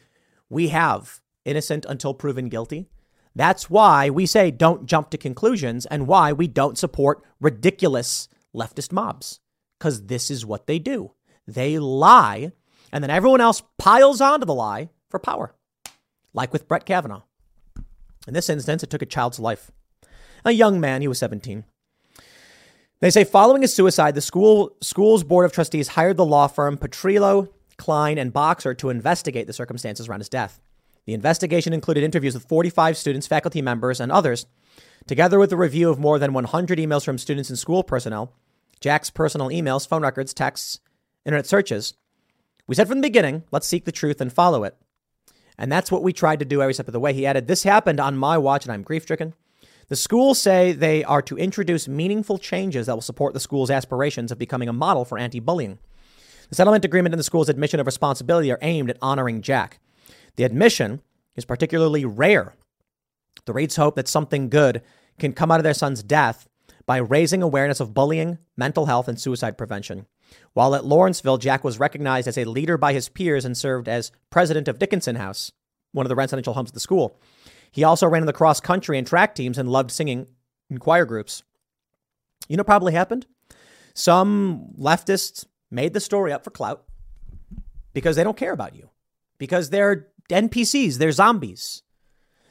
[0.50, 2.88] we have innocent until proven guilty.
[3.36, 8.92] That's why we say don't jump to conclusions and why we don't support ridiculous leftist
[8.92, 9.40] mobs.
[9.78, 11.14] Because this is what they do.
[11.46, 12.52] They lie,
[12.92, 15.54] and then everyone else piles onto the lie for power
[16.38, 17.24] like with Brett Kavanaugh.
[18.28, 19.72] In this instance, it took a child's life.
[20.46, 21.66] A young man, he was 17.
[23.00, 26.78] They say following his suicide, the school school's board of trustees hired the law firm
[26.78, 30.62] Petrillo, Klein, and Boxer to investigate the circumstances around his death.
[31.06, 34.46] The investigation included interviews with 45 students, faculty members, and others,
[35.08, 38.34] together with a review of more than 100 emails from students and school personnel,
[38.80, 40.82] Jack's personal emails, phone records, texts,
[41.26, 41.96] internet searches.
[42.68, 44.76] We said from the beginning, let's seek the truth and follow it.
[45.58, 47.14] And that's what we tried to do every step of the way.
[47.14, 49.34] He added, This happened on my watch and I'm grief stricken.
[49.90, 54.32] The schools say they are to introduce meaningful changes that will support the school's aspirations
[54.32, 55.80] of becoming a model for anti bullying.
[56.50, 59.80] The settlement agreement and the school's admission of responsibility are aimed at honoring Jack.
[60.36, 61.02] The admission
[61.36, 62.56] is particularly rare.
[63.46, 64.82] The Reeds hope that something good
[65.20, 66.48] can come out of their son's death
[66.86, 70.06] by raising awareness of bullying, mental health, and suicide prevention.
[70.54, 74.12] While at Lawrenceville, Jack was recognized as a leader by his peers and served as
[74.30, 75.52] president of Dickinson House,
[75.92, 77.20] one of the residential homes of the school.
[77.72, 80.28] He also ran in the cross country and track teams and loved singing
[80.70, 81.44] in choir groups.
[82.48, 83.26] You know, probably happened.
[83.94, 86.86] Some leftists made the story up for clout
[87.94, 88.90] because they don't care about you,
[89.38, 91.84] because they're NPCs, they're zombies.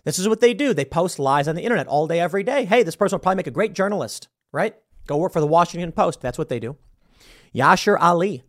[0.05, 0.73] This is what they do.
[0.73, 2.65] They post lies on the internet all day, every day.
[2.65, 4.77] Hey, this person will probably make a great journalist, right?
[5.07, 6.21] Go work for the Washington Post.
[6.21, 6.77] That's what they do.
[7.57, 8.43] Yashar Ali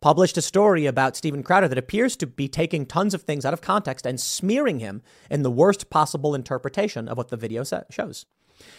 [0.00, 3.52] published a story about Steven Crowder that appears to be taking tons of things out
[3.52, 8.24] of context and smearing him in the worst possible interpretation of what the video shows.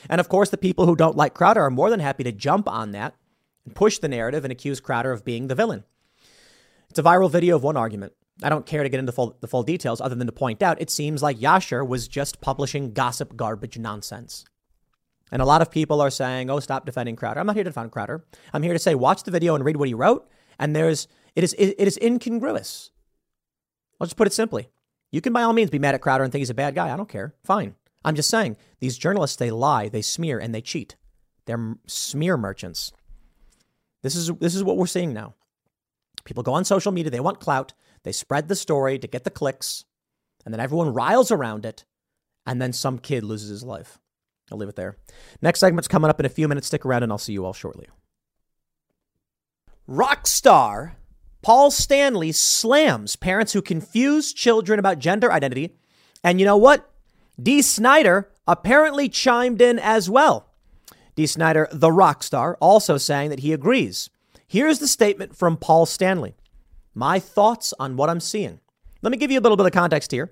[0.09, 2.67] And of course, the people who don't like Crowder are more than happy to jump
[2.67, 3.13] on that
[3.63, 5.83] and push the narrative and accuse Crowder of being the villain.
[6.89, 8.13] It's a viral video of one argument.
[8.41, 10.81] I don't care to get into full, the full details other than to point out
[10.81, 14.45] it seems like Yashar was just publishing gossip garbage nonsense.
[15.35, 17.41] And a lot of people are saying, oh, stop defending Crowder.
[17.41, 18.23] I'm not here to defend Crowder.
[18.53, 20.25] I'm here to say, watch the video and read what he wrote
[20.59, 22.91] and there's it is it, is incongruous.
[23.99, 24.69] I'll just put it simply.
[25.11, 26.93] You can by all means be mad at Crowder and think he's a bad guy.
[26.93, 27.33] I don't care.
[27.43, 27.75] Fine.
[28.05, 30.95] I'm just saying these journalists they lie, they smear, and they cheat.
[31.45, 32.93] They're smear merchants.
[34.03, 35.35] This is this is what we're seeing now.
[36.23, 39.29] People go on social media, they want clout, they spread the story to get the
[39.29, 39.83] clicks,
[40.45, 41.85] and then everyone riles around it,
[42.45, 43.99] and then some kid loses his life.
[44.51, 44.97] I'll leave it there.
[45.41, 46.67] Next segment's coming up in a few minutes.
[46.67, 47.87] Stick around and I'll see you all shortly.
[49.87, 50.97] Rock star
[51.45, 55.75] Paul Stanley slams parents who confuse children about gender identity.
[56.23, 56.89] And you know what?
[57.39, 60.47] Dee Snider apparently chimed in as well.
[61.15, 64.09] Dee Snider, the rock star, also saying that he agrees.
[64.47, 66.33] Here's the statement from Paul Stanley
[66.95, 68.59] My thoughts on what I'm seeing.
[69.03, 70.31] Let me give you a little bit of context here.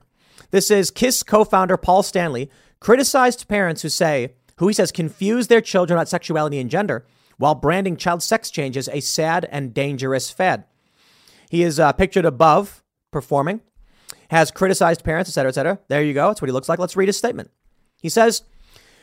[0.50, 2.50] This is Kiss co founder Paul Stanley
[2.84, 7.06] criticized parents who say, who he says confuse their children about sexuality and gender
[7.38, 10.66] while branding child sex changes a sad and dangerous fad.
[11.50, 13.62] He is uh, pictured above performing,
[14.30, 15.80] has criticized parents, etc., etc.
[15.88, 16.28] There you go.
[16.28, 16.78] That's what he looks like.
[16.78, 17.52] Let's read his statement.
[18.02, 18.44] He says,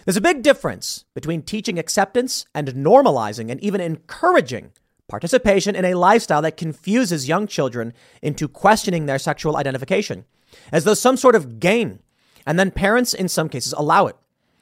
[0.05, 4.73] There's a big difference between teaching acceptance and normalizing and even encouraging
[5.09, 10.27] participation in a lifestyle that confuses young children into questioning their sexual identification
[10.71, 12.01] as though some sort of game,
[12.51, 14.17] and then parents, in some cases, allow it.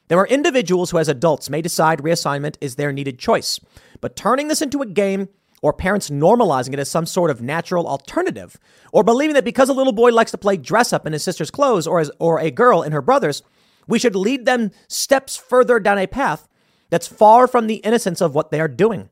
[0.08, 3.58] There are individuals who, as adults, may decide reassignment is their needed choice.
[4.02, 5.30] But turning this into a game
[5.62, 8.58] or parents normalizing it as some sort of natural alternative,
[8.92, 11.50] or believing that because a little boy likes to play dress up in his sister's
[11.50, 13.42] clothes or, as, or a girl in her brother's,
[13.86, 16.46] we should lead them steps further down a path
[16.90, 19.08] that's far from the innocence of what they are doing.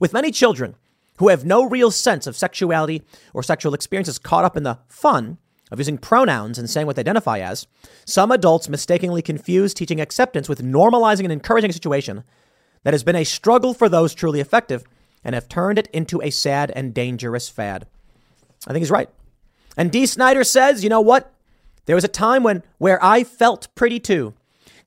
[0.00, 0.76] With many children
[1.18, 3.02] who have no real sense of sexuality
[3.34, 5.36] or sexual experiences caught up in the fun,
[5.70, 7.66] of using pronouns and saying what they identify as,
[8.04, 12.24] some adults mistakenly confuse teaching acceptance with normalizing and encouraging a situation
[12.84, 14.84] that has been a struggle for those truly effective
[15.24, 17.86] and have turned it into a sad and dangerous fad.
[18.66, 19.10] I think he's right.
[19.76, 21.32] And Dee Snider says, you know what?
[21.86, 24.34] There was a time when where I felt pretty too.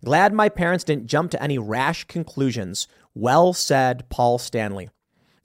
[0.04, 2.88] Glad my parents didn't jump to any rash conclusions.
[3.14, 4.90] Well said, Paul Stanley.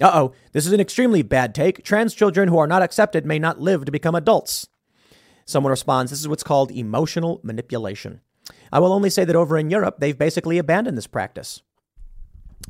[0.01, 1.85] Uh oh, this is an extremely bad take.
[1.85, 4.69] Trans children who are not accepted may not live to become adults.
[5.45, 8.21] Someone responds, This is what's called emotional manipulation.
[8.73, 11.63] I will only say that over in Europe, they've basically abandoned this practice.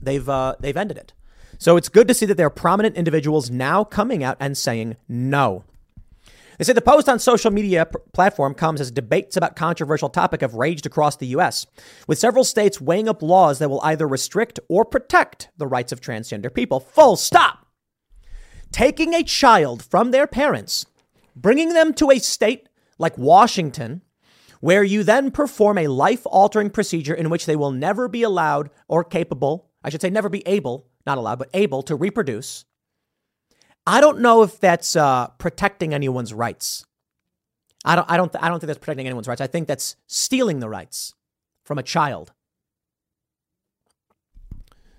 [0.01, 1.13] They've, uh, they've ended it.
[1.59, 4.97] So it's good to see that there are prominent individuals now coming out and saying
[5.09, 5.65] no.
[6.59, 10.55] They say the post on social media platform comes as debates about controversial topic have
[10.55, 11.67] raged across the U.S.,
[12.07, 16.01] with several states weighing up laws that will either restrict or protect the rights of
[16.01, 16.79] transgender people.
[16.79, 17.67] Full stop.
[18.71, 20.87] Taking a child from their parents
[21.36, 24.02] bringing them to a state like Washington,
[24.61, 28.70] where you then perform a life altering procedure in which they will never be allowed
[28.89, 32.65] or capable, I should say, never be able, not allowed, but able to reproduce.
[33.86, 36.86] I don't know if that's uh, protecting anyone's rights.
[37.85, 39.43] I don't, I, don't, I don't think that's protecting anyone's rights.
[39.43, 41.15] I think that's stealing the rights
[41.65, 42.32] from a child.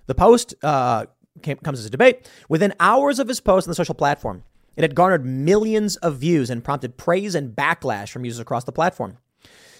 [0.06, 1.06] The post uh,
[1.42, 2.30] came, comes as a debate.
[2.48, 4.44] Within hours of his post on the social platform,
[4.76, 8.72] it had garnered millions of views and prompted praise and backlash from users across the
[8.72, 9.18] platform.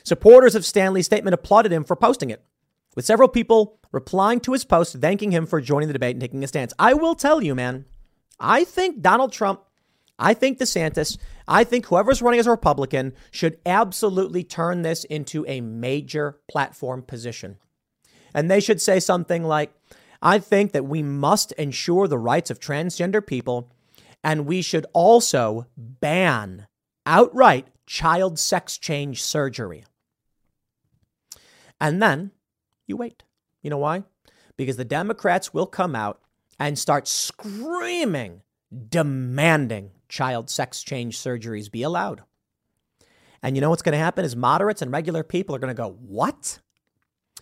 [0.05, 2.43] Supporters of Stanley's statement applauded him for posting it,
[2.95, 6.43] with several people replying to his post thanking him for joining the debate and taking
[6.43, 6.73] a stance.
[6.79, 7.85] I will tell you, man,
[8.41, 9.61] I think Donald Trump,
[10.19, 15.45] I think DeSantis, I think whoever's running as a Republican should absolutely turn this into
[15.47, 17.59] a major platform position.
[18.35, 19.73] And they should say something like,
[20.23, 23.73] I think that we must ensure the rights of transgender people
[24.27, 26.67] and we should also ban
[27.07, 29.85] outright child sex change surgery.
[31.81, 32.33] And then
[32.89, 33.23] you wait.
[33.63, 34.03] You know why?
[34.57, 36.21] Because the Democrats will come out
[36.59, 38.43] and start screaming,
[38.89, 42.23] demanding child sex change surgeries be allowed.
[43.45, 45.81] And you know what's going to happen is moderates and regular people are going to
[45.81, 46.59] go, What?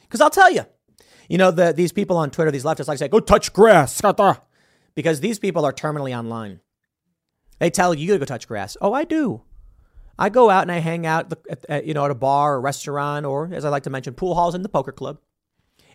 [0.02, 0.66] Because I'll tell you,
[1.30, 4.02] you know, the, these people on Twitter, these leftists like say, Go touch grass.
[4.94, 6.60] Because these people are terminally online.
[7.64, 8.76] They tell you you gotta go touch grass.
[8.82, 9.40] Oh, I do.
[10.18, 12.60] I go out and I hang out, at, at, you know, at a bar or
[12.60, 15.18] restaurant, or as I like to mention, pool halls and the poker club.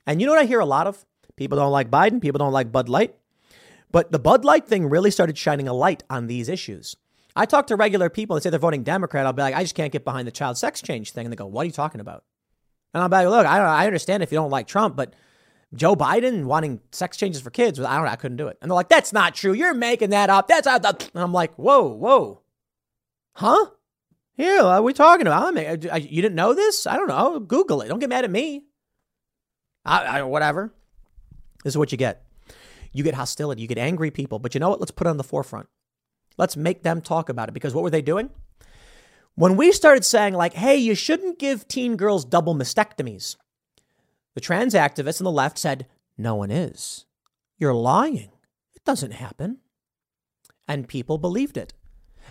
[0.07, 1.05] And you know what I hear a lot of?
[1.35, 2.23] People don't like Biden.
[2.23, 3.15] People don't like Bud Light.
[3.91, 6.95] But the Bud Light thing really started shining a light on these issues.
[7.35, 9.27] I talk to regular people that say they're voting Democrat.
[9.27, 11.27] I'll be like, I just can't get behind the child sex change thing.
[11.27, 12.23] And they go, What are you talking about?
[12.95, 15.13] And I'll be like, Look, I, I understand if you don't like Trump, but
[15.73, 18.57] Joe Biden wanting sex changes for kids, I don't know, I couldn't do it.
[18.61, 19.53] And they're like, That's not true.
[19.53, 20.47] You're making that up.
[20.47, 21.09] That's not.
[21.13, 22.41] And I'm like, Whoa, whoa.
[23.33, 23.67] Huh?
[24.33, 25.57] Here, what are we talking about?
[25.57, 26.87] I you didn't know this?
[26.87, 27.39] I don't know.
[27.39, 27.89] Google it.
[27.89, 28.63] Don't get mad at me.
[29.85, 30.73] I, I, whatever.
[31.63, 32.23] This is what you get.
[32.93, 33.61] You get hostility.
[33.61, 34.39] You get angry people.
[34.39, 34.79] But you know what?
[34.79, 35.67] Let's put it on the forefront.
[36.37, 38.29] Let's make them talk about it because what were they doing?
[39.35, 43.35] When we started saying, like, hey, you shouldn't give teen girls double mastectomies,
[44.39, 45.85] the trans activists on the left said,
[46.17, 47.03] no one is.
[47.57, 48.31] You're lying.
[48.73, 49.57] It doesn't happen.
[50.65, 51.73] And people believed it.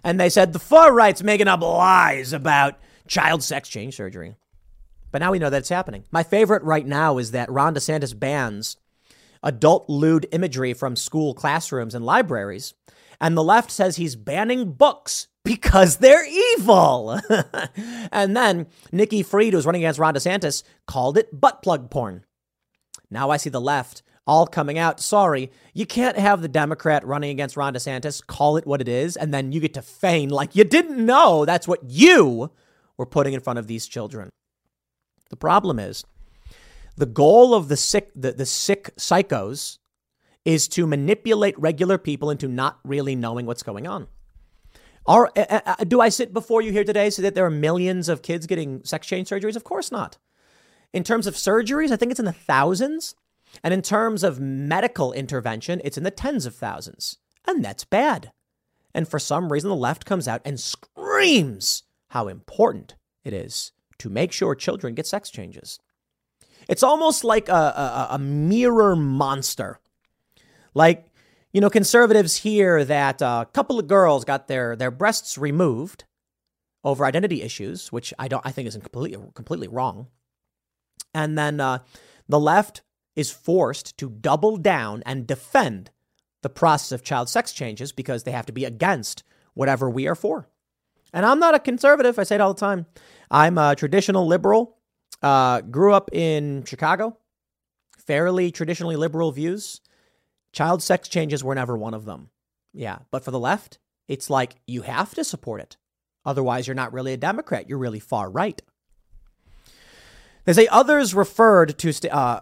[0.02, 2.78] And they said the far right's making up lies about
[3.08, 4.36] child sex change surgery.
[5.10, 6.04] But now we know that it's happening.
[6.10, 8.78] My favorite right now is that Ron DeSantis bans
[9.42, 12.72] adult lewd imagery from school classrooms and libraries.
[13.20, 17.20] And the left says he's banning books because they're evil.
[18.12, 22.24] and then Nikki Fried, who's running against Ron DeSantis, called it butt plug porn.
[23.10, 25.00] Now I see the left all coming out.
[25.00, 29.16] Sorry, you can't have the Democrat running against Ron DeSantis call it what it is,
[29.16, 32.52] and then you get to feign like you didn't know that's what you
[32.98, 34.28] were putting in front of these children.
[35.30, 36.04] The problem is
[36.96, 39.78] the goal of the sick, the, the sick psychos
[40.44, 44.08] is to manipulate regular people into not really knowing what's going on.
[45.08, 48.10] Are, uh, uh, do I sit before you here today so that there are millions
[48.10, 49.56] of kids getting sex change surgeries?
[49.56, 50.18] Of course not.
[50.92, 53.14] In terms of surgeries, I think it's in the thousands.
[53.64, 57.16] And in terms of medical intervention, it's in the tens of thousands.
[57.46, 58.32] And that's bad.
[58.94, 62.94] And for some reason, the left comes out and screams how important
[63.24, 65.78] it is to make sure children get sex changes.
[66.68, 69.80] It's almost like a, a, a mirror monster.
[70.74, 71.07] Like,
[71.52, 76.04] you know, conservatives hear that a couple of girls got their, their breasts removed
[76.84, 80.08] over identity issues, which I don't I think is completely completely wrong.
[81.14, 81.78] And then uh,
[82.28, 82.82] the left
[83.16, 85.90] is forced to double down and defend
[86.42, 90.14] the process of child sex changes because they have to be against whatever we are
[90.14, 90.48] for.
[91.12, 92.18] And I'm not a conservative.
[92.18, 92.86] I say it all the time.
[93.30, 94.76] I'm a traditional liberal.
[95.20, 97.18] Uh, grew up in Chicago,
[98.06, 99.80] fairly traditionally liberal views.
[100.52, 102.30] Child sex changes were never one of them.
[102.72, 102.98] Yeah.
[103.10, 105.76] But for the left, it's like you have to support it.
[106.24, 107.68] Otherwise, you're not really a Democrat.
[107.68, 108.60] You're really far right.
[110.44, 112.40] They say others referred to uh,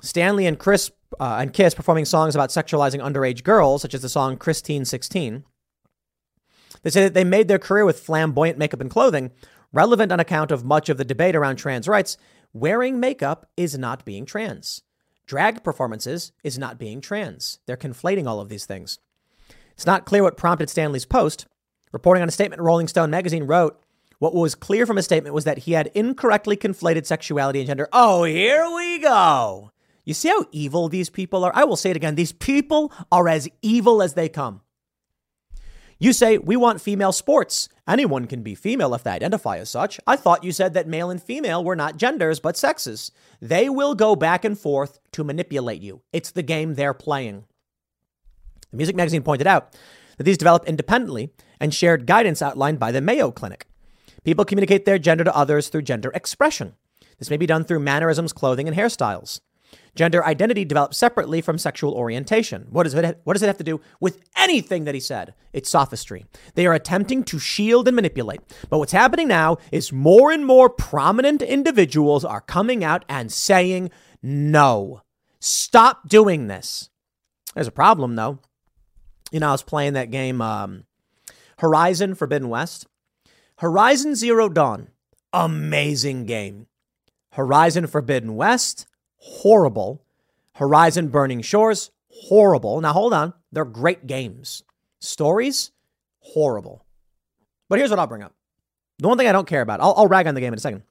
[0.00, 4.08] Stanley and Chris uh, and Kiss performing songs about sexualizing underage girls, such as the
[4.08, 5.44] song Christine 16.
[6.82, 9.32] They say that they made their career with flamboyant makeup and clothing,
[9.72, 12.16] relevant on account of much of the debate around trans rights.
[12.52, 14.82] Wearing makeup is not being trans.
[15.30, 17.60] Drag performances is not being trans.
[17.64, 18.98] They're conflating all of these things.
[19.74, 21.46] It's not clear what prompted Stanley's post.
[21.92, 23.80] Reporting on a statement Rolling Stone magazine wrote,
[24.18, 27.88] what was clear from his statement was that he had incorrectly conflated sexuality and gender.
[27.92, 29.70] Oh, here we go.
[30.04, 31.52] You see how evil these people are?
[31.54, 32.16] I will say it again.
[32.16, 34.62] These people are as evil as they come.
[36.02, 37.68] You say, we want female sports.
[37.86, 40.00] Anyone can be female if they identify as such.
[40.06, 43.12] I thought you said that male and female were not genders, but sexes.
[43.38, 46.00] They will go back and forth to manipulate you.
[46.10, 47.44] It's the game they're playing.
[48.70, 49.76] The Music Magazine pointed out
[50.16, 53.66] that these develop independently and shared guidance outlined by the Mayo Clinic.
[54.24, 56.76] People communicate their gender to others through gender expression.
[57.18, 59.40] This may be done through mannerisms, clothing, and hairstyles.
[59.94, 62.66] Gender identity develops separately from sexual orientation.
[62.70, 65.34] What does, it, what does it have to do with anything that he said?
[65.52, 66.26] It's sophistry.
[66.54, 68.40] They are attempting to shield and manipulate.
[68.68, 73.90] But what's happening now is more and more prominent individuals are coming out and saying,
[74.22, 75.02] no,
[75.40, 76.90] stop doing this.
[77.54, 78.38] There's a problem, though.
[79.32, 80.84] You know, I was playing that game um,
[81.58, 82.86] Horizon Forbidden West.
[83.58, 84.88] Horizon Zero Dawn,
[85.32, 86.66] amazing game.
[87.32, 88.86] Horizon Forbidden West,
[89.20, 90.02] horrible.
[90.56, 92.80] Horizon Burning Shores, horrible.
[92.80, 94.62] Now hold on, they're great games.
[94.98, 95.70] Stories,
[96.18, 96.84] horrible.
[97.68, 98.34] But here's what I'll bring up.
[98.98, 100.60] The one thing I don't care about, I'll, I'll rag on the game in a
[100.60, 100.82] second,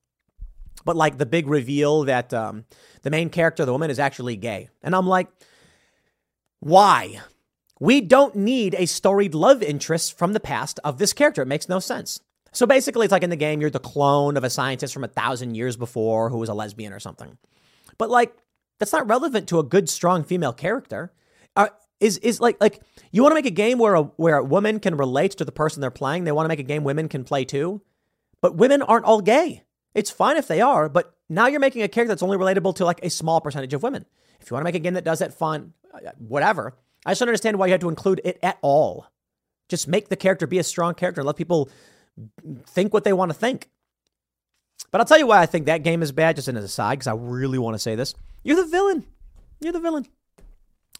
[0.85, 2.65] but like the big reveal that um,
[3.03, 4.69] the main character, the woman, is actually gay.
[4.81, 5.27] And I'm like,
[6.59, 7.19] why?
[7.79, 11.43] We don't need a storied love interest from the past of this character.
[11.43, 12.19] It makes no sense.
[12.51, 15.07] So basically, it's like in the game, you're the clone of a scientist from a
[15.07, 17.37] thousand years before who was a lesbian or something.
[17.99, 18.35] But like,
[18.79, 21.13] that's not relevant to a good, strong female character.
[21.55, 21.67] Uh,
[21.99, 22.81] is is like like
[23.11, 25.51] you want to make a game where a where a woman can relate to the
[25.51, 26.23] person they're playing.
[26.23, 27.81] They want to make a game women can play too,
[28.41, 29.63] but women aren't all gay.
[29.93, 32.85] It's fine if they are, but now you're making a character that's only relatable to
[32.85, 34.05] like a small percentage of women.
[34.39, 36.77] If you want to make a game that does that fun, uh, whatever.
[37.05, 39.07] I just don't understand why you had to include it at all.
[39.67, 41.69] Just make the character be a strong character and let people
[42.65, 43.69] think what they want to think.
[44.91, 46.95] But I'll tell you why I think that game is bad, just as an aside,
[46.95, 48.13] because I really want to say this.
[48.43, 49.05] You're the villain.
[49.59, 50.05] You're the villain.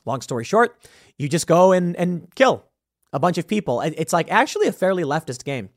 [0.06, 0.78] Long story short,
[1.18, 2.66] you just go and, and kill
[3.12, 3.82] a bunch of people.
[3.82, 5.70] It's like actually a fairly leftist game.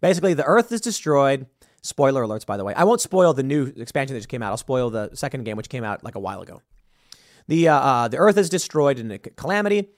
[0.00, 1.46] Basically, the Earth is destroyed.
[1.82, 2.74] Spoiler alerts, by the way.
[2.74, 4.50] I won't spoil the new expansion that just came out.
[4.50, 6.62] I'll spoil the second game, which came out like a while ago.
[7.46, 9.90] The, uh, uh, the Earth is destroyed in a calamity.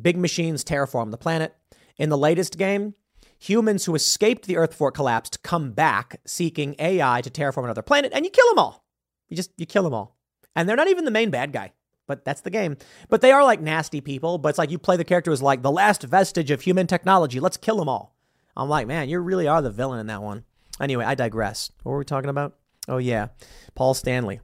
[0.00, 1.54] Big machines terraform the planet.
[1.98, 2.94] In the latest game,
[3.48, 7.82] humans who escaped the Earth before it collapsed come back seeking AI to terraform another
[7.82, 8.84] planet, and you kill them all.
[9.28, 10.16] You just you kill them all,
[10.54, 11.72] and they're not even the main bad guy.
[12.06, 12.76] But that's the game.
[13.08, 14.38] But they are like nasty people.
[14.38, 17.40] But it's like you play the character as like the last vestige of human technology.
[17.40, 18.14] Let's kill them all.
[18.56, 20.44] I'm like, man, you really are the villain in that one.
[20.80, 21.70] Anyway, I digress.
[21.82, 22.54] What were we talking about?
[22.88, 23.28] Oh yeah,
[23.74, 24.40] Paul Stanley.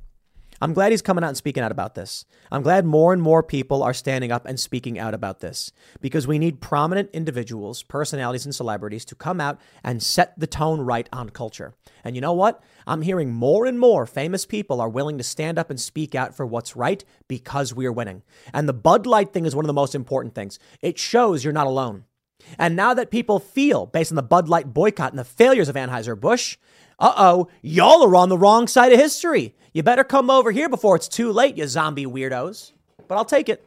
[0.62, 2.24] I'm glad he's coming out and speaking out about this.
[2.52, 6.28] I'm glad more and more people are standing up and speaking out about this because
[6.28, 11.08] we need prominent individuals, personalities, and celebrities to come out and set the tone right
[11.12, 11.74] on culture.
[12.04, 12.62] And you know what?
[12.86, 16.32] I'm hearing more and more famous people are willing to stand up and speak out
[16.32, 18.22] for what's right because we are winning.
[18.54, 20.60] And the Bud Light thing is one of the most important things.
[20.80, 22.04] It shows you're not alone.
[22.56, 25.74] And now that people feel, based on the Bud Light boycott and the failures of
[25.74, 26.56] Anheuser-Busch,
[27.02, 29.54] uh oh, y'all are on the wrong side of history.
[29.74, 32.72] You better come over here before it's too late, you zombie weirdos.
[33.08, 33.64] But I'll take it.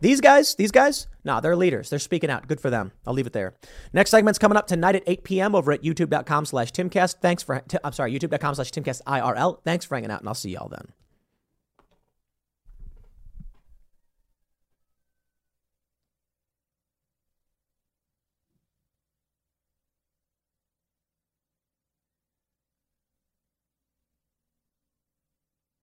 [0.00, 1.88] These guys, these guys, nah, they're leaders.
[1.88, 2.48] They're speaking out.
[2.48, 2.92] Good for them.
[3.06, 3.54] I'll leave it there.
[3.92, 5.54] Next segment's coming up tonight at 8 p.m.
[5.54, 7.16] over at youtube.com slash timcast.
[7.22, 9.62] Thanks for, I'm sorry, youtube.com slash timcast IRL.
[9.64, 10.92] Thanks for hanging out, and I'll see y'all then.